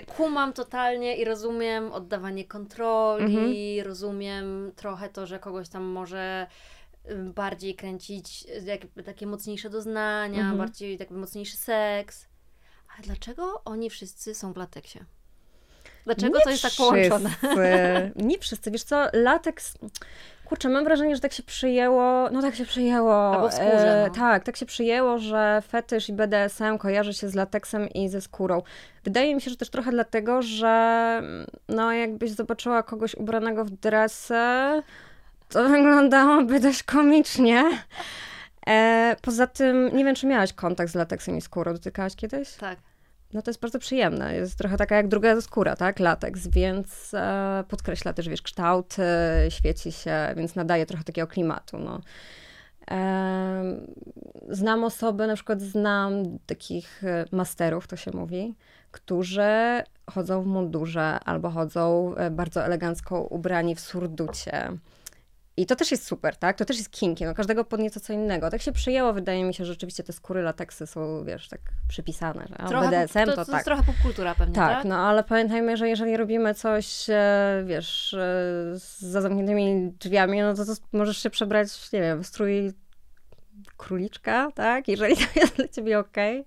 Y, 0.00 0.06
Kumam 0.16 0.52
totalnie 0.52 1.16
i 1.16 1.24
rozumiem 1.24 1.92
oddawanie 1.92 2.44
kontroli, 2.44 3.82
rozumiem 3.82 4.72
trochę 4.76 5.08
to, 5.08 5.26
że 5.26 5.38
kogoś 5.38 5.68
tam 5.68 5.82
może 5.84 6.46
bardziej 7.34 7.74
kręcić 7.74 8.44
y, 8.62 8.64
jakby 8.64 9.02
takie 9.02 9.26
mocniejsze 9.26 9.70
doznania, 9.70 10.38
Mhm. 10.40 10.58
bardziej 10.58 10.96
jakby 11.00 11.18
mocniejszy 11.18 11.56
seks. 11.56 12.26
Ale 12.96 13.02
dlaczego 13.06 13.62
oni 13.64 13.90
wszyscy 13.90 14.34
są 14.34 14.52
w 14.52 14.56
lateksie? 14.56 14.98
Dlaczego 16.04 16.38
Nie 16.38 16.44
to 16.44 16.50
jest 16.50 16.62
tak 16.62 16.72
połączone? 16.78 17.28
wszyscy. 17.30 18.12
Nie 18.28 18.38
wszyscy. 18.38 18.70
Wiesz 18.70 18.82
co, 18.82 19.06
lateks... 19.12 19.74
Kurczę, 20.44 20.68
mam 20.68 20.84
wrażenie, 20.84 21.14
że 21.14 21.20
tak 21.20 21.32
się 21.32 21.42
przyjęło, 21.42 22.30
no 22.30 22.42
tak 22.42 22.54
się 22.54 22.64
przyjęło. 22.64 23.34
Albo 23.34 23.50
skórze, 23.50 24.04
no. 24.08 24.14
tak, 24.14 24.44
tak 24.44 24.56
się 24.56 24.66
przyjęło, 24.66 25.18
że 25.18 25.62
fetysz 25.68 26.08
i 26.08 26.12
BDSM 26.12 26.78
kojarzy 26.78 27.14
się 27.14 27.28
z 27.28 27.34
lateksem 27.34 27.88
i 27.88 28.08
ze 28.08 28.20
skórą. 28.20 28.62
Wydaje 29.04 29.34
mi 29.34 29.40
się, 29.40 29.50
że 29.50 29.56
też 29.56 29.70
trochę 29.70 29.90
dlatego, 29.90 30.42
że 30.42 31.22
no 31.68 31.92
jakbyś 31.92 32.30
zobaczyła 32.30 32.82
kogoś 32.82 33.14
ubranego 33.14 33.64
w 33.64 33.70
dresy, 33.70 34.34
to 35.48 35.68
wyglądałoby 35.68 36.60
dość 36.60 36.82
komicznie. 36.82 37.64
E, 38.66 39.16
poza 39.22 39.46
tym, 39.46 39.96
nie 39.96 40.04
wiem, 40.04 40.14
czy 40.14 40.26
miałaś 40.26 40.52
kontakt 40.52 40.92
z 40.92 40.94
lateksem 40.94 41.36
i 41.36 41.40
skórą, 41.40 41.72
dotykałaś 41.72 42.16
kiedyś? 42.16 42.52
Tak. 42.52 42.78
No 43.32 43.42
to 43.42 43.50
jest 43.50 43.60
bardzo 43.60 43.78
przyjemne. 43.78 44.34
Jest 44.34 44.58
trochę 44.58 44.76
taka 44.76 44.96
jak 44.96 45.08
druga 45.08 45.40
skóra, 45.40 45.76
tak? 45.76 46.00
Lateks, 46.00 46.46
więc 46.46 47.14
e, 47.14 47.64
podkreśla 47.68 48.12
też, 48.12 48.28
wiesz, 48.28 48.42
kształt, 48.42 48.96
świeci 49.48 49.92
się, 49.92 50.34
więc 50.36 50.54
nadaje 50.54 50.86
trochę 50.86 51.04
takiego 51.04 51.26
klimatu, 51.26 51.78
no. 51.78 52.00
E, 52.90 53.78
znam 54.48 54.84
osoby, 54.84 55.26
na 55.26 55.34
przykład 55.34 55.62
znam 55.62 56.38
takich 56.46 57.04
e, 57.04 57.24
masterów, 57.32 57.86
to 57.86 57.96
się 57.96 58.10
mówi, 58.14 58.54
którzy 58.90 59.82
chodzą 60.10 60.42
w 60.42 60.46
mundurze 60.46 61.20
albo 61.24 61.50
chodzą 61.50 62.14
e, 62.14 62.30
bardzo 62.30 62.64
elegancko 62.64 63.22
ubrani 63.22 63.74
w 63.74 63.80
surducie. 63.80 64.72
I 65.58 65.66
to 65.66 65.76
też 65.76 65.90
jest 65.90 66.06
super, 66.06 66.36
tak? 66.36 66.56
To 66.56 66.64
też 66.64 66.76
jest 66.76 66.90
kinki, 66.90 67.24
no 67.24 67.34
każdego 67.34 67.64
pod 67.64 67.80
nieco 67.80 68.00
co 68.00 68.12
innego. 68.12 68.50
Tak 68.50 68.62
się 68.62 68.72
przyjęło, 68.72 69.12
wydaje 69.12 69.44
mi 69.44 69.54
się, 69.54 69.64
że 69.64 69.72
rzeczywiście 69.72 70.02
te 70.02 70.12
skóry 70.12 70.42
lateksy 70.42 70.86
są, 70.86 71.24
wiesz, 71.24 71.48
tak 71.48 71.60
przypisane. 71.88 72.46
Że, 72.48 72.68
Trochę 72.68 72.90
BDSM 72.90 73.26
to, 73.26 73.26
to, 73.26 73.36
to 73.36 73.44
tak. 73.44 73.54
jest 73.54 73.64
trochę 73.64 73.82
popkultura 73.82 74.34
pewnie, 74.34 74.54
tak? 74.54 74.76
Tak, 74.76 74.84
no 74.84 74.96
ale 74.96 75.24
pamiętajmy, 75.24 75.76
że 75.76 75.88
jeżeli 75.88 76.16
robimy 76.16 76.54
coś, 76.54 77.10
e, 77.10 77.62
wiesz, 77.66 78.14
e, 78.14 78.78
za 78.98 79.20
zamkniętymi 79.20 79.92
drzwiami, 80.00 80.40
no 80.40 80.54
to, 80.54 80.64
to 80.64 80.72
możesz 80.92 81.22
się 81.22 81.30
przebrać, 81.30 81.92
nie 81.92 82.00
wiem, 82.00 82.22
w 82.22 82.26
strój 82.26 82.72
króliczka, 83.76 84.48
tak? 84.54 84.88
Jeżeli 84.88 85.16
to 85.16 85.40
jest 85.40 85.56
dla 85.56 85.68
ciebie 85.68 85.98
okej, 85.98 86.44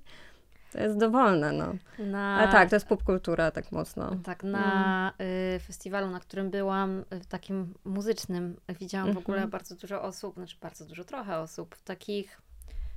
to 0.71 0.79
jest 0.79 0.97
dowolne, 0.97 1.51
no. 1.51 1.73
Na, 2.05 2.37
Ale 2.37 2.51
tak, 2.51 2.69
to 2.69 2.75
jest 2.75 2.85
popkultura 2.87 3.51
tak 3.51 3.71
mocno. 3.71 4.15
Tak, 4.23 4.43
na 4.43 5.13
y, 5.55 5.59
festiwalu, 5.59 6.07
na 6.09 6.19
którym 6.19 6.49
byłam, 6.49 6.99
y, 6.99 7.05
takim 7.29 7.73
muzycznym, 7.85 8.55
widziałam 8.79 9.13
w 9.13 9.17
ogóle 9.17 9.37
Mhm. 9.37 9.49
bardzo 9.51 9.75
dużo 9.75 10.01
osób, 10.01 10.35
znaczy 10.35 10.55
bardzo 10.61 10.85
dużo, 10.85 11.03
trochę 11.03 11.37
osób 11.39 11.75
w 11.75 11.81
takich 11.83 12.41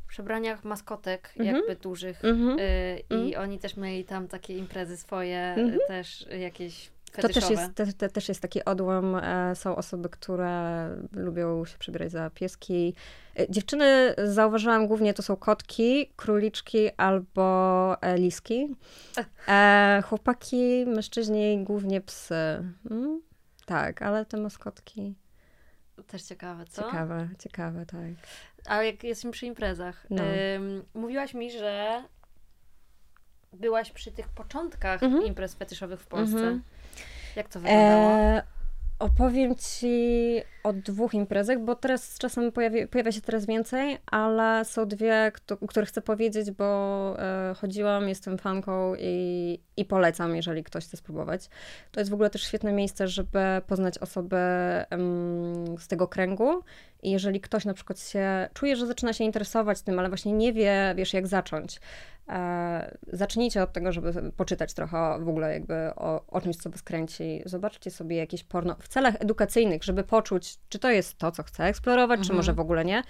przebraniach 0.09 0.65
maskotek 0.65 1.35
Mhm. 1.39 1.57
jakby 1.57 1.77
dużych 1.77 2.25
Mhm. 2.25 2.59
y, 2.59 2.99
i 3.11 3.15
Mhm. 3.15 3.43
oni 3.43 3.59
też 3.59 3.77
mieli 3.77 4.05
tam 4.05 4.29
takie 4.29 4.59
imprezy 4.59 4.97
swoje, 4.97 5.55
y, 5.59 5.61
Mhm. 5.61 5.79
też 5.89 6.23
y, 6.33 6.39
To 7.23 7.29
też 7.29 7.51
jest, 7.51 7.75
te, 7.75 7.93
te, 7.93 8.09
też 8.09 8.29
jest 8.29 8.41
taki 8.41 8.65
odłam. 8.65 9.15
E, 9.17 9.57
są 9.57 9.77
osoby, 9.77 10.09
które 10.09 10.89
lubią 11.13 11.65
się 11.65 11.79
przebierać 11.79 12.11
za 12.11 12.31
pieski. 12.31 12.95
E, 13.39 13.51
dziewczyny, 13.51 14.15
zauważyłam 14.25 14.87
głównie, 14.87 15.15
to 15.15 15.23
są 15.23 15.37
kotki, 15.37 16.13
króliczki 16.17 16.91
albo 16.97 17.97
e, 18.03 18.19
liski. 18.19 18.77
Chłopaki, 20.05 20.85
mężczyźni, 20.87 21.65
głównie 21.65 22.01
psy. 22.01 22.35
Mm? 22.91 23.23
Tak, 23.67 24.03
ale 24.03 24.25
te 24.27 24.37
maskotki. 24.37 25.15
Też 26.07 26.23
ciekawe, 26.23 26.65
co? 26.65 26.83
Ciekawe, 26.83 27.29
ciekawe, 27.39 27.87
tak. 27.87 28.01
A 28.67 28.83
jak 28.83 29.05
jesteśmy 29.05 29.31
przy 29.31 29.47
imprezach, 29.47 30.07
No. 30.11 30.23
ym, 30.57 30.85
mówiłaś 30.95 31.35
mi, 31.35 31.51
że 31.51 32.03
byłaś 33.53 33.91
przy 33.91 34.13
tych 34.13 34.29
początkach 34.29 35.03
Mhm. 35.03 35.25
imprez 35.25 35.55
fetyszowych 35.55 36.01
w 36.01 36.07
Polsce. 36.07 36.37
Mhm. 36.37 36.63
Jak 37.37 37.49
to 37.49 37.61
wyglądało? 37.61 38.11
E, 38.11 38.43
opowiem 38.99 39.55
ci 39.55 40.41
o 40.65 40.73
dwóch 40.73 41.15
imprezach, 41.15 41.61
bo 41.61 41.75
teraz 41.75 42.05
z 42.05 42.19
czasem 42.19 42.53
pojawi, 42.53 42.87
pojawia 42.87 43.13
się 43.13 43.21
teraz 43.21 43.47
więcej, 43.47 43.99
ale 44.07 44.65
są 44.65 44.89
dwie, 44.89 45.33
kto, 45.35 45.57
o 45.61 45.67
których 45.67 45.89
chcę 45.89 46.01
powiedzieć, 46.03 46.51
bo 46.51 47.17
e, 47.19 47.55
chodziłam, 47.55 48.09
jestem 48.09 48.39
fanką 48.39 48.95
i, 48.99 49.59
i 49.77 49.85
polecam, 49.85 50.37
jeżeli 50.37 50.65
ktoś 50.65 50.85
chce 50.85 50.97
spróbować. 50.97 51.49
To 51.93 52.01
jest 52.01 52.11
w 52.11 52.15
ogóle 52.15 52.31
też 52.31 52.43
świetne 52.43 52.73
miejsce, 52.73 53.09
żeby 53.09 53.41
poznać 53.67 53.99
osoby 53.99 54.37
em, 54.91 55.79
z 55.79 55.89
tego 55.89 56.09
kręgu. 56.09 56.63
I 57.03 57.11
jeżeli 57.11 57.41
ktoś 57.41 57.65
na 57.65 57.75
przykład 57.75 58.01
się 58.01 58.49
czuje, 58.55 58.77
że 58.77 58.87
zaczyna 58.87 59.13
się 59.13 59.25
interesować 59.25 59.83
tym, 59.83 59.99
ale 59.99 60.09
właśnie 60.09 60.33
nie 60.33 60.53
wie, 60.53 60.95
wiesz, 60.97 61.15
jak 61.15 61.27
zacząć, 61.27 61.81
zacznijcie 63.13 63.63
od 63.63 63.73
tego, 63.73 63.93
żeby 63.93 64.33
poczytać 64.33 64.75
trochę 64.75 65.19
w 65.21 65.29
ogóle 65.29 65.53
jakby 65.53 65.75
o, 65.97 66.27
o 66.27 66.41
czymś, 66.41 66.57
co 66.57 66.71
was 66.71 66.83
kręci. 66.83 67.43
Zobaczcie 67.47 67.91
sobie 67.91 68.17
jakieś 68.17 68.45
porno 68.45 68.77
w 68.81 68.89
celach 68.89 69.15
edukacyjnych, 69.21 69.85
żeby 69.85 70.05
poczuć, 70.05 70.59
czy 70.69 70.79
to 70.79 70.91
jest 70.91 71.19
to, 71.19 71.33
co 71.33 71.43
chcę 71.43 71.65
eksplorować, 71.65 72.19
czy 72.21 72.25
Mhm. 72.25 72.37
może 72.37 72.53
w 72.53 72.61
ogóle 72.61 72.85
nie. 72.85 73.03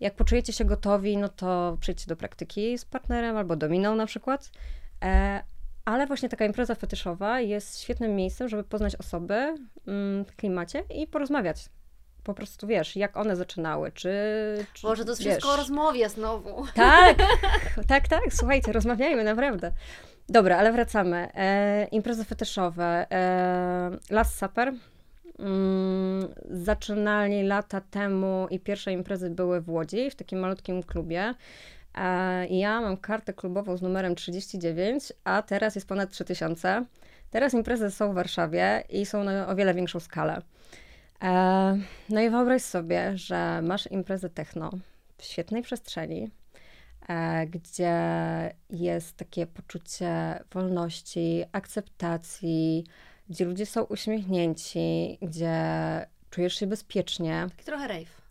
Jak 0.00 0.14
poczujecie 0.14 0.52
się 0.52 0.64
gotowi, 0.64 1.16
no 1.16 1.28
to 1.28 1.76
przyjdźcie 1.80 2.06
do 2.06 2.16
praktyki 2.16 2.78
z 2.78 2.84
partnerem 2.84 3.36
albo 3.36 3.56
dominą 3.56 3.94
na 3.94 4.06
przykład. 4.06 4.50
E, 5.04 5.42
ale 5.84 6.06
właśnie 6.06 6.28
taka 6.28 6.44
impreza 6.44 6.74
fetyszowa 6.74 7.40
jest 7.40 7.80
świetnym 7.80 8.16
miejscem, 8.16 8.48
żeby 8.48 8.64
poznać 8.64 8.96
osoby 8.96 9.34
mm, 9.86 10.24
w 10.24 10.36
klimacie 10.36 10.84
i 10.94 11.06
porozmawiać. 11.06 11.68
Po 12.24 12.34
prostu 12.34 12.66
wiesz, 12.66 12.96
jak 12.96 13.16
one 13.16 13.36
zaczynały, 13.36 13.92
czy. 13.92 14.10
czy 14.72 14.82
Boże, 14.82 15.04
to 15.04 15.10
jest 15.10 15.22
wiesz, 15.22 15.30
wszystko 15.30 15.52
o 15.52 15.56
rozmowie 15.56 16.08
znowu. 16.08 16.64
tak, 16.74 17.16
tak, 17.88 18.08
tak, 18.08 18.20
słuchajcie, 18.30 18.72
rozmawiajmy, 18.72 19.24
naprawdę. 19.24 19.72
Dobra, 20.28 20.58
ale 20.58 20.72
wracamy. 20.72 21.28
E, 21.34 21.84
imprezy 21.84 22.24
fetyszowe. 22.24 23.06
E, 23.12 23.90
Last 24.10 24.38
Supper. 24.38 24.72
Mm, 25.38 26.28
zaczynali 26.50 27.42
lata 27.42 27.80
temu 27.80 28.46
i 28.50 28.60
pierwsze 28.60 28.92
imprezy 28.92 29.30
były 29.30 29.60
w 29.60 29.70
Łodzi, 29.70 30.10
w 30.10 30.14
takim 30.14 30.38
malutkim 30.38 30.82
klubie. 30.82 31.34
E, 31.94 32.46
ja 32.46 32.80
mam 32.80 32.96
kartę 32.96 33.32
klubową 33.32 33.76
z 33.76 33.82
numerem 33.82 34.14
39, 34.14 35.12
a 35.24 35.42
teraz 35.42 35.74
jest 35.74 35.88
ponad 35.88 36.10
3000. 36.10 36.84
Teraz 37.30 37.54
imprezy 37.54 37.90
są 37.90 38.12
w 38.12 38.14
Warszawie 38.14 38.84
i 38.88 39.06
są 39.06 39.24
na 39.24 39.48
o 39.48 39.56
wiele 39.56 39.74
większą 39.74 40.00
skalę. 40.00 40.42
E, 41.22 41.78
no 42.08 42.20
i 42.20 42.30
wyobraź 42.30 42.62
sobie, 42.62 43.18
że 43.18 43.62
masz 43.62 43.86
imprezę 43.90 44.30
techno 44.30 44.70
w 45.18 45.24
świetnej 45.24 45.62
przestrzeni, 45.62 46.30
e, 47.08 47.46
gdzie 47.46 47.94
jest 48.70 49.16
takie 49.16 49.46
poczucie 49.46 50.40
wolności, 50.52 51.44
akceptacji, 51.52 52.84
gdzie 53.28 53.44
ludzie 53.44 53.66
są 53.66 53.82
uśmiechnięci, 53.82 55.18
gdzie 55.22 55.56
czujesz 56.30 56.54
się 56.54 56.66
bezpiecznie. 56.66 57.46
Taki 57.50 57.64
trochę 57.64 57.88
rave. 57.88 58.22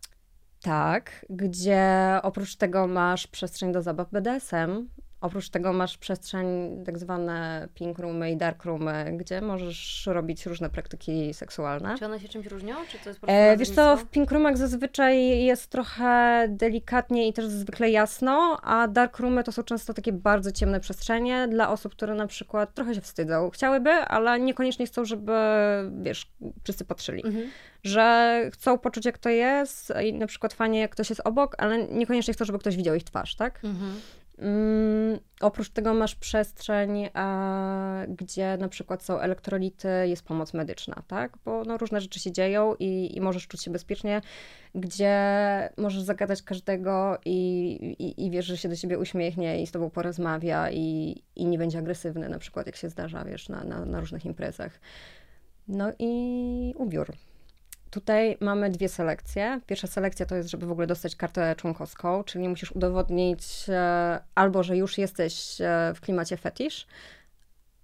Tak, 0.62 1.26
gdzie 1.30 2.18
oprócz 2.22 2.56
tego 2.56 2.86
masz 2.86 3.26
przestrzeń 3.26 3.72
do 3.72 3.82
zabaw 3.82 4.10
BDSM, 4.10 4.88
oprócz 5.22 5.48
tego 5.48 5.72
masz 5.72 5.98
przestrzeń 5.98 6.46
tak 6.84 6.98
zwane 6.98 7.68
pink 7.74 7.98
roomy 7.98 8.30
i 8.30 8.36
dark 8.36 8.64
roomy, 8.64 9.16
gdzie 9.16 9.40
możesz 9.40 10.06
robić 10.06 10.46
różne 10.46 10.70
praktyki 10.70 11.34
seksualne. 11.34 11.98
Czy 11.98 12.04
one 12.04 12.20
się 12.20 12.28
czymś 12.28 12.46
różnią? 12.46 12.74
Czy 12.88 12.98
to 12.98 13.08
jest 13.10 13.20
po 13.20 13.26
E, 13.26 13.56
wiesz 13.56 13.70
co, 13.70 13.96
w 13.96 14.04
pink 14.04 14.30
roomach 14.30 14.58
zazwyczaj 14.58 15.44
jest 15.44 15.66
trochę 15.70 16.46
delikatnie 16.48 17.28
i 17.28 17.32
też 17.32 17.46
zwykle 17.46 17.90
jasno, 17.90 18.60
a 18.62 18.88
dark 18.88 19.18
roomy 19.18 19.44
to 19.44 19.52
są 19.52 19.62
często 19.62 19.94
takie 19.94 20.12
bardzo 20.12 20.52
ciemne 20.52 20.80
przestrzenie 20.80 21.48
dla 21.48 21.70
osób, 21.70 21.92
które 21.92 22.14
na 22.14 22.26
przykład 22.26 22.74
trochę 22.74 22.94
się 22.94 23.00
wstydzą. 23.00 23.50
Chciałyby, 23.50 23.90
ale 23.90 24.40
niekoniecznie 24.40 24.86
chcą, 24.86 25.04
żeby, 25.04 25.32
wiesz, 26.02 26.32
wszyscy 26.62 26.84
patrzyli. 26.84 27.26
Mhm. 27.26 27.48
Że 27.82 28.40
chcą 28.52 28.78
poczuć, 28.78 29.06
jak 29.06 29.18
to 29.18 29.28
jest 29.28 29.92
i 30.04 30.12
na 30.12 30.26
przykład 30.26 30.52
fajnie, 30.52 30.80
jak 30.80 30.90
ktoś 30.90 31.10
jest 31.10 31.22
obok, 31.24 31.54
ale 31.58 31.88
niekoniecznie 31.88 32.34
chcą, 32.34 32.44
żeby 32.44 32.58
ktoś 32.58 32.76
widział 32.76 32.94
ich 32.94 33.04
twarz, 33.04 33.36
tak? 33.36 33.64
Mhm. 33.64 33.92
Mm, 34.38 35.18
oprócz 35.40 35.70
tego 35.70 35.94
masz 35.94 36.14
przestrzeń, 36.14 37.04
e, 37.04 37.10
gdzie 38.08 38.56
na 38.56 38.68
przykład 38.68 39.02
są 39.02 39.18
elektrolity, 39.18 39.88
jest 40.04 40.22
pomoc 40.22 40.54
medyczna, 40.54 41.02
tak? 41.06 41.38
Bo 41.44 41.64
no, 41.64 41.78
różne 41.78 42.00
rzeczy 42.00 42.20
się 42.20 42.32
dzieją 42.32 42.74
i, 42.78 43.16
i 43.16 43.20
możesz 43.20 43.48
czuć 43.48 43.62
się 43.62 43.70
bezpiecznie, 43.70 44.20
gdzie 44.74 45.18
możesz 45.76 46.02
zagadać 46.02 46.42
każdego 46.42 47.18
i, 47.24 47.36
i, 47.98 48.26
i 48.26 48.30
wiesz, 48.30 48.46
że 48.46 48.56
się 48.56 48.68
do 48.68 48.76
ciebie 48.76 48.98
uśmiechnie 48.98 49.62
i 49.62 49.66
z 49.66 49.72
tobą 49.72 49.90
porozmawia 49.90 50.70
i, 50.70 51.16
i 51.36 51.46
nie 51.46 51.58
będzie 51.58 51.78
agresywny, 51.78 52.28
na 52.28 52.38
przykład 52.38 52.66
jak 52.66 52.76
się 52.76 52.88
zdarza, 52.88 53.24
wiesz, 53.24 53.48
na, 53.48 53.64
na, 53.64 53.84
na 53.84 54.00
różnych 54.00 54.24
imprezach. 54.24 54.80
No 55.68 55.92
i 55.98 56.74
ubiór. 56.76 57.12
Tutaj 57.92 58.36
mamy 58.40 58.70
dwie 58.70 58.88
selekcje. 58.88 59.60
Pierwsza 59.66 59.86
selekcja 59.86 60.26
to 60.26 60.36
jest, 60.36 60.50
żeby 60.50 60.66
w 60.66 60.72
ogóle 60.72 60.86
dostać 60.86 61.16
kartę 61.16 61.54
członkowską, 61.56 62.24
czyli 62.24 62.48
musisz 62.48 62.72
udowodnić 62.72 63.44
e, 63.68 64.20
albo, 64.34 64.62
że 64.62 64.76
już 64.76 64.98
jesteś 64.98 65.60
e, 65.60 65.92
w 65.94 66.00
klimacie 66.00 66.36
fetisz, 66.36 66.86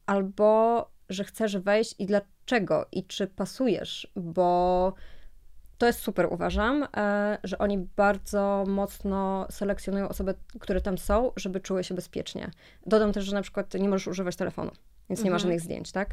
albo, 0.07 0.91
że 1.09 1.25
chcesz 1.25 1.57
wejść 1.57 1.95
i 1.99 2.07
dlaczego 2.07 2.87
i 2.93 3.05
czy 3.05 3.27
pasujesz, 3.27 4.13
bo 4.17 4.93
to 5.79 5.87
jest 5.87 5.99
super, 6.01 6.29
uważam, 6.31 6.87
e, 6.97 7.39
że 7.45 7.59
oni 7.59 7.79
bardzo 7.79 8.65
mocno 8.67 9.47
selekcjonują 9.51 10.09
osoby, 10.09 10.35
które 10.61 10.81
tam 10.81 10.99
są, 10.99 11.33
żeby 11.37 11.61
czuły 11.61 11.85
się 11.85 11.95
bezpiecznie. 11.95 12.51
Dodam 12.87 13.13
też, 13.13 13.25
że 13.25 13.35
na 13.35 13.43
przykład 13.43 13.75
nie 13.75 13.89
możesz 13.89 14.07
używać 14.07 14.37
telefonu, 14.37 14.71
więc 15.11 15.25
nie 15.25 15.31
ma 15.31 15.37
Mhm. 15.37 15.39
żadnych 15.39 15.61
zdjęć, 15.61 15.93
tak? 15.93 16.11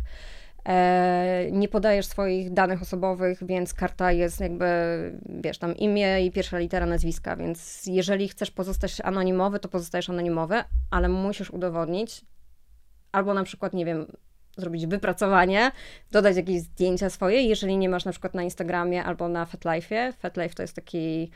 E, 0.66 1.48
nie 1.52 1.68
podajesz 1.68 2.06
swoich 2.06 2.54
danych 2.54 2.82
osobowych, 2.82 3.40
więc 3.46 3.74
karta 3.74 4.12
jest 4.12 4.40
jakby, 4.40 4.66
wiesz, 5.26 5.58
tam 5.58 5.76
imię 5.76 6.26
i 6.26 6.32
pierwsza 6.32 6.58
litera 6.58 6.86
nazwiska, 6.86 7.36
więc 7.36 7.86
jeżeli 7.86 8.28
chcesz 8.28 8.52
pozostać 8.52 9.02
anonimowy, 9.02 9.60
to 9.60 9.70
pozostajesz 9.70 10.10
anonimowy, 10.10 10.64
ale 10.92 11.10
musisz 11.10 11.52
udowodnić, 11.52 12.22
albo 13.12 13.34
na 13.34 13.44
przykład, 13.44 13.74
nie 13.74 13.86
wiem, 13.86 14.06
zrobić 14.58 14.88
wypracowanie, 14.88 15.72
dodać 16.12 16.36
jakieś 16.36 16.62
zdjęcia 16.62 17.10
swoje, 17.10 17.42
jeżeli 17.42 17.78
nie 17.78 17.90
masz 17.90 18.06
na 18.06 18.12
przykład 18.12 18.34
na 18.34 18.44
Instagramie 18.44 19.04
albo 19.04 19.28
na 19.28 19.46
FetLife'ie. 19.46 20.14
FetLife 20.14 20.56
to 20.56 20.64
jest 20.64 20.76
taki 20.76 21.32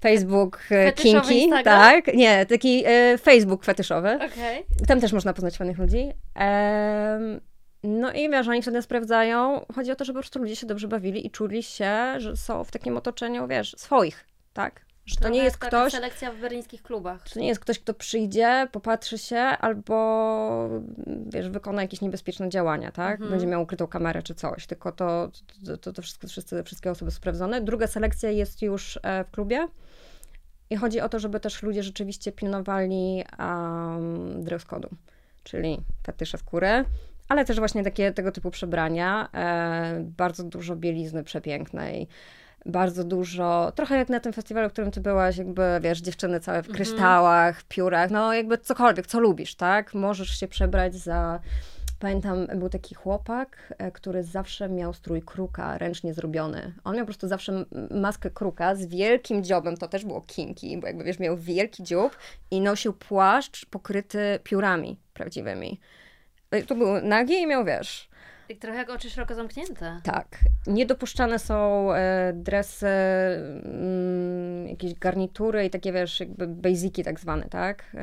Facebook 0.00 0.58
e, 0.70 0.84
Fetyszowy 0.84 1.20
kinki, 1.20 1.42
Instagram? 1.42 1.80
tak? 1.80 2.14
Nie, 2.14 2.46
taki 2.46 2.82
e, 2.86 3.18
Facebook 3.18 3.64
fetyszowy. 3.64 4.14
Okej. 4.14 4.64
Tam 4.86 5.00
też 5.00 5.12
można 5.12 5.32
poznać 5.32 5.56
fajnych 5.56 5.78
ludzi. 5.78 6.12
Em, 6.34 7.40
no 7.86 8.12
i 8.12 8.30
wiesz, 8.30 8.48
oni 8.48 8.62
wtedy 8.62 8.82
sprawdzają. 8.82 9.66
Chodzi 9.74 9.90
o 9.90 9.96
to, 9.96 10.04
żeby 10.04 10.16
po 10.16 10.22
prostu 10.22 10.38
ludzie 10.38 10.56
się 10.56 10.66
dobrze 10.66 10.88
bawili 10.88 11.26
i 11.26 11.30
czuli 11.30 11.62
się, 11.62 12.14
że 12.18 12.36
są 12.36 12.64
w 12.64 12.70
takim 12.70 12.96
otoczeniu, 12.96 13.48
wiesz, 13.48 13.74
swoich, 13.78 14.24
tak? 14.52 14.86
Że 15.06 15.16
to 15.16 15.28
nie 15.28 15.44
jest 15.44 15.58
taka 15.58 15.68
ktoś, 15.68 15.92
selekcja 15.92 16.32
w 16.32 16.36
berlińskich 16.36 16.82
klubach. 16.82 17.28
to 17.28 17.40
nie 17.40 17.48
jest 17.48 17.60
ktoś, 17.60 17.78
kto 17.78 17.94
przyjdzie, 17.94 18.68
popatrzy 18.72 19.18
się 19.18 19.38
albo, 19.38 20.68
wiesz, 21.26 21.48
wykona 21.48 21.82
jakieś 21.82 22.00
niebezpieczne 22.00 22.48
działania, 22.48 22.92
tak? 22.92 23.12
Mhm. 23.12 23.30
Będzie 23.30 23.46
miał 23.46 23.62
ukrytą 23.62 23.86
kamerę 23.86 24.22
czy 24.22 24.34
coś, 24.34 24.66
tylko 24.66 24.92
to, 24.92 25.30
to, 25.66 25.76
to, 25.76 25.92
to 25.92 26.02
wszystko, 26.02 26.28
wszyscy, 26.28 26.64
wszystkie 26.64 26.90
osoby 26.90 27.10
sprawdzone. 27.10 27.60
Druga 27.60 27.86
selekcja 27.86 28.30
jest 28.30 28.62
już 28.62 28.98
e, 29.02 29.24
w 29.24 29.30
klubie 29.30 29.68
i 30.70 30.76
chodzi 30.76 31.00
o 31.00 31.08
to, 31.08 31.18
żeby 31.18 31.40
też 31.40 31.62
ludzie 31.62 31.82
rzeczywiście 31.82 32.32
pilnowali 32.32 33.24
um, 33.38 34.44
dress 34.44 34.66
code'u, 34.66 34.88
czyli 35.44 35.80
fetysze 36.06 36.38
skóry, 36.38 36.84
ale 37.28 37.44
też 37.44 37.58
właśnie 37.58 37.84
takie 37.84 38.12
tego 38.12 38.32
typu 38.32 38.50
przebrania, 38.50 39.28
e, 39.34 40.04
bardzo 40.16 40.44
dużo 40.44 40.76
bielizny 40.76 41.24
przepięknej, 41.24 42.08
bardzo 42.66 43.04
dużo, 43.04 43.72
trochę 43.74 43.98
jak 43.98 44.08
na 44.08 44.20
tym 44.20 44.32
festiwalu, 44.32 44.68
w 44.68 44.72
którym 44.72 44.90
ty 44.90 45.00
byłaś, 45.00 45.36
jakby, 45.36 45.62
wiesz, 45.80 46.00
dziewczyny 46.00 46.40
całe 46.40 46.62
w 46.62 46.66
Mhm. 46.66 46.74
kryształach, 46.76 47.62
piórach, 47.62 48.10
no 48.10 48.34
jakby 48.34 48.58
cokolwiek, 48.58 49.06
co 49.06 49.20
lubisz, 49.20 49.54
tak? 49.54 49.94
Możesz 49.94 50.40
się 50.40 50.48
przebrać 50.48 50.94
za... 50.94 51.40
Pamiętam, 51.98 52.46
był 52.54 52.68
taki 52.68 52.94
chłopak, 52.94 53.74
e, 53.78 53.90
który 53.90 54.22
zawsze 54.22 54.68
miał 54.68 54.92
strój 54.94 55.22
kruka, 55.22 55.78
ręcznie 55.78 56.14
zrobiony. 56.14 56.74
On 56.84 56.94
miał 56.96 57.04
po 57.04 57.06
prostu 57.06 57.28
zawsze 57.28 57.64
maskę 57.90 58.30
kruka 58.30 58.74
z 58.74 58.86
wielkim 58.86 59.44
dziobem, 59.44 59.76
to 59.76 59.88
też 59.88 60.04
było 60.04 60.20
kinki, 60.20 60.78
bo 60.78 60.86
jakby, 60.86 61.04
wiesz, 61.04 61.18
miał 61.18 61.36
wielki 61.36 61.82
dziób 61.82 62.16
i 62.50 62.60
nosił 62.60 62.92
płaszcz 62.92 63.66
pokryty 63.66 64.38
piórami 64.42 64.98
prawdziwymi. 65.14 65.80
To 66.62 66.74
był 66.74 67.00
nagi 67.02 67.34
i 67.34 67.46
miał, 67.46 67.64
wiesz, 67.64 68.08
I 68.48 68.56
trochę 68.56 68.78
jak 68.78 68.90
oczy 68.90 69.10
szeroko 69.10 69.34
zamknięte. 69.34 70.00
tak. 70.04 70.38
Niedopuszczane 70.66 71.38
są 71.38 71.92
e, 71.92 72.32
dresy, 72.34 72.86
mm, 72.86 74.68
jakieś 74.68 74.94
garnitury 74.94 75.64
i 75.64 75.70
takie, 75.70 75.92
wiesz, 75.92 76.20
jakby 76.20 76.46
basiki 76.46 77.04
tak 77.04 77.20
zwane, 77.20 77.48
tak? 77.48 77.84
E, 77.94 77.98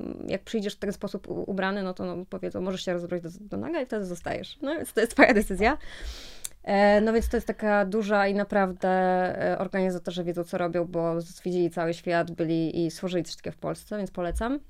mm, 0.00 0.26
jak 0.28 0.42
przyjdziesz 0.42 0.74
w 0.74 0.78
ten 0.78 0.92
sposób 0.92 1.28
ubrany, 1.28 1.82
no 1.82 1.94
to 1.94 2.04
no, 2.04 2.24
powiedzą, 2.30 2.60
możesz 2.60 2.84
się 2.84 2.92
rozbroić 2.92 3.22
do, 3.22 3.30
do 3.40 3.56
naga 3.56 3.80
i 3.80 3.86
wtedy 3.86 4.04
zostajesz. 4.04 4.58
No 4.62 4.74
więc 4.74 4.92
to 4.92 5.00
jest 5.00 5.12
twoja 5.12 5.34
decyzja. 5.34 5.78
E, 6.62 7.00
no 7.00 7.12
więc 7.12 7.28
to 7.28 7.36
jest 7.36 7.46
taka 7.46 7.84
duża 7.84 8.26
i 8.26 8.34
naprawdę 8.34 8.88
e, 8.88 9.58
organizatorzy 9.58 10.24
wiedzą, 10.24 10.44
co 10.44 10.58
robią, 10.58 10.84
bo 10.84 11.20
zwiedzili 11.20 11.70
cały 11.70 11.94
świat, 11.94 12.30
byli 12.30 12.86
i 12.86 12.90
coś 12.90 13.36
takiego 13.36 13.56
w 13.56 13.60
Polsce, 13.60 13.98
więc 13.98 14.10
polecam. 14.10 14.60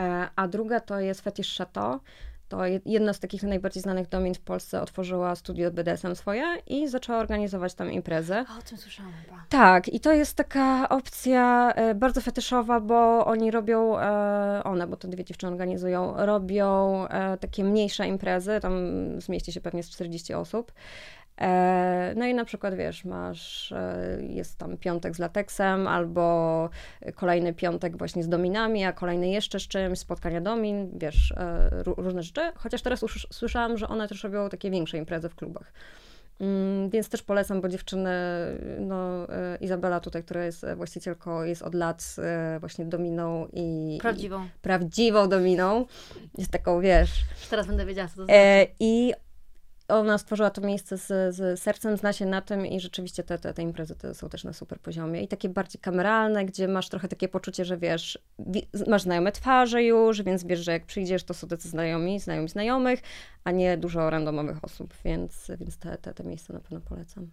E, 0.00 0.28
a 0.36 0.48
druga 0.48 0.80
to 0.80 1.00
jest 1.00 1.20
Fetish 1.20 1.56
Chateau. 1.58 1.98
To 2.48 2.64
je- 2.66 2.80
jedna 2.86 3.12
z 3.12 3.20
takich 3.20 3.42
najbardziej 3.42 3.82
znanych 3.82 4.08
domin 4.08 4.34
w 4.34 4.40
Polsce 4.40 4.80
otworzyła 4.82 5.36
studio 5.36 5.70
BDSM 5.70 6.14
swoje 6.14 6.44
i 6.66 6.88
zaczęła 6.88 7.18
organizować 7.18 7.74
tam 7.74 7.92
imprezy. 7.92 8.34
O 8.58 8.62
tym 8.68 8.78
słyszałam 8.78 9.12
chyba. 9.24 9.44
Tak, 9.48 9.88
i 9.88 10.00
to 10.00 10.12
jest 10.12 10.34
taka 10.36 10.88
opcja 10.88 11.72
e, 11.74 11.94
bardzo 11.94 12.20
fetyszowa, 12.20 12.80
bo 12.80 13.26
oni 13.26 13.50
robią, 13.50 13.98
e, 13.98 14.60
one, 14.64 14.86
bo 14.86 14.96
to 14.96 15.08
dwie 15.08 15.24
dziewczyny 15.24 15.52
organizują, 15.52 16.14
robią 16.16 17.06
takie 17.40 17.64
mniejsze 17.64 18.06
imprezy, 18.08 18.58
tam 18.62 18.72
zmieści 19.20 19.52
się 19.52 19.60
pewnie 19.60 19.82
z 19.82 19.90
40 19.90 20.34
osób. 20.34 20.72
E, 21.40 22.12
no 22.16 22.26
i 22.26 22.34
na 22.34 22.44
przykład, 22.44 22.74
wiesz, 22.74 23.04
masz, 23.04 23.72
e, 23.72 24.18
jest 24.28 24.58
tam 24.58 24.76
piątek 24.76 25.16
z 25.16 25.18
lateksem, 25.18 25.88
albo 25.88 26.68
kolejny 27.14 27.54
piątek 27.54 27.96
właśnie 27.98 28.22
z 28.22 28.28
dominami, 28.28 28.84
a 28.84 28.92
kolejny 28.92 29.28
jeszcze 29.28 29.60
z 29.60 29.68
czymś, 29.68 29.98
spotkania 29.98 30.40
domin, 30.40 30.90
wiesz, 30.98 31.32
e, 31.36 31.70
ró- 31.82 31.94
różne 32.02 32.22
rzeczy. 32.22 32.40
Chociaż 32.56 32.82
teraz 32.82 33.02
już 33.02 33.26
słyszałam, 33.32 33.78
że 33.78 33.88
one 33.88 34.08
też 34.08 34.24
robią 34.24 34.48
takie 34.48 34.70
większe 34.70 34.98
imprezy 34.98 35.28
w 35.28 35.34
klubach. 35.34 35.72
Mm, 36.40 36.90
Więc 36.90 37.08
też 37.08 37.22
polecam, 37.22 37.60
bo 37.60 37.68
dziewczyny, 37.68 38.10
no 38.80 39.26
Izabela 39.60 40.00
tutaj, 40.00 40.22
która 40.22 40.44
jest 40.44 40.66
właścicielką, 40.76 41.42
jest 41.42 41.62
od 41.62 41.74
lat 41.74 42.16
właśnie 42.60 42.84
dominą 42.84 43.48
i 43.52 43.98
Prawdziwą. 44.00 44.44
i 44.44 44.48
prawdziwą 44.62 45.28
dominą. 45.28 45.86
Jest 46.38 46.50
taką, 46.50 46.80
wiesz. 46.80 47.10
Już 47.40 47.48
teraz 47.48 47.66
będę 47.66 47.86
wiedziała, 47.86 48.08
co 48.08 48.16
to 48.16 48.24
znaczy. 48.24 48.66
I 48.80 49.12
ona 49.88 50.18
stworzyła 50.18 50.50
to 50.50 50.60
miejsce 50.60 50.96
z, 50.96 51.34
z 51.34 51.60
sercem, 51.60 51.96
zna 51.96 52.12
się 52.12 52.26
na 52.26 52.42
tym 52.42 52.66
i 52.66 52.80
rzeczywiście 52.80 53.22
te, 53.22 53.38
te, 53.38 53.54
te 53.54 53.62
imprezy 53.62 53.94
te 53.94 54.14
są 54.14 54.28
też 54.28 54.44
na 54.44 54.52
super 54.52 54.80
poziomie. 54.80 55.22
I 55.22 55.28
takie 55.28 55.48
bardziej 55.48 55.80
kameralne, 55.80 56.44
gdzie 56.44 56.68
masz 56.68 56.88
trochę 56.88 57.08
takie 57.08 57.28
poczucie, 57.28 57.64
że 57.64 57.76
wiesz, 57.76 58.18
wi- 58.38 58.68
masz 58.86 59.02
znajome 59.02 59.32
twarze 59.32 59.82
już, 59.82 60.22
więc 60.22 60.44
wiesz, 60.44 60.60
że 60.60 60.72
jak 60.72 60.86
przyjdziesz, 60.86 61.24
to 61.24 61.34
są 61.34 61.48
tacy 61.48 61.68
znajomi, 61.68 62.20
znajomi 62.20 62.48
znajomych, 62.48 63.00
a 63.44 63.50
nie 63.50 63.76
dużo 63.76 64.10
randomowych 64.10 64.64
osób, 64.64 64.94
więc, 65.04 65.50
więc 65.60 65.78
te, 65.78 65.98
te, 65.98 66.14
te 66.14 66.24
miejsca 66.24 66.52
na 66.52 66.60
pewno 66.60 66.80
polecam. 66.80 67.30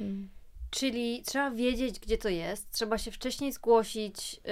Mm. 0.00 0.28
Czyli 0.70 1.22
trzeba 1.22 1.50
wiedzieć, 1.50 2.00
gdzie 2.00 2.18
to 2.18 2.28
jest, 2.28 2.70
trzeba 2.70 2.98
się 2.98 3.10
wcześniej 3.10 3.52
zgłosić, 3.52 4.34
yy, 4.34 4.42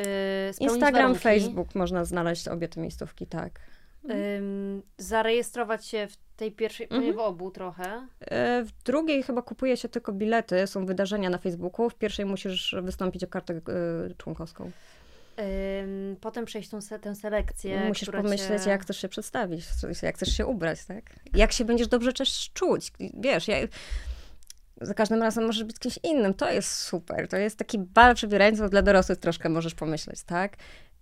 Instagram, 0.61 1.03
warunki, 1.03 1.21
Facebook, 1.21 1.75
można 1.75 2.05
znaleźć 2.05 2.49
obie 2.49 2.69
te 2.69 2.81
miejscówki, 2.81 3.27
tak. 3.27 3.61
ym, 4.11 4.83
zarejestrować 4.99 5.87
się 5.87 6.07
w 6.07 6.24
tej 6.37 6.53
pierwszej, 6.53 6.87
Mhm. 6.91 7.15
w 7.15 7.19
obu 7.19 7.51
trochę. 7.51 8.07
E, 8.21 8.65
W 8.65 8.83
drugiej 8.85 9.23
chyba 9.23 9.43
kupuje 9.43 9.77
się 9.77 9.89
tylko 9.89 10.13
bilety, 10.13 10.67
są 10.67 10.87
wydarzenia 10.87 11.31
na 11.31 11.39
Facebooku. 11.39 11.91
W 11.91 11.95
pierwszej 11.95 12.27
musisz 12.27 12.77
wystąpić 12.83 13.25
o 13.25 13.27
kartę 13.27 13.55
e, 13.55 13.61
członkowską. 14.19 14.71
Potem 16.21 16.45
przejść 16.45 16.69
tą, 16.71 16.79
tę 17.03 17.15
selekcję, 17.15 17.81
Musisz 17.89 18.11
pomyśleć, 18.11 18.63
cię... 18.65 18.71
jak 18.71 18.83
chcesz 18.83 18.99
się 19.01 19.09
przedstawić, 19.09 19.65
jak 20.03 20.15
chcesz 20.17 20.37
się 20.37 20.47
ubrać, 20.47 20.85
tak? 20.85 21.05
Jak 21.35 21.53
się 21.53 21.65
będziesz 21.65 21.89
dobrze 21.89 22.13
też 22.13 22.51
czuć. 22.55 22.93
Wiesz, 23.21 23.49
ja, 23.49 23.57
za 24.81 24.95
każdym 24.95 25.23
razem 25.23 25.47
możesz 25.47 25.65
być 25.65 25.79
kimś 25.79 25.99
innym. 26.03 26.35
To 26.35 26.51
jest 26.53 26.75
super. 26.75 27.29
To 27.29 27.37
jest 27.37 27.59
taki 27.59 27.79
bal 27.79 28.15
przebierańców 28.15 28.71
dla 28.71 28.83
dorosłych 28.83 29.19
troszkę 29.19 29.49
możesz 29.49 29.75
pomyśleć, 29.75 30.23
tak? 30.23 30.57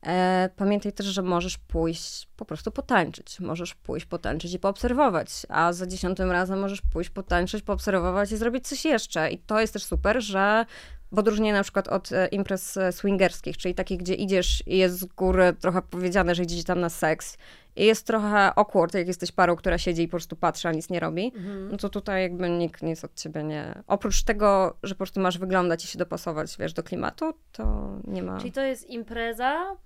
E, 0.06 0.50
pamiętaj 0.56 0.92
też, 0.92 1.06
że 1.06 1.22
możesz 1.22 1.58
pójść 1.58 2.28
po 2.36 2.44
prostu 2.44 2.70
potańczyć. 2.70 3.40
Możesz 3.40 3.74
pójść 3.74 4.06
potańczyć 4.06 4.54
i 4.54 4.58
poobserwować, 4.58 5.28
a 5.48 5.72
za 5.72 5.86
dziesiątym 5.86 6.30
razem 6.30 6.60
możesz 6.60 6.82
pójść 6.92 7.10
potańczyć, 7.10 7.62
poobserwować 7.62 8.32
i 8.32 8.36
zrobić 8.36 8.68
coś 8.68 8.84
jeszcze. 8.84 9.30
I 9.30 9.38
to 9.38 9.60
jest 9.60 9.72
też 9.72 9.84
super, 9.84 10.22
że 10.22 10.66
w 11.12 11.18
odróżnieniu 11.18 11.52
na 11.54 11.62
przykład 11.62 11.88
od 11.88 12.12
e, 12.12 12.26
imprez 12.26 12.76
e, 12.76 12.92
swingerskich, 12.92 13.56
czyli 13.56 13.74
takich, 13.74 13.98
gdzie 13.98 14.14
idziesz 14.14 14.62
i 14.66 14.78
jest 14.78 14.98
z 14.98 15.04
góry 15.04 15.52
trochę 15.60 15.82
powiedziane, 15.82 16.34
że 16.34 16.42
idziecie 16.42 16.64
tam 16.64 16.80
na 16.80 16.88
seks 16.88 17.36
i 17.76 17.84
jest 17.84 18.06
trochę 18.06 18.54
awkward, 18.58 18.94
jak 18.94 19.06
jesteś 19.06 19.32
parą, 19.32 19.56
która 19.56 19.78
siedzi 19.78 20.02
i 20.02 20.08
po 20.08 20.10
prostu 20.10 20.36
patrzy, 20.36 20.68
a 20.68 20.72
nic 20.72 20.90
nie 20.90 21.00
robi, 21.00 21.32
Mhm. 21.36 21.68
no 21.70 21.76
to 21.76 21.88
tutaj 21.88 22.22
jakby 22.22 22.50
nikt 22.50 22.82
nic 22.82 23.04
od 23.04 23.14
ciebie 23.14 23.42
nie... 23.42 23.82
Oprócz 23.86 24.22
tego, 24.22 24.76
że 24.82 24.94
po 24.94 24.98
prostu 24.98 25.20
masz 25.20 25.38
wyglądać 25.38 25.84
i 25.84 25.88
się 25.88 25.98
dopasować, 25.98 26.56
wiesz, 26.58 26.72
do 26.72 26.82
klimatu, 26.82 27.32
to 27.52 27.90
nie 28.04 28.22
ma... 28.22 28.38
Czyli 28.38 28.52
to 28.52 28.60
jest 28.62 28.90
impreza 28.90 29.76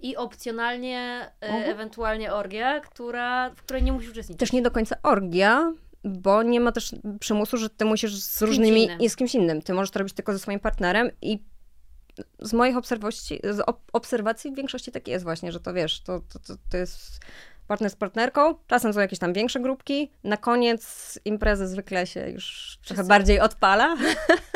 i 0.00 0.16
opcjonalnie 0.16 1.30
y, 1.42 1.46
Mhm. 1.46 1.70
ewentualnie 1.70 2.32
orgia, 2.32 2.80
która, 2.80 3.50
w 3.50 3.62
której 3.62 3.82
nie 3.82 3.92
musisz 3.92 4.10
uczestniczyć. 4.10 4.40
Też 4.40 4.52
nie 4.52 4.62
do 4.62 4.70
końca 4.70 4.96
orgia, 5.02 5.72
bo 6.04 6.42
nie 6.42 6.60
ma 6.60 6.72
też 6.72 6.94
przymusu, 7.20 7.56
że 7.56 7.70
ty 7.70 7.84
musisz 7.84 8.14
z 8.16 8.42
różnymi 8.42 8.88
i 9.00 9.10
z 9.10 9.16
kimś 9.16 9.34
innym. 9.34 9.62
Ty 9.62 9.74
możesz 9.74 9.90
to 9.90 9.98
robić 9.98 10.14
tylko 10.14 10.32
ze 10.32 10.38
swoim 10.38 10.60
partnerem 10.60 11.10
i 11.22 11.42
z 12.40 12.52
moich 12.52 12.76
obserwacji, 12.76 13.40
z 13.50 13.60
ob- 13.60 13.90
obserwacji 13.92 14.52
w 14.52 14.54
większości 14.56 14.92
tak 14.92 15.08
jest 15.08 15.24
właśnie, 15.24 15.52
że 15.52 15.60
to 15.60 15.72
wiesz, 15.74 16.00
to, 16.02 16.20
to, 16.32 16.38
to, 16.38 16.54
to 16.70 16.76
jest 16.76 17.20
partner 17.66 17.90
z 17.90 17.96
partnerką, 17.96 18.54
czasem 18.66 18.92
są 18.92 19.00
jakieś 19.00 19.18
tam 19.18 19.32
większe 19.32 19.60
grupki, 19.60 20.10
na 20.24 20.36
koniec 20.36 21.18
imprezy 21.24 21.68
zwykle 21.68 22.06
się 22.06 22.30
już 22.30 22.78
trochę 22.84 22.94
Wszyscy- 22.94 23.08
bardziej 23.08 23.40
odpala 23.40 23.96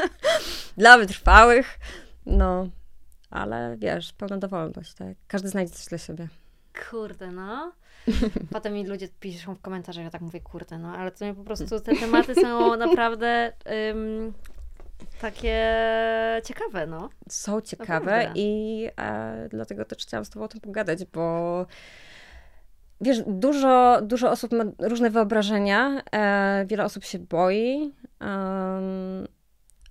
dla 0.76 0.98
wytrwałych, 0.98 1.78
no, 2.26 2.68
ale 3.34 3.76
wiesz, 3.78 4.12
pełna 4.12 4.38
dowolność, 4.38 4.94
tak? 4.94 5.16
Każdy 5.28 5.48
znajdzie 5.48 5.72
coś 5.72 5.86
dla 5.86 5.98
siebie. 5.98 6.28
Kurde, 6.90 7.30
no. 7.30 7.72
Potem 8.52 8.72
mi 8.72 8.86
ludzie 8.86 9.08
piszą 9.20 9.54
w 9.54 9.60
komentarzach, 9.60 10.04
ja 10.04 10.10
tak 10.10 10.20
mówię, 10.20 10.40
kurde, 10.40 10.78
no, 10.78 10.88
ale 10.88 11.10
to 11.10 11.24
mnie 11.24 11.34
po 11.34 11.44
prostu 11.44 11.80
te 11.80 11.96
tematy 12.00 12.34
są 12.34 12.76
naprawdę 12.76 13.52
ym, 13.90 14.32
takie 15.20 15.76
ciekawe, 16.44 16.86
no. 16.86 17.10
są 17.28 17.60
ciekawe 17.60 18.16
Naprawdę. 18.16 18.40
i 18.40 18.88
e, 19.00 19.48
dlatego 19.50 19.84
też 19.84 20.02
chciałam 20.02 20.24
z 20.24 20.30
Tobą 20.30 20.44
o 20.44 20.48
tym 20.48 20.60
pogadać, 20.60 21.04
bo 21.04 21.66
wiesz, 23.00 23.18
dużo, 23.26 24.00
dużo 24.02 24.30
osób 24.30 24.52
ma 24.52 24.64
różne 24.78 25.10
wyobrażenia, 25.10 26.02
e, 26.12 26.64
wiele 26.68 26.84
osób 26.84 27.04
się 27.04 27.18
boi, 27.18 27.94
em, 28.20 29.28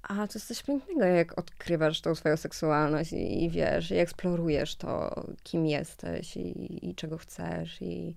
a 0.04 0.28
to 0.28 0.34
jest 0.34 0.48
coś 0.48 0.64
pięknego, 0.64 1.06
jak 1.06 1.40
odkrywasz 1.40 2.02
tą 2.02 2.16
swoją 2.16 2.38
seksualność 2.38 3.14
i, 3.14 3.44
i 3.44 3.50
wiesz, 3.50 3.92
i 3.92 3.96
eksplorujesz 3.96 4.76
to, 4.76 5.24
kim 5.44 5.66
jesteś 5.66 6.38
i, 6.38 6.90
i 6.90 6.96
czego 6.96 7.18
chcesz 7.18 7.82
i 7.82 8.16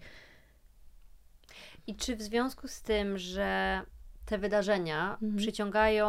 I 1.86 1.94
czy 1.96 2.16
w 2.16 2.22
związku 2.22 2.68
z 2.68 2.82
tym, 2.82 3.18
że 3.18 3.80
te 4.26 4.38
wydarzenia 4.38 5.12
Mhm. 5.12 5.36
przyciągają 5.36 6.08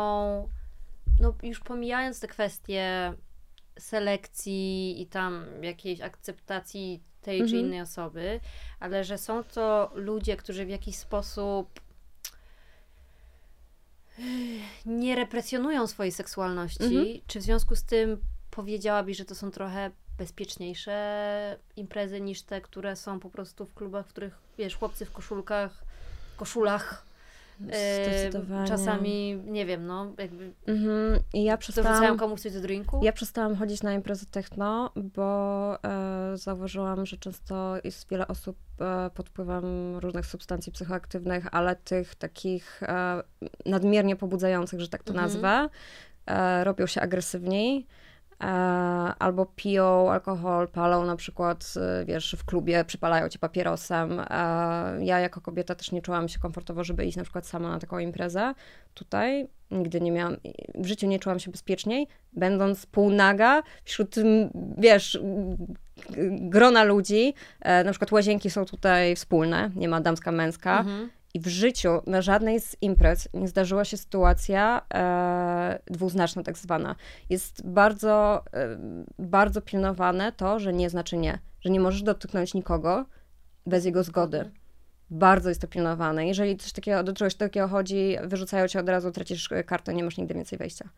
no 1.20 1.34
już 1.44 1.60
pomijając 1.60 2.20
te 2.20 2.28
kwestie 2.28 3.14
selekcji 3.80 5.02
i 5.02 5.08
tam 5.08 5.46
jakiejś 5.62 6.02
akceptacji 6.02 7.04
tej 7.22 7.42
Mhm. 7.42 7.50
czy 7.50 7.68
innej 7.68 7.82
osoby, 7.82 8.40
ale 8.80 9.04
że 9.04 9.18
są 9.18 9.44
to 9.44 9.92
ludzie, 9.96 10.38
którzy 10.38 10.66
w 10.66 10.70
jakiś 10.70 10.96
sposób 10.96 11.80
nie 14.86 15.16
represjonują 15.16 15.88
swojej 15.88 16.12
seksualności, 16.12 16.84
Mhm. 16.84 17.06
czy 17.28 17.40
w 17.40 17.44
związku 17.44 17.76
z 17.76 17.84
tym 17.84 18.22
powiedziałabyś, 18.52 19.18
że 19.18 19.26
to 19.26 19.36
są 19.36 19.52
trochę 19.52 19.92
bezpieczniejsze 20.18 21.60
imprezy 21.76 22.22
niż 22.22 22.42
te, 22.42 22.62
które 22.62 22.96
są 22.96 23.20
po 23.20 23.30
prostu 23.30 23.66
w 23.66 23.74
klubach, 23.74 24.06
w 24.06 24.10
których, 24.10 24.38
wiesz, 24.58 24.76
chłopcy 24.76 25.06
w 25.06 25.12
koszulkach, 25.12 25.84
koszulach, 26.38 27.06
Zdecydowanie. 27.60 28.68
czasami, 28.68 29.42
nie 29.46 29.66
wiem, 29.66 29.86
no, 29.86 30.14
jakby 30.18 30.54
Mhm. 30.68 31.20
I 31.34 31.44
ja 31.44 31.58
przestałam... 31.58 32.18
komuś 32.18 32.42
coś 32.42 32.54
do 32.54 32.62
drinku. 32.62 33.00
Ja 33.04 33.14
przestałam 33.14 33.56
chodzić 33.56 33.84
na 33.84 33.94
imprezy 33.94 34.26
techno, 34.26 34.92
bo 34.96 35.78
e, 35.84 36.38
zauważyłam, 36.38 37.06
że 37.06 37.18
często 37.18 37.76
jest 37.84 38.10
wiele 38.10 38.28
osób 38.28 38.58
e, 38.82 39.10
pod 39.14 39.30
wpływem 39.30 39.96
różnych 39.98 40.26
substancji 40.26 40.72
psychoaktywnych, 40.72 41.48
ale 41.52 41.76
tych 41.76 42.16
takich 42.16 42.84
e, 42.84 43.24
nadmiernie 43.66 44.16
pobudzających, 44.16 44.80
że 44.82 44.88
tak 44.88 45.04
to 45.04 45.14
Mhm. 45.14 45.26
nazwę, 45.30 45.70
e, 46.26 46.64
robią 46.64 46.86
się 46.86 47.02
agresywniej. 47.02 47.88
E, 48.44 48.48
albo 49.20 49.46
piją 49.46 50.12
alkohol, 50.12 50.68
palą 50.68 51.06
na 51.06 51.16
przykład, 51.16 51.74
e, 52.02 52.06
wiesz, 52.06 52.36
w 52.40 52.46
klubie, 52.46 52.86
przypalają 52.86 53.30
cię 53.30 53.40
papierosem. 53.40 54.20
E, 54.20 54.26
ja 55.02 55.20
jako 55.20 55.42
kobieta 55.42 55.76
też 55.76 55.92
nie 55.92 56.02
czułam 56.02 56.30
się 56.30 56.40
komfortowo, 56.40 56.84
żeby 56.84 57.06
iść 57.06 57.18
na 57.18 57.24
przykład 57.24 57.48
sama 57.48 57.70
na 57.70 57.80
taką 57.80 58.00
imprezę. 58.00 58.54
Tutaj 58.94 59.48
nigdy 59.72 60.02
nie 60.02 60.12
miałam, 60.12 60.38
w 60.76 60.86
życiu 60.86 61.08
nie 61.08 61.20
czułam 61.20 61.40
się 61.40 61.52
bezpieczniej, 61.52 62.08
będąc 62.34 62.86
półnaga 62.86 63.64
wśród, 63.84 64.16
wiesz, 64.78 65.20
grona 66.30 66.84
ludzi. 66.84 67.34
E, 67.62 67.84
na 67.84 67.92
przykład 67.92 68.12
łazienki 68.12 68.50
są 68.50 68.66
tutaj 68.66 69.16
wspólne, 69.16 69.72
nie 69.76 69.88
ma 69.88 70.02
damska-męska. 70.02 70.80
Mhm. 70.80 71.10
I 71.38 71.40
w 71.40 71.48
życiu 71.48 71.90
na 72.08 72.22
żadnej 72.22 72.60
z 72.60 72.78
imprez 72.82 73.30
nie 73.34 73.48
zdarzyła 73.48 73.86
się 73.86 73.98
sytuacja 73.98 74.82
e, 74.94 75.80
dwuznaczna, 75.86 76.44
tak 76.44 76.58
zwana. 76.58 76.96
Jest 77.30 77.68
bardzo, 77.68 78.44
e, 78.54 78.78
bardzo 79.20 79.62
pilnowane 79.62 80.32
to, 80.32 80.60
że 80.60 80.74
nie 80.74 80.90
znaczy 80.90 81.18
nie, 81.18 81.40
że 81.62 81.70
nie 81.70 81.80
możesz 81.80 82.04
dotknąć 82.04 82.54
nikogo 82.54 83.06
bez 83.66 83.86
jego 83.86 84.04
zgody. 84.04 84.52
Bardzo 85.10 85.50
jest 85.50 85.62
to 85.62 85.68
pilnowane. 85.68 86.28
Jeżeli 86.28 86.58
coś 86.58 86.72
takiego, 86.72 87.04
do 87.04 87.14
czegoś 87.14 87.36
takiego 87.36 87.68
chodzi, 87.68 88.18
wyrzucają 88.24 88.68
cię 88.68 88.80
od 88.80 88.90
razu, 88.90 89.12
tracisz 89.12 89.52
e, 89.52 89.64
kartę, 89.64 89.94
nie 89.94 90.04
masz 90.04 90.18
nigdy 90.18 90.34
więcej 90.34 90.60
wejścia. 90.60 90.90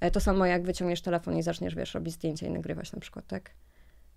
E, 0.00 0.10
To 0.10 0.20
samo 0.20 0.46
jak 0.46 0.62
wyciągniesz 0.62 1.02
telefon 1.02 1.36
i 1.36 1.42
zaczniesz, 1.42 1.74
wiesz, 1.74 1.94
robić 1.94 2.14
zdjęcia 2.14 2.46
i 2.46 2.50
nagrywać 2.50 2.92
na 2.92 3.00
przykład, 3.00 3.26
tak? 3.26 3.50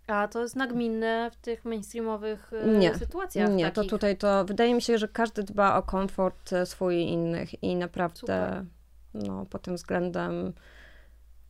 A 0.08 0.28
to 0.28 0.42
jest 0.42 0.56
nagminne 0.56 1.32
w 1.32 1.36
tych 1.36 1.66
mainstreamowych 1.66 2.52
e, 2.54 2.68
Nie. 2.68 2.96
sytuacjach. 2.98 3.50
Nie, 3.52 3.66
to 3.66 3.72
takich. 3.76 3.90
tutaj 3.90 4.18
to 4.18 4.46
wydaje 4.46 4.74
mi 4.74 4.82
się, 4.82 4.98
że 4.98 5.08
każdy 5.08 5.44
dba 5.44 5.78
o 5.78 5.84
komfort 5.84 6.54
e, 6.54 6.66
swój 6.66 6.96
i 6.96 7.10
innych 7.10 7.64
i 7.64 7.76
naprawdę 7.76 8.18
Super. 8.20 8.66
no, 9.14 9.46
pod 9.46 9.62
tym 9.62 9.76
względem 9.76 10.54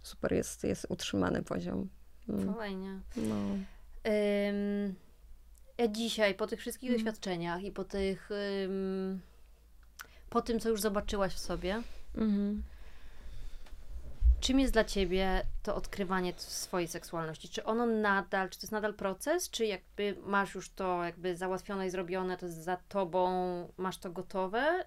super 0.03 0.33
jest, 0.33 0.63
jest 0.63 0.85
utrzymany 0.89 1.43
poziom. 1.43 1.89
Mm, 2.29 2.53
Fajnie. 2.55 2.99
No. 3.15 3.35
Ym, 3.45 4.95
ja 5.77 5.87
dzisiaj, 5.87 6.35
po 6.35 6.47
tych 6.47 6.59
wszystkich 6.59 6.89
Mhm. 6.89 7.05
doświadczeniach 7.05 7.63
i 7.63 7.71
po 7.71 7.83
tych... 7.83 8.29
ym, 8.65 9.19
po 10.29 10.41
tym, 10.41 10.59
co 10.59 10.69
już 10.69 10.81
zobaczyłaś 10.81 11.33
w 11.33 11.39
sobie, 11.39 11.81
Mhm. 12.17 12.63
Czym 14.43 14.59
jest 14.59 14.73
dla 14.73 14.83
ciebie 14.83 15.41
to 15.63 15.75
odkrywanie 15.75 16.33
swojej 16.37 16.87
seksualności? 16.87 17.49
Czy 17.49 17.63
ono 17.63 17.85
nadal, 17.85 18.49
czy 18.49 18.59
to 18.59 18.63
jest 18.63 18.71
nadal 18.71 18.93
proces, 18.93 19.49
czy 19.49 19.65
jakby 19.65 20.15
masz 20.25 20.55
już 20.55 20.69
to 20.69 21.03
jakby 21.03 21.37
załatwione 21.37 21.87
i 21.87 21.89
zrobione, 21.89 22.37
to 22.37 22.45
jest 22.45 22.63
za 22.63 22.77
tobą, 22.77 23.29
masz 23.77 23.97
to 23.97 24.11
gotowe? 24.11 24.85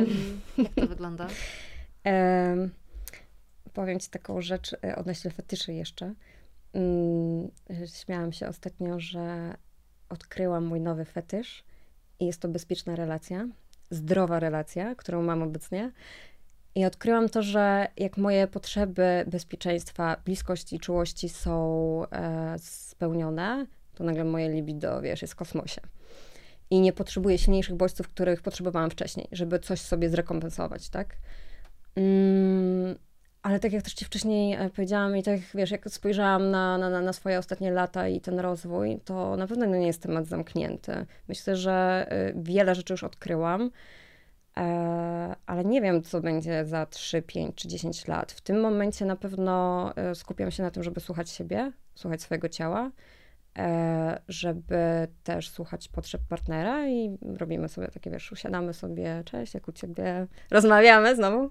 Ym, 0.00 0.40
jak 0.64 0.74
to 0.74 0.86
wygląda? 0.86 1.26
Em, 2.04 2.70
powiem 3.72 4.00
Ci 4.00 4.10
taką 4.10 4.40
rzecz 4.40 4.76
e, 4.84 4.96
odnośnie 4.96 5.30
fetyszy 5.30 5.72
jeszcze. 5.72 6.14
Mm, 6.72 7.50
Śmiałam 8.04 8.32
się 8.32 8.48
ostatnio, 8.48 9.00
że 9.00 9.54
odkryłam 10.08 10.64
mój 10.64 10.80
nowy 10.80 11.04
fetysz 11.04 11.64
i 12.20 12.26
jest 12.26 12.40
to 12.40 12.48
bezpieczna 12.48 12.96
relacja, 12.96 13.48
zdrowa 13.90 14.40
relacja, 14.40 14.94
którą 14.94 15.22
mam 15.22 15.42
obecnie. 15.42 15.92
I 16.74 16.84
odkryłam 16.84 17.28
to, 17.28 17.42
że 17.42 17.88
jak 17.96 18.16
moje 18.16 18.46
potrzeby 18.46 19.24
bezpieczeństwa, 19.26 20.16
bliskości 20.24 20.76
i 20.76 20.80
czułości 20.80 21.28
są 21.28 22.02
e, 22.12 22.56
spełnione, 22.58 23.66
to 23.94 24.04
nagle 24.04 24.24
moje 24.24 24.48
libido, 24.48 25.00
wiesz, 25.00 25.22
jest 25.22 25.34
w 25.34 25.36
kosmosie. 25.36 25.80
I 26.70 26.80
nie 26.80 26.92
potrzebuję 26.92 27.38
silniejszych 27.38 27.74
bodźców, 27.76 28.08
których 28.08 28.42
potrzebowałam 28.42 28.90
wcześniej, 28.90 29.28
żeby 29.32 29.58
coś 29.58 29.80
sobie 29.80 30.10
zrekompensować, 30.10 30.88
tak? 30.88 31.16
Mm, 31.96 32.98
ale 33.42 33.60
tak 33.60 33.72
jak 33.72 33.82
też 33.82 33.94
Ci 33.94 34.04
wcześniej 34.04 34.54
e, 34.54 34.70
powiedziałam 34.70 35.16
i 35.16 35.22
tak 35.22 35.40
wiesz, 35.54 35.70
jak 35.70 35.90
spojrzałam 35.90 36.50
na, 36.50 36.78
na, 36.78 37.00
na- 37.00 37.12
swoje 37.12 37.38
ostatnie 37.38 37.70
lata 37.70 38.08
i 38.08 38.20
ten 38.20 38.40
rozwój, 38.40 39.00
to 39.04 39.36
na 39.36 39.46
pewno 39.46 39.66
nie 39.66 39.86
jest 39.86 40.02
temat 40.02 40.26
zamknięty. 40.26 41.06
Myślę, 41.28 41.56
że 41.56 42.06
y, 42.30 42.34
wiele 42.42 42.74
rzeczy 42.74 42.92
już 42.92 43.04
odkryłam, 43.04 43.62
e, 43.62 43.70
ale 45.46 45.64
nie 45.64 45.80
wiem, 45.80 46.02
co 46.02 46.20
będzie 46.20 46.64
za 46.64 46.86
3, 46.86 47.22
5 47.22 47.54
czy 47.54 47.68
10 47.68 48.06
lat. 48.06 48.32
W 48.32 48.40
tym 48.40 48.60
momencie 48.60 49.04
na 49.04 49.16
pewno 49.16 49.92
e, 49.96 50.14
skupiam 50.14 50.50
się 50.50 50.62
na 50.62 50.70
tym, 50.70 50.82
żeby 50.82 51.00
słuchać 51.00 51.30
siebie, 51.30 51.72
słuchać 51.94 52.22
swojego 52.22 52.48
ciała, 52.48 52.90
e, 53.58 54.20
żeby 54.28 55.08
też 55.24 55.50
słuchać 55.50 55.88
potrzeb 55.88 56.20
partnera 56.28 56.88
i 56.88 57.18
robimy 57.38 57.68
sobie 57.68 57.88
takie, 57.88 58.10
wiesz, 58.10 58.32
usiadamy 58.32 58.74
sobie, 58.74 59.22
cześć, 59.24 59.54
jak 59.54 59.68
u 59.68 59.72
ciebie, 59.72 60.26
rozmawiamy 60.50 61.16
znowu. 61.16 61.50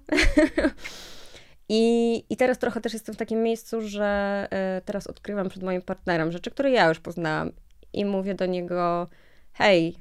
I, 1.68 2.24
I 2.30 2.36
teraz 2.36 2.58
trochę 2.58 2.80
też 2.80 2.92
jestem 2.92 3.14
w 3.14 3.18
takim 3.18 3.42
miejscu, 3.42 3.80
że 3.80 4.48
e, 4.50 4.82
teraz 4.84 5.06
odkrywam 5.06 5.48
przed 5.48 5.62
moim 5.62 5.82
partnerem 5.82 6.32
rzeczy, 6.32 6.50
które 6.50 6.70
ja 6.70 6.88
już 6.88 7.00
poznałam 7.00 7.52
i 7.92 8.04
mówię 8.04 8.34
do 8.34 8.46
niego, 8.46 9.08
hej, 9.52 9.96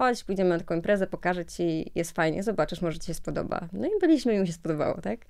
chodź, 0.00 0.24
pójdziemy 0.24 0.50
na 0.50 0.58
taką 0.58 0.74
imprezę, 0.74 1.06
pokażę 1.06 1.44
ci, 1.44 1.92
jest 1.94 2.12
fajnie, 2.12 2.42
zobaczysz, 2.42 2.82
może 2.82 2.98
ci 2.98 3.06
się 3.06 3.14
spodoba. 3.14 3.68
No 3.72 3.86
i 3.86 3.90
byliśmy 4.00 4.34
i 4.34 4.38
mi 4.38 4.46
się 4.46 4.52
spodobało, 4.52 5.00
tak? 5.00 5.20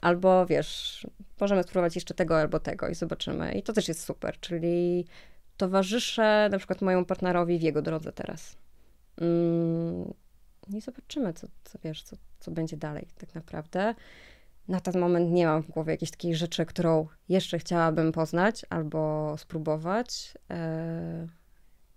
Albo 0.00 0.46
wiesz, 0.46 1.06
możemy 1.40 1.62
spróbować 1.62 1.94
jeszcze 1.94 2.14
tego 2.14 2.40
albo 2.40 2.60
tego 2.60 2.88
i 2.88 2.94
zobaczymy. 2.94 3.52
I 3.52 3.62
to 3.62 3.72
też 3.72 3.88
jest 3.88 4.04
super, 4.04 4.40
czyli 4.40 5.06
towarzyszę 5.56 6.48
na 6.50 6.58
przykład 6.58 6.82
mojemu 6.82 7.04
partnerowi 7.04 7.58
w 7.58 7.62
jego 7.62 7.82
drodze 7.82 8.12
teraz. 8.12 8.56
Mm, 9.20 10.14
I 10.68 10.80
zobaczymy, 10.80 11.32
co, 11.32 11.46
co 11.64 11.78
wiesz, 11.84 12.02
co, 12.02 12.16
co 12.40 12.50
będzie 12.50 12.76
dalej 12.76 13.08
tak 13.18 13.34
naprawdę. 13.34 13.94
Na 14.68 14.80
ten 14.80 15.00
moment 15.00 15.30
nie 15.30 15.46
mam 15.46 15.62
w 15.62 15.70
głowie 15.70 15.92
jakiejś 15.92 16.10
takiej 16.10 16.34
rzeczy, 16.34 16.66
którą 16.66 17.06
jeszcze 17.28 17.58
chciałabym 17.58 18.12
poznać 18.12 18.66
albo 18.70 19.34
spróbować. 19.38 20.34
E, 20.50 21.26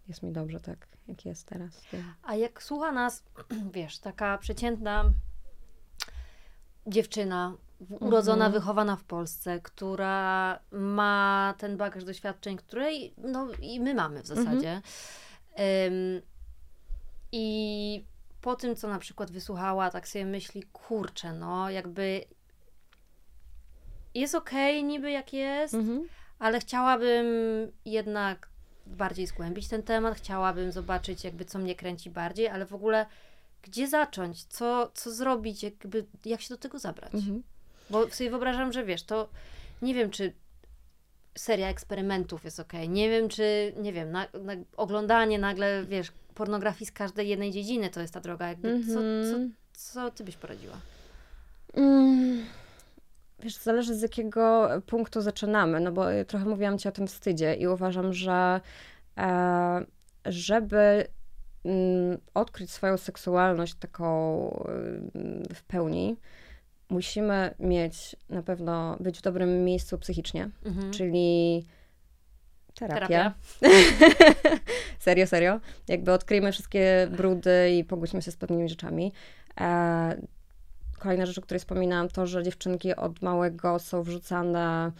jest 0.07 0.23
mi 0.23 0.31
dobrze 0.31 0.59
tak, 0.59 0.96
jak 1.07 1.25
jest 1.25 1.47
teraz. 1.47 1.81
A 2.23 2.35
jak 2.35 2.63
słucha 2.63 2.91
nas, 2.91 3.23
wiesz, 3.73 3.99
taka 3.99 4.37
przeciętna 4.37 5.11
dziewczyna, 6.87 7.53
w- 7.79 8.01
urodzona, 8.03 8.45
Mhm. 8.45 8.61
wychowana 8.61 8.95
w 8.95 9.03
Polsce, 9.03 9.59
która 9.61 10.59
ma 10.71 11.53
ten 11.57 11.77
bagaż 11.77 12.03
doświadczeń, 12.03 12.57
które 12.57 12.93
i- 12.93 13.13
no, 13.17 13.47
i 13.61 13.79
my 13.79 13.93
mamy 13.93 14.21
w 14.23 14.27
zasadzie. 14.27 14.81
Ym, 15.87 16.21
I 17.31 18.05
po 18.41 18.55
tym, 18.55 18.75
co 18.75 18.87
na 18.87 18.99
przykład 18.99 19.31
wysłuchała, 19.31 19.89
tak 19.91 20.07
sobie 20.07 20.25
myśli, 20.25 20.63
kurczę, 20.63 21.33
no 21.33 21.69
jakby 21.69 22.21
jest 24.13 24.35
okej 24.35 24.83
niby 24.83 25.11
jak 25.11 25.33
jest, 25.33 25.73
Mhm. 25.73 26.07
ale 26.39 26.59
chciałabym 26.59 27.25
jednak 27.85 28.49
bardziej 28.87 29.27
zgłębić 29.27 29.67
ten 29.67 29.83
temat, 29.83 30.17
chciałabym 30.17 30.71
zobaczyć 30.71 31.23
jakby 31.23 31.45
co 31.45 31.59
mnie 31.59 31.75
kręci 31.75 32.09
bardziej, 32.09 32.47
ale 32.47 32.65
w 32.65 32.73
ogóle 32.73 33.05
gdzie 33.61 33.87
zacząć, 33.87 34.43
co, 34.43 34.91
co 34.93 35.11
zrobić, 35.11 35.63
jakby, 35.63 36.05
jak 36.25 36.41
się 36.41 36.49
do 36.49 36.57
tego 36.57 36.79
zabrać. 36.79 37.13
Mhm. 37.13 37.43
Bo 37.89 38.09
sobie 38.09 38.29
wyobrażam, 38.29 38.73
że 38.73 38.85
wiesz, 38.85 39.03
to 39.03 39.29
nie 39.81 39.93
wiem, 39.93 40.09
czy 40.09 40.33
seria 41.37 41.69
eksperymentów 41.69 42.43
jest 42.45 42.59
okej, 42.59 42.89
nie 42.89 43.09
wiem, 43.09 43.29
czy, 43.29 43.73
nie 43.77 43.93
wiem, 43.93 44.11
na, 44.11 44.27
na, 44.43 44.53
oglądanie 44.77 45.39
nagle, 45.39 45.85
wiesz, 45.85 46.11
pornografii 46.35 46.85
z 46.85 46.91
każdej 46.91 47.29
jednej 47.29 47.51
dziedziny 47.51 47.89
to 47.89 48.01
jest 48.01 48.13
ta 48.13 48.19
droga, 48.19 48.47
jakby, 48.47 48.79
co, 48.85 48.93
co, 48.93 48.99
Mhm. 48.99 49.53
co 49.73 50.11
ty 50.11 50.23
byś 50.23 50.35
poradziła? 50.37 50.77
Mm, 51.73 52.45
Wiesz, 53.39 53.55
zależy 53.55 53.95
z 53.95 54.01
jakiego 54.01 54.69
punktu 54.85 55.21
zaczynamy, 55.21 55.79
no 55.79 55.91
bo 55.91 56.05
trochę 56.27 56.45
mówiłam 56.45 56.77
Ci 56.77 56.87
o 56.87 56.91
tym 56.91 57.07
wstydzie 57.07 57.55
i 57.55 57.67
uważam, 57.67 58.13
że 58.13 58.61
e, 59.17 59.85
żeby 60.25 61.07
mm, 61.65 62.17
odkryć 62.33 62.71
swoją 62.71 62.97
seksualność 62.97 63.75
taką 63.75 64.47
y, 65.49 65.53
w 65.55 65.63
pełni, 65.63 66.17
musimy 66.89 67.55
mieć 67.59 68.15
na 68.29 68.43
pewno 68.43 68.97
być 68.99 69.19
w 69.19 69.21
dobrym 69.21 69.65
miejscu 69.65 69.97
psychicznie, 69.97 70.49
Mhm. 70.65 70.91
czyli 70.91 71.65
terapia. 72.73 73.07
Terapia. 73.07 73.33
serio, 74.99 75.27
serio. 75.27 75.59
Jakby 75.87 76.11
odkryjmy 76.11 76.51
wszystkie 76.51 77.07
brudy 77.11 77.71
i 77.77 77.83
pogódźmy 77.83 78.21
się 78.21 78.31
z 78.31 78.37
pewnymi 78.37 78.69
rzeczami. 78.69 79.13
Kolejna 80.99 81.25
rzecz, 81.25 81.37
o 81.37 81.41
której 81.41 81.59
wspominałam, 81.59 82.09
to, 82.09 82.27
że 82.27 82.43
dziewczynki 82.43 82.95
od 82.95 83.21
małego 83.21 83.79
są 83.79 84.03
wrzucane 84.03 84.91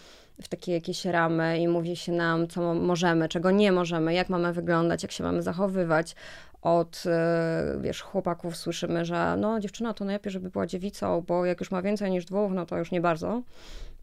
w 0.42 0.48
takie 0.48 0.74
jakieś 0.74 1.06
ramy 1.06 1.60
i 1.60 1.68
mówi 1.68 1.96
się 1.96 2.12
nam, 2.12 2.48
co 2.48 2.62
mo- 2.62 2.74
możemy, 2.76 3.30
czego 3.30 3.52
nie 3.52 3.72
możemy, 3.72 4.14
jak 4.14 4.30
mamy 4.30 4.54
wyglądać, 4.54 5.04
jak 5.04 5.12
się 5.12 5.24
mamy 5.24 5.42
zachowywać. 5.42 6.16
Od, 6.62 7.04
e, 7.06 7.78
wiesz, 7.82 8.02
chłopaków 8.02 8.58
słyszymy, 8.58 9.06
że 9.06 9.36
no 9.40 9.60
dziewczyna 9.60 9.94
to 9.94 10.06
najlepiej, 10.06 10.32
żeby 10.32 10.50
była 10.50 10.68
dziewicą, 10.68 11.24
bo 11.28 11.46
jak 11.46 11.60
już 11.60 11.72
ma 11.72 11.82
więcej 11.82 12.12
niż 12.12 12.26
dwóch, 12.26 12.52
no 12.52 12.66
to 12.66 12.78
już 12.78 12.92
nie 12.92 13.02
bardzo. 13.02 13.42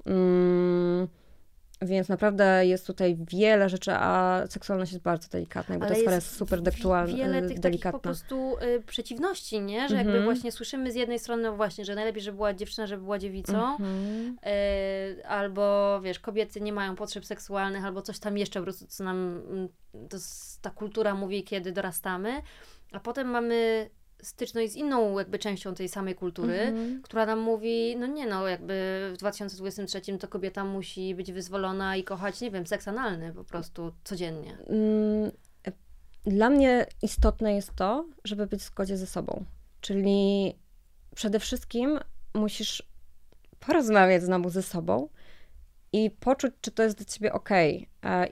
Mm, 0.07 1.09
więc 1.87 2.09
naprawdę 2.09 2.66
jest 2.66 2.87
tutaj 2.87 3.16
wiele 3.30 3.68
rzeczy, 3.68 3.93
a 3.95 4.43
seksualność 4.49 4.93
jest 4.93 5.05
bardzo 5.05 5.28
delikatna, 5.28 5.78
bo 5.78 5.87
ta 5.87 5.95
sfera 5.95 6.14
jest 6.14 6.37
super 6.37 6.61
dektualna, 6.62 7.16
wiele 7.16 7.43
tych 7.49 7.61
delikatna. 7.61 7.70
takich 7.70 7.93
po 7.93 7.99
prostu 7.99 8.57
y, 8.76 8.82
przeciwności, 8.87 9.61
nie? 9.61 9.89
Że 9.89 9.95
jakby 9.95 10.11
Mhm. 10.11 10.24
właśnie 10.24 10.53
słyszymy 10.53 10.93
z 10.93 10.95
jednej 10.95 11.18
strony 11.18 11.43
no 11.43 11.57
właśnie, 11.57 11.85
że 11.85 11.95
najlepiej, 11.95 12.22
żeby 12.22 12.37
była 12.37 12.55
dziewczyna, 12.55 12.87
żeby 12.87 13.03
była 13.03 13.18
dziewicą, 13.18 13.70
Mhm. 13.70 14.37
y, 15.18 15.26
albo 15.26 16.01
wiesz, 16.01 16.18
kobiety 16.18 16.61
nie 16.61 16.72
mają 16.72 16.97
potrzeb 16.97 17.24
seksualnych, 17.24 17.85
albo 17.85 18.03
coś 18.03 18.18
tam 18.18 18.39
jeszcze 18.39 18.61
po 18.61 18.64
prostu, 18.64 18.87
co 18.87 19.05
nam 19.05 19.43
mm, 19.51 19.68
to 20.09 20.16
ta 20.62 20.70
kultura 20.70 21.14
mówi, 21.14 21.45
kiedy 21.45 21.72
dorastamy, 21.72 22.43
a 22.93 23.01
potem 23.01 23.28
mamy 23.28 23.91
styczność 24.25 24.72
z 24.72 24.77
inną 24.77 25.18
jakby 25.18 25.39
częścią 25.39 25.75
tej 25.75 25.89
samej 25.89 26.14
kultury, 26.14 26.61
Mhm. 26.61 27.03
która 27.03 27.27
nam 27.27 27.39
mówi, 27.39 27.97
no 27.97 28.07
nie 28.07 28.27
no, 28.27 28.49
jakby 28.49 28.75
w 29.14 29.16
2023 29.18 30.18
to 30.18 30.29
kobieta 30.29 30.64
musi 30.64 31.14
być 31.14 31.33
wyzwolona 31.33 31.97
i 31.97 32.05
kochać, 32.05 32.41
nie 32.41 32.51
wiem, 32.51 32.66
seks 32.66 32.89
analny 32.89 33.33
po 33.33 33.45
prostu 33.45 33.93
codziennie. 34.05 34.59
Mm, 34.66 35.31
Dla 36.27 36.51
mnie 36.51 36.87
istotne 37.03 37.55
jest 37.55 37.75
to, 37.77 38.07
żeby 38.25 38.47
być 38.47 38.61
w 38.61 38.64
zgodzie 38.64 38.97
ze 38.97 39.07
sobą. 39.07 39.45
Czyli 39.81 40.55
przede 41.14 41.41
wszystkim 41.41 41.99
musisz 42.35 42.83
porozmawiać 43.61 44.22
znowu 44.22 44.51
ze 44.51 44.62
sobą 44.62 45.09
i 45.93 46.11
poczuć, 46.11 46.55
czy 46.61 46.70
to 46.70 46.83
jest 46.83 46.97
dla 46.97 47.05
ciebie 47.05 47.33
ok. 47.33 47.49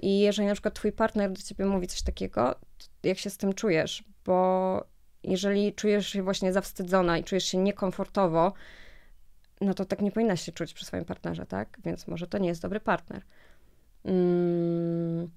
I 0.02 0.20
jeżeli 0.20 0.48
na 0.48 0.54
przykład 0.54 0.74
twój 0.74 0.92
partner 0.92 1.32
do 1.32 1.42
ciebie 1.42 1.64
mówi 1.64 1.86
coś 1.86 2.02
takiego, 2.02 2.54
jak 3.02 3.18
się 3.18 3.30
z 3.30 3.36
tym 3.36 3.52
czujesz? 3.52 4.04
Bo 4.24 4.84
jeżeli 5.24 5.72
czujesz 5.72 6.08
się 6.08 6.22
właśnie 6.22 6.52
zawstydzona 6.52 7.18
i 7.18 7.24
czujesz 7.24 7.44
się 7.44 7.58
niekomfortowo, 7.58 8.52
no 9.60 9.74
to 9.74 9.84
tak 9.84 10.00
nie 10.02 10.12
powinnaś 10.12 10.42
się 10.42 10.52
czuć 10.52 10.74
przy 10.74 10.84
swoim 10.84 11.04
partnerze, 11.04 11.46
tak? 11.46 11.78
Więc 11.84 12.06
może 12.06 12.26
to 12.26 12.38
nie 12.38 12.48
jest 12.48 12.62
dobry 12.62 12.80
partner. 12.80 13.22
Mm. 14.04 15.30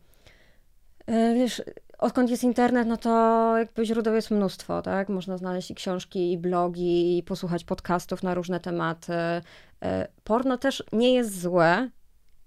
E, 1.07 1.35
Wiesz, 1.35 1.61
odkąd 1.97 2.29
jest 2.29 2.43
internet, 2.43 2.87
no 2.87 2.97
to 2.97 3.53
jakby 3.57 3.85
źródeł 3.85 4.15
jest 4.15 4.31
mnóstwo, 4.31 4.81
tak? 4.81 5.09
Można 5.09 5.37
znaleźć 5.37 5.71
i 5.71 5.75
książki, 5.75 6.31
i 6.31 6.37
blogi, 6.37 7.17
i 7.17 7.23
posłuchać 7.23 7.63
podcastów 7.63 8.23
na 8.23 8.33
różne 8.33 8.59
tematy. 8.59 9.13
E, 9.13 10.07
Porno 10.23 10.57
też 10.57 10.83
nie 10.91 11.13
jest 11.13 11.41
złe, 11.41 11.89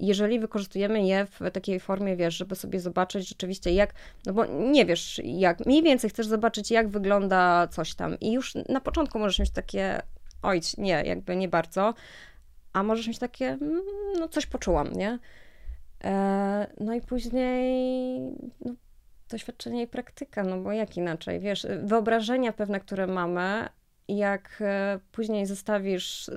jeżeli 0.01 0.41
wykorzystujemy 0.41 1.07
je 1.07 1.27
w 1.27 1.51
takiej 1.53 1.81
formie, 1.81 2.17
wiesz, 2.17 2.37
żeby 2.37 2.55
sobie 2.55 2.81
zobaczyć 2.81 3.29
rzeczywiście 3.29 3.73
jak, 3.73 3.95
no 4.27 4.33
bo 4.33 4.47
nie 4.47 4.87
wiesz 4.87 5.21
jak, 5.25 5.67
mniej 5.67 5.83
więcej 5.83 6.11
chcesz 6.11 6.27
zobaczyć 6.27 6.71
jak 6.71 6.89
wygląda 6.89 7.69
coś 7.69 7.95
tam 7.95 8.21
i 8.21 8.33
już 8.33 8.55
na 8.69 8.81
początku 8.81 9.19
możesz 9.19 9.39
mieć 9.39 9.51
takie, 9.51 10.03
oj, 10.43 10.61
nie, 10.79 11.03
jakby 11.07 11.37
nie 11.37 11.49
bardzo, 11.49 11.95
a 12.73 12.83
możesz 12.83 13.09
mieć 13.09 13.19
takie, 13.19 13.47
mm, 13.49 13.83
no 14.19 14.29
coś 14.29 14.47
poczułam, 14.47 14.93
nie? 14.93 15.19
E, 16.05 16.67
No 16.81 16.95
i 16.95 17.01
później 17.01 18.21
no, 18.65 18.75
doświadczenie 19.29 19.83
i 19.83 19.87
praktyka, 19.87 20.45
no 20.45 20.59
bo 20.61 20.73
jak 20.73 20.97
inaczej, 20.97 21.41
wiesz, 21.41 21.67
wyobrażenia 21.83 22.53
pewne, 22.53 22.81
które 22.81 23.07
mamy, 23.07 23.69
jak 24.09 24.59
e, 24.61 24.99
później 25.13 25.47
zestawisz 25.47 26.31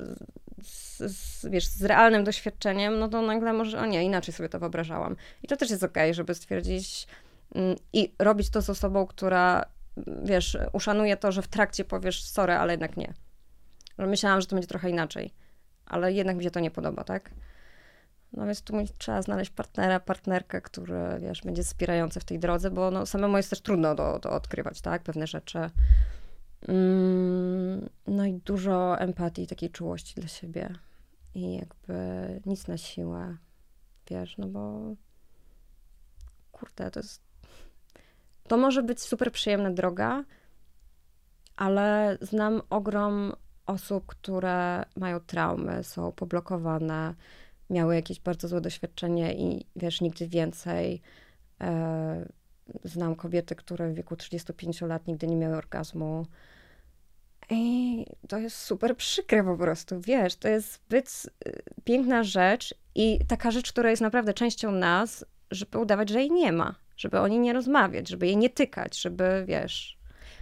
z, 0.64 0.97
z, 0.97 1.45
wiesz, 1.45 1.68
z 1.68 1.84
realnym 1.84 2.24
doświadczeniem, 2.24 2.99
no 2.99 3.07
to 3.07 3.22
nagle 3.22 3.53
może, 3.53 3.80
o 3.80 3.86
nie, 3.86 4.03
inaczej 4.03 4.34
sobie 4.34 4.49
to 4.49 4.59
wyobrażałam. 4.59 5.16
I 5.43 5.47
to 5.47 5.57
też 5.57 5.70
jest 5.70 5.84
okej, 5.84 6.14
żeby 6.14 6.36
stwierdzić 6.36 7.07
mm, 7.55 7.76
i 7.93 8.14
robić 8.20 8.49
to 8.49 8.62
z 8.62 8.70
osobą, 8.70 9.07
która, 9.07 9.66
mm, 10.07 10.26
wiesz, 10.26 10.57
uszanuje 10.74 11.18
to, 11.18 11.32
że 11.32 11.41
w 11.41 11.47
trakcie 11.47 11.86
powiesz 11.86 12.24
sorry, 12.24 12.53
ale 12.53 12.74
jednak 12.74 12.97
nie. 12.97 13.14
Myślałam, 13.97 14.41
że 14.41 14.47
to 14.47 14.55
będzie 14.55 14.68
trochę 14.68 14.89
inaczej, 14.89 15.34
ale 15.86 16.14
jednak 16.14 16.38
mi 16.38 16.43
się 16.43 16.51
to 16.51 16.59
nie 16.59 16.72
podoba, 16.72 17.03
tak? 17.03 17.32
No 18.34 18.45
więc 18.45 18.62
tu 18.62 18.74
trzeba 18.97 19.22
znaleźć 19.22 19.51
partnera, 19.51 19.99
partnerkę, 19.99 20.62
który, 20.62 21.20
wiesz, 21.20 21.41
będzie 21.41 21.64
wspierający 21.64 22.20
w 22.20 22.24
tej 22.24 22.39
drodze, 22.39 22.72
bo 22.72 22.91
no, 22.91 23.05
samemu 23.05 23.38
jest 23.38 23.49
też 23.49 23.62
trudno 23.62 23.95
do, 23.95 24.20
do 24.20 24.32
odkrywać, 24.32 24.82
tak, 24.82 25.03
pewne 25.03 25.28
rzeczy. 25.28 25.70
Mm, 26.68 27.89
no 28.07 28.26
i 28.26 28.34
dużo 28.34 28.99
empatii, 28.99 29.47
takiej 29.47 29.70
czułości 29.70 30.16
dla 30.16 30.28
siebie. 30.28 30.74
I 31.36 31.55
jakby 31.55 31.95
nic 32.45 32.68
na 32.68 32.78
siłę, 32.78 33.38
wiesz, 34.09 34.38
no 34.38 34.47
bo 34.47 34.95
kurde, 36.51 36.91
to 36.91 36.99
jest... 36.99 37.22
To 38.47 38.57
może 38.57 38.84
być 38.84 39.01
super 39.01 39.32
przyjemna 39.32 39.72
droga, 39.72 40.24
ale 41.55 42.18
znam 42.22 42.62
ogrom 42.70 43.34
osób, 43.66 44.05
które 44.05 44.84
mają 44.95 45.20
traumy, 45.20 45.84
są 45.84 46.12
poblokowane, 46.12 47.16
miały 47.70 47.95
jakieś 47.95 48.20
bardzo 48.20 48.47
złe 48.47 48.62
doświadczenie 48.62 49.34
i 49.36 49.66
wiesz, 49.76 50.01
nigdy 50.01 50.28
więcej. 50.28 51.01
E, 51.62 52.26
znam 52.84 53.15
kobiety, 53.15 53.55
które 53.55 53.89
w 53.89 53.93
wieku 53.95 54.15
35 54.15 54.82
lat 54.82 55.07
nigdy 55.07 55.28
nie 55.28 55.36
miały 55.36 55.55
orgazmu. 55.57 56.26
I 57.49 58.05
to 58.28 58.38
jest 58.38 58.57
super 58.57 58.97
przykre 58.97 59.43
po 59.43 59.57
prostu, 59.57 59.99
wiesz, 60.01 60.36
to 60.36 60.47
jest 60.47 60.74
zbyt 60.74 61.30
y, 61.47 61.63
piękna 61.84 62.24
rzecz 62.24 62.76
i 62.95 63.19
taka 63.28 63.51
rzecz, 63.51 63.72
która 63.72 63.89
jest 63.89 64.01
naprawdę 64.01 64.34
częścią 64.34 64.72
nas, 64.72 65.26
żeby 65.51 65.78
udawać, 65.78 66.09
że 66.09 66.19
jej 66.19 66.32
nie 66.32 66.51
ma, 66.51 66.76
żeby 66.97 67.19
o 67.19 67.28
niej 67.28 67.39
nie 67.39 67.53
rozmawiać, 67.53 68.09
żeby 68.09 68.26
jej 68.28 68.38
nie 68.38 68.49
tykać, 68.49 69.01
żeby, 69.01 69.43
wiesz... 69.47 69.97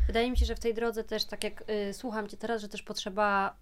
Wydaje 0.08 0.32
mi 0.32 0.38
się, 0.38 0.46
że 0.46 0.56
w 0.56 0.60
tej 0.60 0.74
drodze 0.74 1.04
też, 1.04 1.26
tak 1.26 1.44
jak 1.44 1.64
y, 1.90 1.94
słucham 1.94 2.28
Cię 2.28 2.38
teraz, 2.38 2.62
że 2.62 2.70
też 2.70 2.84
potrzeba 2.84 3.56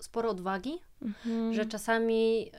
sporo 0.00 0.30
odwagi, 0.30 0.78
Mhm. 1.02 1.54
że 1.54 1.66
czasami 1.66 2.50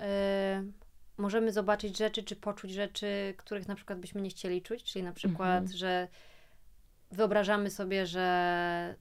y, 0.59 0.82
możemy 1.17 1.51
zobaczyć 1.51 1.97
rzeczy, 1.97 2.23
czy 2.23 2.35
poczuć 2.35 2.71
rzeczy, 2.71 3.33
których 3.37 3.67
na 3.67 3.75
przykład 3.75 3.99
byśmy 3.99 4.21
nie 4.21 4.29
chcieli 4.29 4.61
czuć, 4.61 4.83
czyli 4.83 5.05
na 5.05 5.13
przykład, 5.13 5.61
Mhm. 5.61 5.77
że 5.77 6.07
wyobrażamy 7.11 7.69
sobie, 7.69 8.05
że 8.05 8.95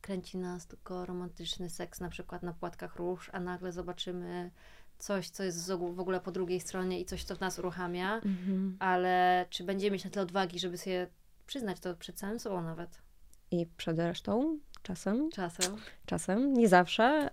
kręci 0.00 0.38
nas 0.38 0.66
tylko 0.66 1.06
romantyczny 1.06 1.70
seks 1.70 2.00
na 2.00 2.08
przykład 2.08 2.42
na 2.42 2.52
płatkach 2.52 2.96
róż, 2.96 3.30
a 3.32 3.40
nagle 3.40 3.72
zobaczymy 3.72 4.50
coś, 4.98 5.28
co 5.30 5.42
jest 5.42 5.68
w 5.72 6.00
ogóle 6.00 6.20
po 6.20 6.32
drugiej 6.32 6.60
stronie 6.60 7.00
i 7.00 7.04
coś, 7.04 7.24
co 7.24 7.36
w 7.36 7.40
nas 7.40 7.58
uruchamia, 7.58 8.14
Mhm. 8.14 8.76
ale 8.78 9.46
czy 9.50 9.64
będziemy 9.64 9.90
mieć 9.92 10.04
na 10.04 10.10
tyle 10.10 10.22
odwagi, 10.22 10.58
żeby 10.58 10.78
sobie 10.78 11.06
przyznać 11.46 11.80
to 11.80 11.94
przed 11.94 12.18
samym 12.20 12.40
sobą 12.40 12.62
nawet 12.62 13.02
I 13.50 13.66
przed 13.76 13.98
resztą 13.98 14.58
czasem, 14.82 15.30
czasem? 15.30 15.76
czasem, 16.06 16.54
nie 16.54 16.68
zawsze, 16.68 17.30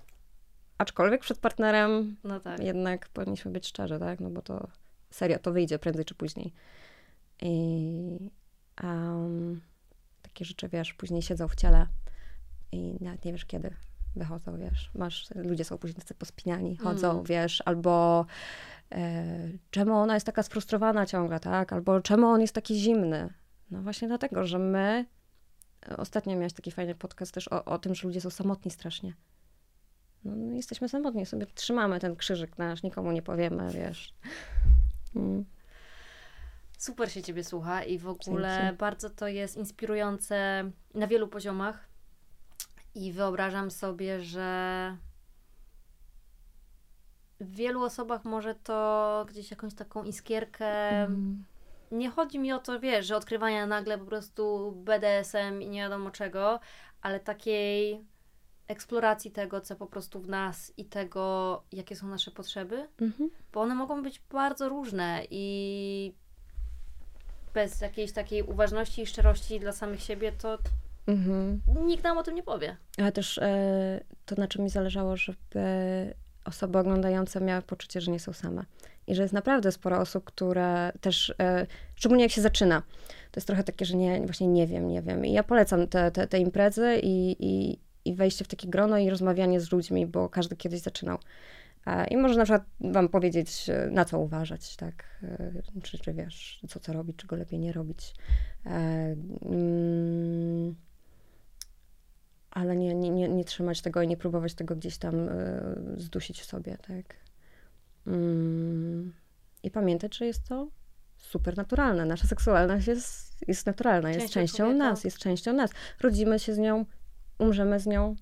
aczkolwiek 0.82 1.22
przed 1.22 1.38
partnerem 1.40 2.18
No 2.24 2.40
tak. 2.40 2.60
jednak 2.64 3.10
powinniśmy 3.10 3.52
być 3.52 3.68
szczerzy, 3.68 4.00
tak? 4.00 4.20
No 4.20 4.30
bo 4.30 4.42
to 4.42 4.68
serio, 5.10 5.40
to 5.40 5.52
wyjdzie 5.52 5.80
prędzej 5.80 6.06
czy 6.06 6.16
później. 6.16 6.54
I 7.42 8.32
em, 8.84 9.62
takie 10.22 10.46
rzeczy, 10.46 10.70
wiesz, 10.70 10.94
później 10.94 11.22
siedzą 11.22 11.48
w 11.48 11.56
ciele 11.56 11.88
i 12.72 12.98
nawet 13.02 13.26
nie 13.26 13.32
wiesz 13.32 13.46
kiedy 13.46 13.74
wychodzą, 14.16 14.58
wiesz. 14.58 14.92
Masz, 14.96 15.30
ludzie 15.36 15.64
są 15.66 15.78
później 15.78 15.96
tacy 16.02 16.14
pospinani, 16.16 16.78
chodzą, 16.78 17.12
Mm. 17.12 17.24
wiesz, 17.24 17.64
albo 17.66 18.26
e, 18.92 19.26
czemu 19.72 19.94
ona 19.94 20.14
jest 20.14 20.26
taka 20.26 20.44
sfrustrowana 20.44 21.06
ciągle, 21.06 21.40
tak? 21.40 21.74
Albo 21.74 22.02
czemu 22.02 22.28
on 22.28 22.42
jest 22.42 22.56
taki 22.56 22.76
zimny? 22.80 23.34
No 23.72 23.82
właśnie 23.82 24.08
dlatego, 24.08 24.46
że 24.46 24.60
my 24.60 25.06
Ostatnio 25.98 26.34
miałeś 26.36 26.54
taki 26.54 26.72
fajny 26.72 26.96
podcast 26.96 27.34
też 27.34 27.48
o, 27.48 27.66
o 27.66 27.80
tym, 27.80 27.96
że 27.96 28.08
ludzie 28.08 28.22
są 28.22 28.30
samotni 28.30 28.72
strasznie. 28.72 29.14
No, 30.26 30.36
no, 30.36 30.56
jesteśmy 30.56 30.90
samotni, 30.90 31.26
sobie 31.26 31.46
trzymamy 31.46 32.00
ten 32.00 32.16
krzyżyk 32.16 32.58
nasz, 32.58 32.84
nikomu 32.84 33.12
nie 33.12 33.22
powiemy, 33.22 33.72
wiesz. 33.72 34.14
Mm. 35.16 35.46
Super 36.78 37.12
się 37.12 37.24
Ciebie 37.24 37.44
słucha 37.44 37.84
i 37.84 37.98
w 37.98 38.08
ogóle 38.08 38.60
Dzięki. 38.62 38.78
bardzo 38.78 39.10
to 39.10 39.28
jest 39.28 39.58
inspirujące 39.58 40.64
na 40.94 41.08
wielu 41.08 41.28
poziomach. 41.28 41.88
I 42.96 43.14
wyobrażam 43.14 43.72
sobie, 43.72 44.22
że 44.22 44.98
w 47.40 47.56
wielu 47.56 47.84
osobach 47.84 48.26
może 48.26 48.56
to 48.56 49.26
gdzieś 49.30 49.52
jakąś 49.52 49.74
taką 49.74 50.04
iskierkę. 50.04 50.90
Mm. 50.90 51.46
Nie 51.92 52.10
chodzi 52.10 52.40
mi 52.40 52.54
o 52.54 52.60
to, 52.60 52.80
wiesz, 52.80 53.06
że 53.06 53.16
odkrywania 53.16 53.68
nagle 53.68 53.98
po 53.98 54.06
prostu 54.06 54.72
BDSM 54.72 55.62
i 55.62 55.70
nie 55.70 55.82
wiadomo 55.82 56.12
czego, 56.12 56.60
ale 57.02 57.20
takiej 57.20 58.06
eksploracji 58.72 59.32
tego, 59.32 59.62
co 59.62 59.76
po 59.76 59.88
prostu 59.88 60.20
w 60.22 60.30
nas 60.30 60.74
i 60.78 60.86
tego, 60.86 61.64
jakie 61.72 61.96
są 61.96 62.08
nasze 62.08 62.32
potrzeby, 62.32 62.88
Mhm. 63.02 63.30
bo 63.54 63.62
one 63.62 63.76
mogą 63.76 64.04
być 64.04 64.22
bardzo 64.32 64.70
różne 64.70 65.22
i 65.32 66.14
bez 67.54 67.82
jakiejś 67.82 68.12
takiej 68.12 68.44
uważności 68.44 69.02
i 69.02 69.06
szczerości 69.06 69.60
dla 69.60 69.72
samych 69.72 70.02
siebie, 70.02 70.32
to 70.32 70.58
Mhm. 71.08 71.62
nikt 71.86 72.04
nam 72.04 72.18
o 72.18 72.24
tym 72.24 72.36
nie 72.36 72.44
powie. 72.44 72.78
Ale 72.98 73.12
też 73.12 73.38
e, 73.38 74.02
to, 74.26 74.36
na 74.36 74.48
czym 74.48 74.64
mi 74.64 74.70
zależało, 74.70 75.18
żeby 75.18 75.64
osoby 76.46 76.80
oglądające 76.80 77.42
miały 77.42 77.62
poczucie, 77.62 78.02
że 78.02 78.12
nie 78.12 78.20
są 78.20 78.34
same. 78.34 78.66
I 79.08 79.16
że 79.16 79.22
jest 79.22 79.34
naprawdę 79.34 79.72
sporo 79.72 80.00
osób, 80.00 80.24
które 80.24 80.92
też, 81.02 81.34
e, 81.40 81.68
szczególnie 81.96 82.24
jak 82.24 82.32
się 82.32 82.42
zaczyna, 82.42 82.82
to 83.32 83.38
jest 83.40 83.48
trochę 83.48 83.64
takie, 83.64 83.86
że 83.86 83.98
nie, 83.98 84.22
właśnie 84.22 84.48
nie 84.48 84.68
wiem, 84.68 84.88
nie 84.88 85.02
wiem. 85.02 85.26
I 85.26 85.32
ja 85.32 85.44
polecam 85.44 85.88
te, 85.88 86.12
te, 86.12 86.28
te 86.28 86.40
imprezy 86.40 87.00
i, 87.04 87.36
i, 87.40 87.80
i 88.06 88.16
wejście 88.16 88.46
w 88.46 88.48
takie 88.48 88.68
grono 88.68 88.98
i 88.98 89.10
rozmawianie 89.10 89.60
z 89.60 89.72
ludźmi, 89.72 90.08
bo 90.08 90.30
każdy 90.30 90.56
kiedyś 90.56 90.80
zaczynał. 90.80 91.18
I 92.10 92.18
może 92.18 92.36
na 92.36 92.44
przykład 92.44 92.64
wam 92.80 93.10
powiedzieć, 93.10 93.70
e, 93.70 93.90
na 93.92 94.06
co 94.06 94.20
uważać, 94.20 94.76
tak? 94.76 95.20
E, 95.24 95.82
Czy, 95.82 96.00
czy 96.00 96.14
wiesz, 96.14 96.62
co, 96.70 96.80
co 96.80 96.94
robić, 96.94 97.16
czego 97.16 97.36
lepiej 97.36 97.60
nie 97.60 97.74
robić. 97.74 98.14
E, 98.66 98.70
mm, 99.42 100.76
ale 102.52 102.76
nie, 102.76 102.96
nie, 102.96 103.10
nie, 103.10 103.30
nie 103.30 103.46
trzymać 103.46 103.82
tego 103.82 104.02
i 104.02 104.08
nie 104.08 104.18
próbować 104.18 104.54
tego 104.54 104.76
gdzieś 104.76 104.98
tam 104.98 105.30
zdusić 105.98 106.42
w 106.42 106.46
sobie, 106.46 106.78
tak? 106.78 107.16
Mm, 108.08 109.14
I 109.64 109.72
pamiętać, 109.72 110.18
że 110.18 110.26
jest 110.26 110.48
to 110.48 110.68
super 111.18 111.58
naturalne. 111.58 112.06
Nasza 112.06 112.28
seksualność 112.28 112.88
jest, 112.88 113.36
jest 113.48 113.66
naturalna, 113.66 114.10
jest 114.10 114.20
Częścią 114.20 114.34
częścią 114.34 114.74
nas, 114.74 115.04
jest 115.04 115.18
częścią 115.18 115.54
nas. 115.54 115.72
Rodzimy 116.00 116.40
się 116.40 116.54
z 116.54 116.58
nią, 116.58 116.86
umrzemy 117.42 117.80
z 117.80 117.88
nią, 117.88 118.16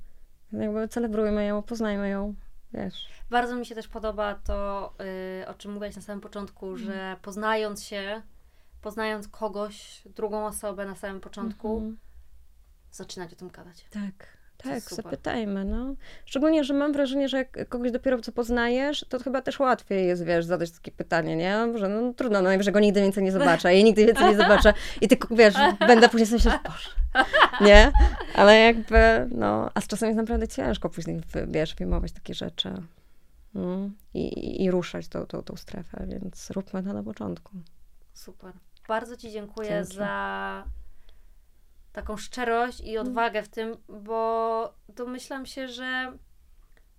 jakby 0.52 0.88
celebrujmy 0.88 1.46
ją, 1.46 1.62
poznajmy 1.64 2.10
ją, 2.10 2.36
wiesz. 2.74 3.08
Bardzo 3.30 3.56
mi 3.56 3.66
się 3.66 3.76
też 3.76 3.88
podoba 3.88 4.36
to, 4.36 4.94
y, 5.42 5.48
o 5.48 5.54
czym 5.54 5.72
mówiłaś 5.74 5.96
na 5.96 6.02
samym 6.02 6.22
początku, 6.22 6.78
że 6.78 7.18
poznając 7.22 7.84
się, 7.84 8.22
poznając 8.82 9.28
kogoś, 9.28 10.02
drugą 10.16 10.46
osobę 10.46 10.86
na 10.86 10.96
samym 10.96 11.22
początku, 11.22 11.74
Mhm. 11.76 11.98
zaczynać 12.92 13.34
o 13.34 13.36
tym 13.36 13.50
gadać. 13.50 13.86
Tak. 13.90 14.39
Tak, 14.64 14.84
zapytajmy, 14.84 15.66
no. 15.66 15.96
Szczególnie, 16.26 16.64
że 16.64 16.74
mam 16.74 16.94
wrażenie, 16.94 17.30
że 17.30 17.38
jak 17.38 17.70
kogoś 17.70 17.92
dopiero 17.92 18.22
co 18.22 18.32
poznajesz, 18.32 19.06
to 19.10 19.20
chyba 19.20 19.42
też 19.42 19.60
łatwiej 19.60 20.08
jest, 20.08 20.24
wiesz, 20.26 20.46
zadać 20.46 20.72
takie 20.72 20.92
pytanie, 20.92 21.36
nie? 21.36 21.78
Że 21.78 21.90
no 21.90 22.14
trudno, 22.14 22.42
no 22.42 22.50
najwyżej 22.50 22.74
go 22.74 22.80
nigdy 22.80 23.02
więcej 23.02 23.24
nie 23.24 23.32
zobaczę 23.32 23.76
i 23.76 23.84
nigdy 23.84 24.06
więcej 24.06 24.26
nie 24.26 24.38
zobaczę 24.38 24.74
i 25.02 25.08
tylko, 25.08 25.36
wiesz, 25.36 25.54
będę 25.88 26.10
później 26.10 26.28
sobie 26.28 26.38
myśleć, 26.38 26.56
Boże, 26.64 26.90
nie? 27.62 27.92
Ale 28.36 28.60
jakby, 28.60 29.28
no, 29.32 29.70
a 29.74 29.82
z 29.82 29.88
czasem 29.88 30.10
jest 30.10 30.18
naprawdę 30.18 30.48
ciężko 30.48 30.90
później, 30.90 31.22
wiesz, 31.48 31.74
filmować 31.74 32.12
takie 32.12 32.34
rzeczy 32.34 32.74
i, 34.14 34.20
i, 34.20 34.64
i 34.64 34.72
ruszać 34.72 35.08
tą, 35.08 35.26
tą, 35.26 35.44
tą 35.44 35.56
strefę, 35.56 36.06
więc 36.08 36.50
róbmy 36.52 36.84
to 36.84 36.94
na 36.94 37.04
początku. 37.04 37.52
Super. 38.14 38.54
Bardzo 38.88 39.18
Ci 39.18 39.32
dziękuję 39.32 39.70
Dzięki. 39.70 39.96
za 39.96 40.64
taką 41.92 42.18
szczerość 42.18 42.82
i 42.82 42.98
odwagę 42.98 43.44
w 43.44 43.50
tym, 43.50 43.78
bo 43.90 44.74
domyślam 44.90 45.46
się, 45.46 45.68
że 45.68 46.14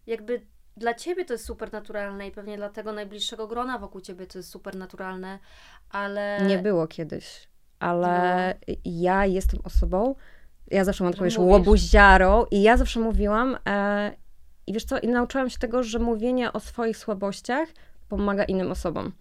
jakby 0.07 0.47
dla 0.77 0.95
Ciebie 0.95 1.25
to 1.25 1.35
jest 1.35 1.45
super 1.45 1.73
naturalne 1.73 2.29
i 2.29 2.31
pewnie 2.31 2.57
dla 2.57 2.69
tego 2.69 2.93
najbliższego 2.93 3.47
grona 3.47 3.79
wokół 3.79 4.01
Ciebie 4.01 4.27
to 4.27 4.39
jest 4.39 4.51
super 4.51 4.77
naturalne, 4.77 5.39
ale... 5.91 6.39
Nie 6.47 6.59
było 6.59 6.87
kiedyś, 6.87 7.49
ale 7.79 8.55
ja 8.85 9.27
jestem 9.27 9.61
osobą, 9.65 10.15
ja 10.71 10.85
zawsze 10.85 11.05
mam 11.05 11.13
taką 11.13 11.25
wiesz, 11.25 11.39
łobuziarą 11.39 12.45
i 12.51 12.63
ja 12.63 12.77
zawsze 12.77 13.01
mówiłam 13.01 13.57
e, 13.67 14.13
i 14.67 14.73
wiesz 14.73 14.85
co, 14.85 14.99
i 14.99 15.09
nauczyłam 15.09 15.51
się 15.51 15.59
tego, 15.59 15.83
że 15.83 15.99
mówienie 15.99 16.53
o 16.53 16.61
swoich 16.61 16.97
słabościach 16.97 17.69
pomaga 18.09 18.45
innym 18.45 18.71
osobom. 18.71 19.13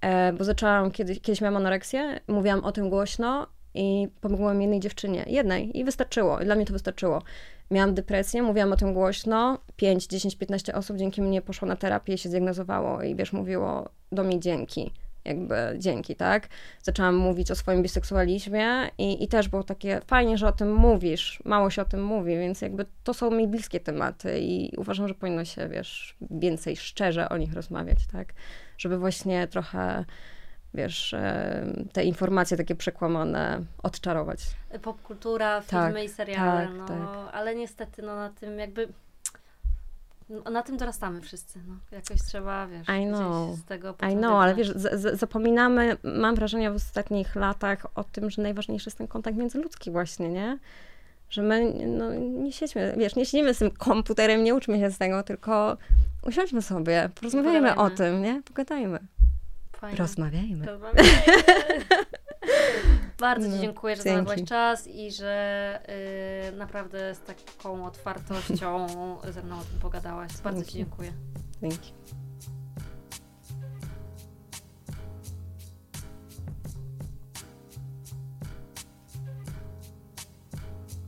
E, 0.00 0.32
bo 0.32 0.44
zaczęłam, 0.44 0.90
kiedyś, 0.90 1.20
kiedyś 1.20 1.40
miałam 1.40 1.56
anoreksję, 1.56 2.20
mówiłam 2.28 2.64
o 2.64 2.72
tym 2.72 2.90
głośno 2.90 3.46
i 3.74 4.08
pomogłam 4.20 4.62
jednej 4.62 4.80
dziewczynie, 4.80 5.24
jednej 5.26 5.78
i 5.78 5.84
wystarczyło, 5.84 6.38
dla 6.38 6.54
mnie 6.54 6.66
to 6.66 6.72
wystarczyło. 6.72 7.22
Miałam 7.70 7.94
depresję, 7.94 8.42
mówiłam 8.42 8.72
o 8.72 8.76
tym 8.76 8.94
głośno, 8.94 9.58
5, 9.76 10.06
10, 10.06 10.36
15 10.36 10.74
osób 10.74 10.96
dzięki 10.96 11.22
mnie 11.22 11.42
poszło 11.42 11.68
na 11.68 11.76
terapię 11.76 12.18
się 12.18 12.28
zdiagnozowało 12.28 13.02
i 13.02 13.14
wiesz, 13.14 13.32
mówiło 13.32 13.88
do 14.12 14.24
mnie 14.24 14.40
dzięki 14.40 14.90
jakby 15.24 15.54
dzięki, 15.78 16.16
tak? 16.16 16.48
Zaczęłam 16.82 17.16
mówić 17.16 17.50
o 17.50 17.54
swoim 17.54 17.82
biseksualizmie 17.82 18.90
i, 18.98 19.24
i 19.24 19.28
też 19.28 19.48
było 19.48 19.62
takie 19.62 20.00
fajnie, 20.06 20.38
że 20.38 20.48
o 20.48 20.52
tym 20.52 20.74
mówisz, 20.74 21.42
mało 21.44 21.70
się 21.70 21.82
o 21.82 21.84
tym 21.84 22.04
mówi, 22.04 22.36
więc 22.36 22.60
jakby 22.60 22.86
to 23.04 23.14
są 23.14 23.30
mi 23.30 23.48
bliskie 23.48 23.80
tematy 23.80 24.40
i 24.40 24.76
uważam, 24.76 25.08
że 25.08 25.14
powinno 25.14 25.44
się, 25.44 25.68
wiesz, 25.68 26.16
więcej 26.30 26.76
szczerze 26.76 27.28
o 27.28 27.36
nich 27.36 27.54
rozmawiać, 27.54 28.06
tak? 28.12 28.32
Żeby 28.78 28.98
właśnie 28.98 29.48
trochę, 29.48 30.04
wiesz, 30.74 31.14
e, 31.14 31.66
te 31.92 32.04
informacje 32.04 32.56
takie 32.56 32.74
przekłamane 32.74 33.60
odczarować. 33.82 34.40
Popkultura, 34.82 35.62
Tak, 35.62 35.86
filmy 35.86 36.04
i 36.04 36.08
seriale, 36.08 36.66
tak, 36.66 36.76
no, 36.76 36.86
tak. 36.86 37.34
ale 37.34 37.54
niestety 37.54 38.02
no, 38.02 38.16
na 38.16 38.30
tym 38.30 38.58
jakby... 38.58 38.88
No, 40.28 40.50
na 40.50 40.62
tym 40.62 40.76
dorastamy 40.76 41.20
wszyscy, 41.20 41.60
no. 41.68 41.74
Jakoś 41.92 42.22
trzeba, 42.22 42.66
wiesz, 42.66 42.88
I 42.88 43.06
know. 43.06 43.56
z 43.56 43.64
tego 43.64 43.94
I 44.10 44.16
know, 44.16 44.32
ale 44.32 44.54
wybrnąć. 44.54 44.84
wiesz, 44.84 44.92
z, 44.92 45.00
z, 45.00 45.18
zapominamy, 45.20 45.96
mam 46.04 46.34
wrażenie 46.34 46.70
w 46.70 46.74
ostatnich 46.74 47.36
latach 47.36 47.86
o 47.94 48.04
tym, 48.04 48.30
że 48.30 48.42
najważniejszy 48.42 48.88
jest 48.88 48.98
ten 48.98 49.06
kontakt 49.08 49.36
międzyludzki 49.36 49.90
właśnie, 49.90 50.28
nie? 50.28 50.58
Że 51.30 51.42
my 51.42 51.72
no, 51.86 52.14
nie 52.14 52.52
siedźmy, 52.52 52.94
wiesz, 52.96 53.16
nie 53.16 53.26
siedzimy 53.26 53.54
z 53.54 53.58
tym 53.58 53.70
komputerem, 53.70 54.44
nie 54.44 54.54
uczmy 54.54 54.78
się 54.78 54.90
z 54.90 54.98
tego, 54.98 55.22
tylko 55.22 55.76
usiądźmy 56.22 56.62
sobie, 56.62 57.08
porozmawiajmy 57.14 57.76
o 57.76 57.90
tym, 57.90 58.22
nie? 58.22 58.42
Pogadajmy. 58.42 58.98
Fajnie. 59.84 59.98
Rozmawiajmy. 59.98 60.66
Rozmawiajmy. 60.66 61.10
Bardzo 63.20 63.46
Ci 63.46 63.52
No, 63.54 63.58
dziękuję, 63.60 63.96
że 63.96 64.02
dzięki. 64.04 64.20
znalazłaś 64.20 64.48
czas 64.48 64.86
i 64.88 65.12
że 65.12 65.80
y, 66.52 66.56
naprawdę 66.56 67.14
z 67.14 67.20
taką 67.20 67.86
otwartością 67.86 68.86
ze 69.32 69.42
mną 69.42 69.58
o 69.60 69.64
tym 69.64 69.78
pogadałaś. 69.80 70.30
Bardzo 70.44 70.64
Ci 70.64 70.72
Dzięki. 70.72 70.78
dziękuję. 70.78 71.12
Dzięki. 71.62 71.92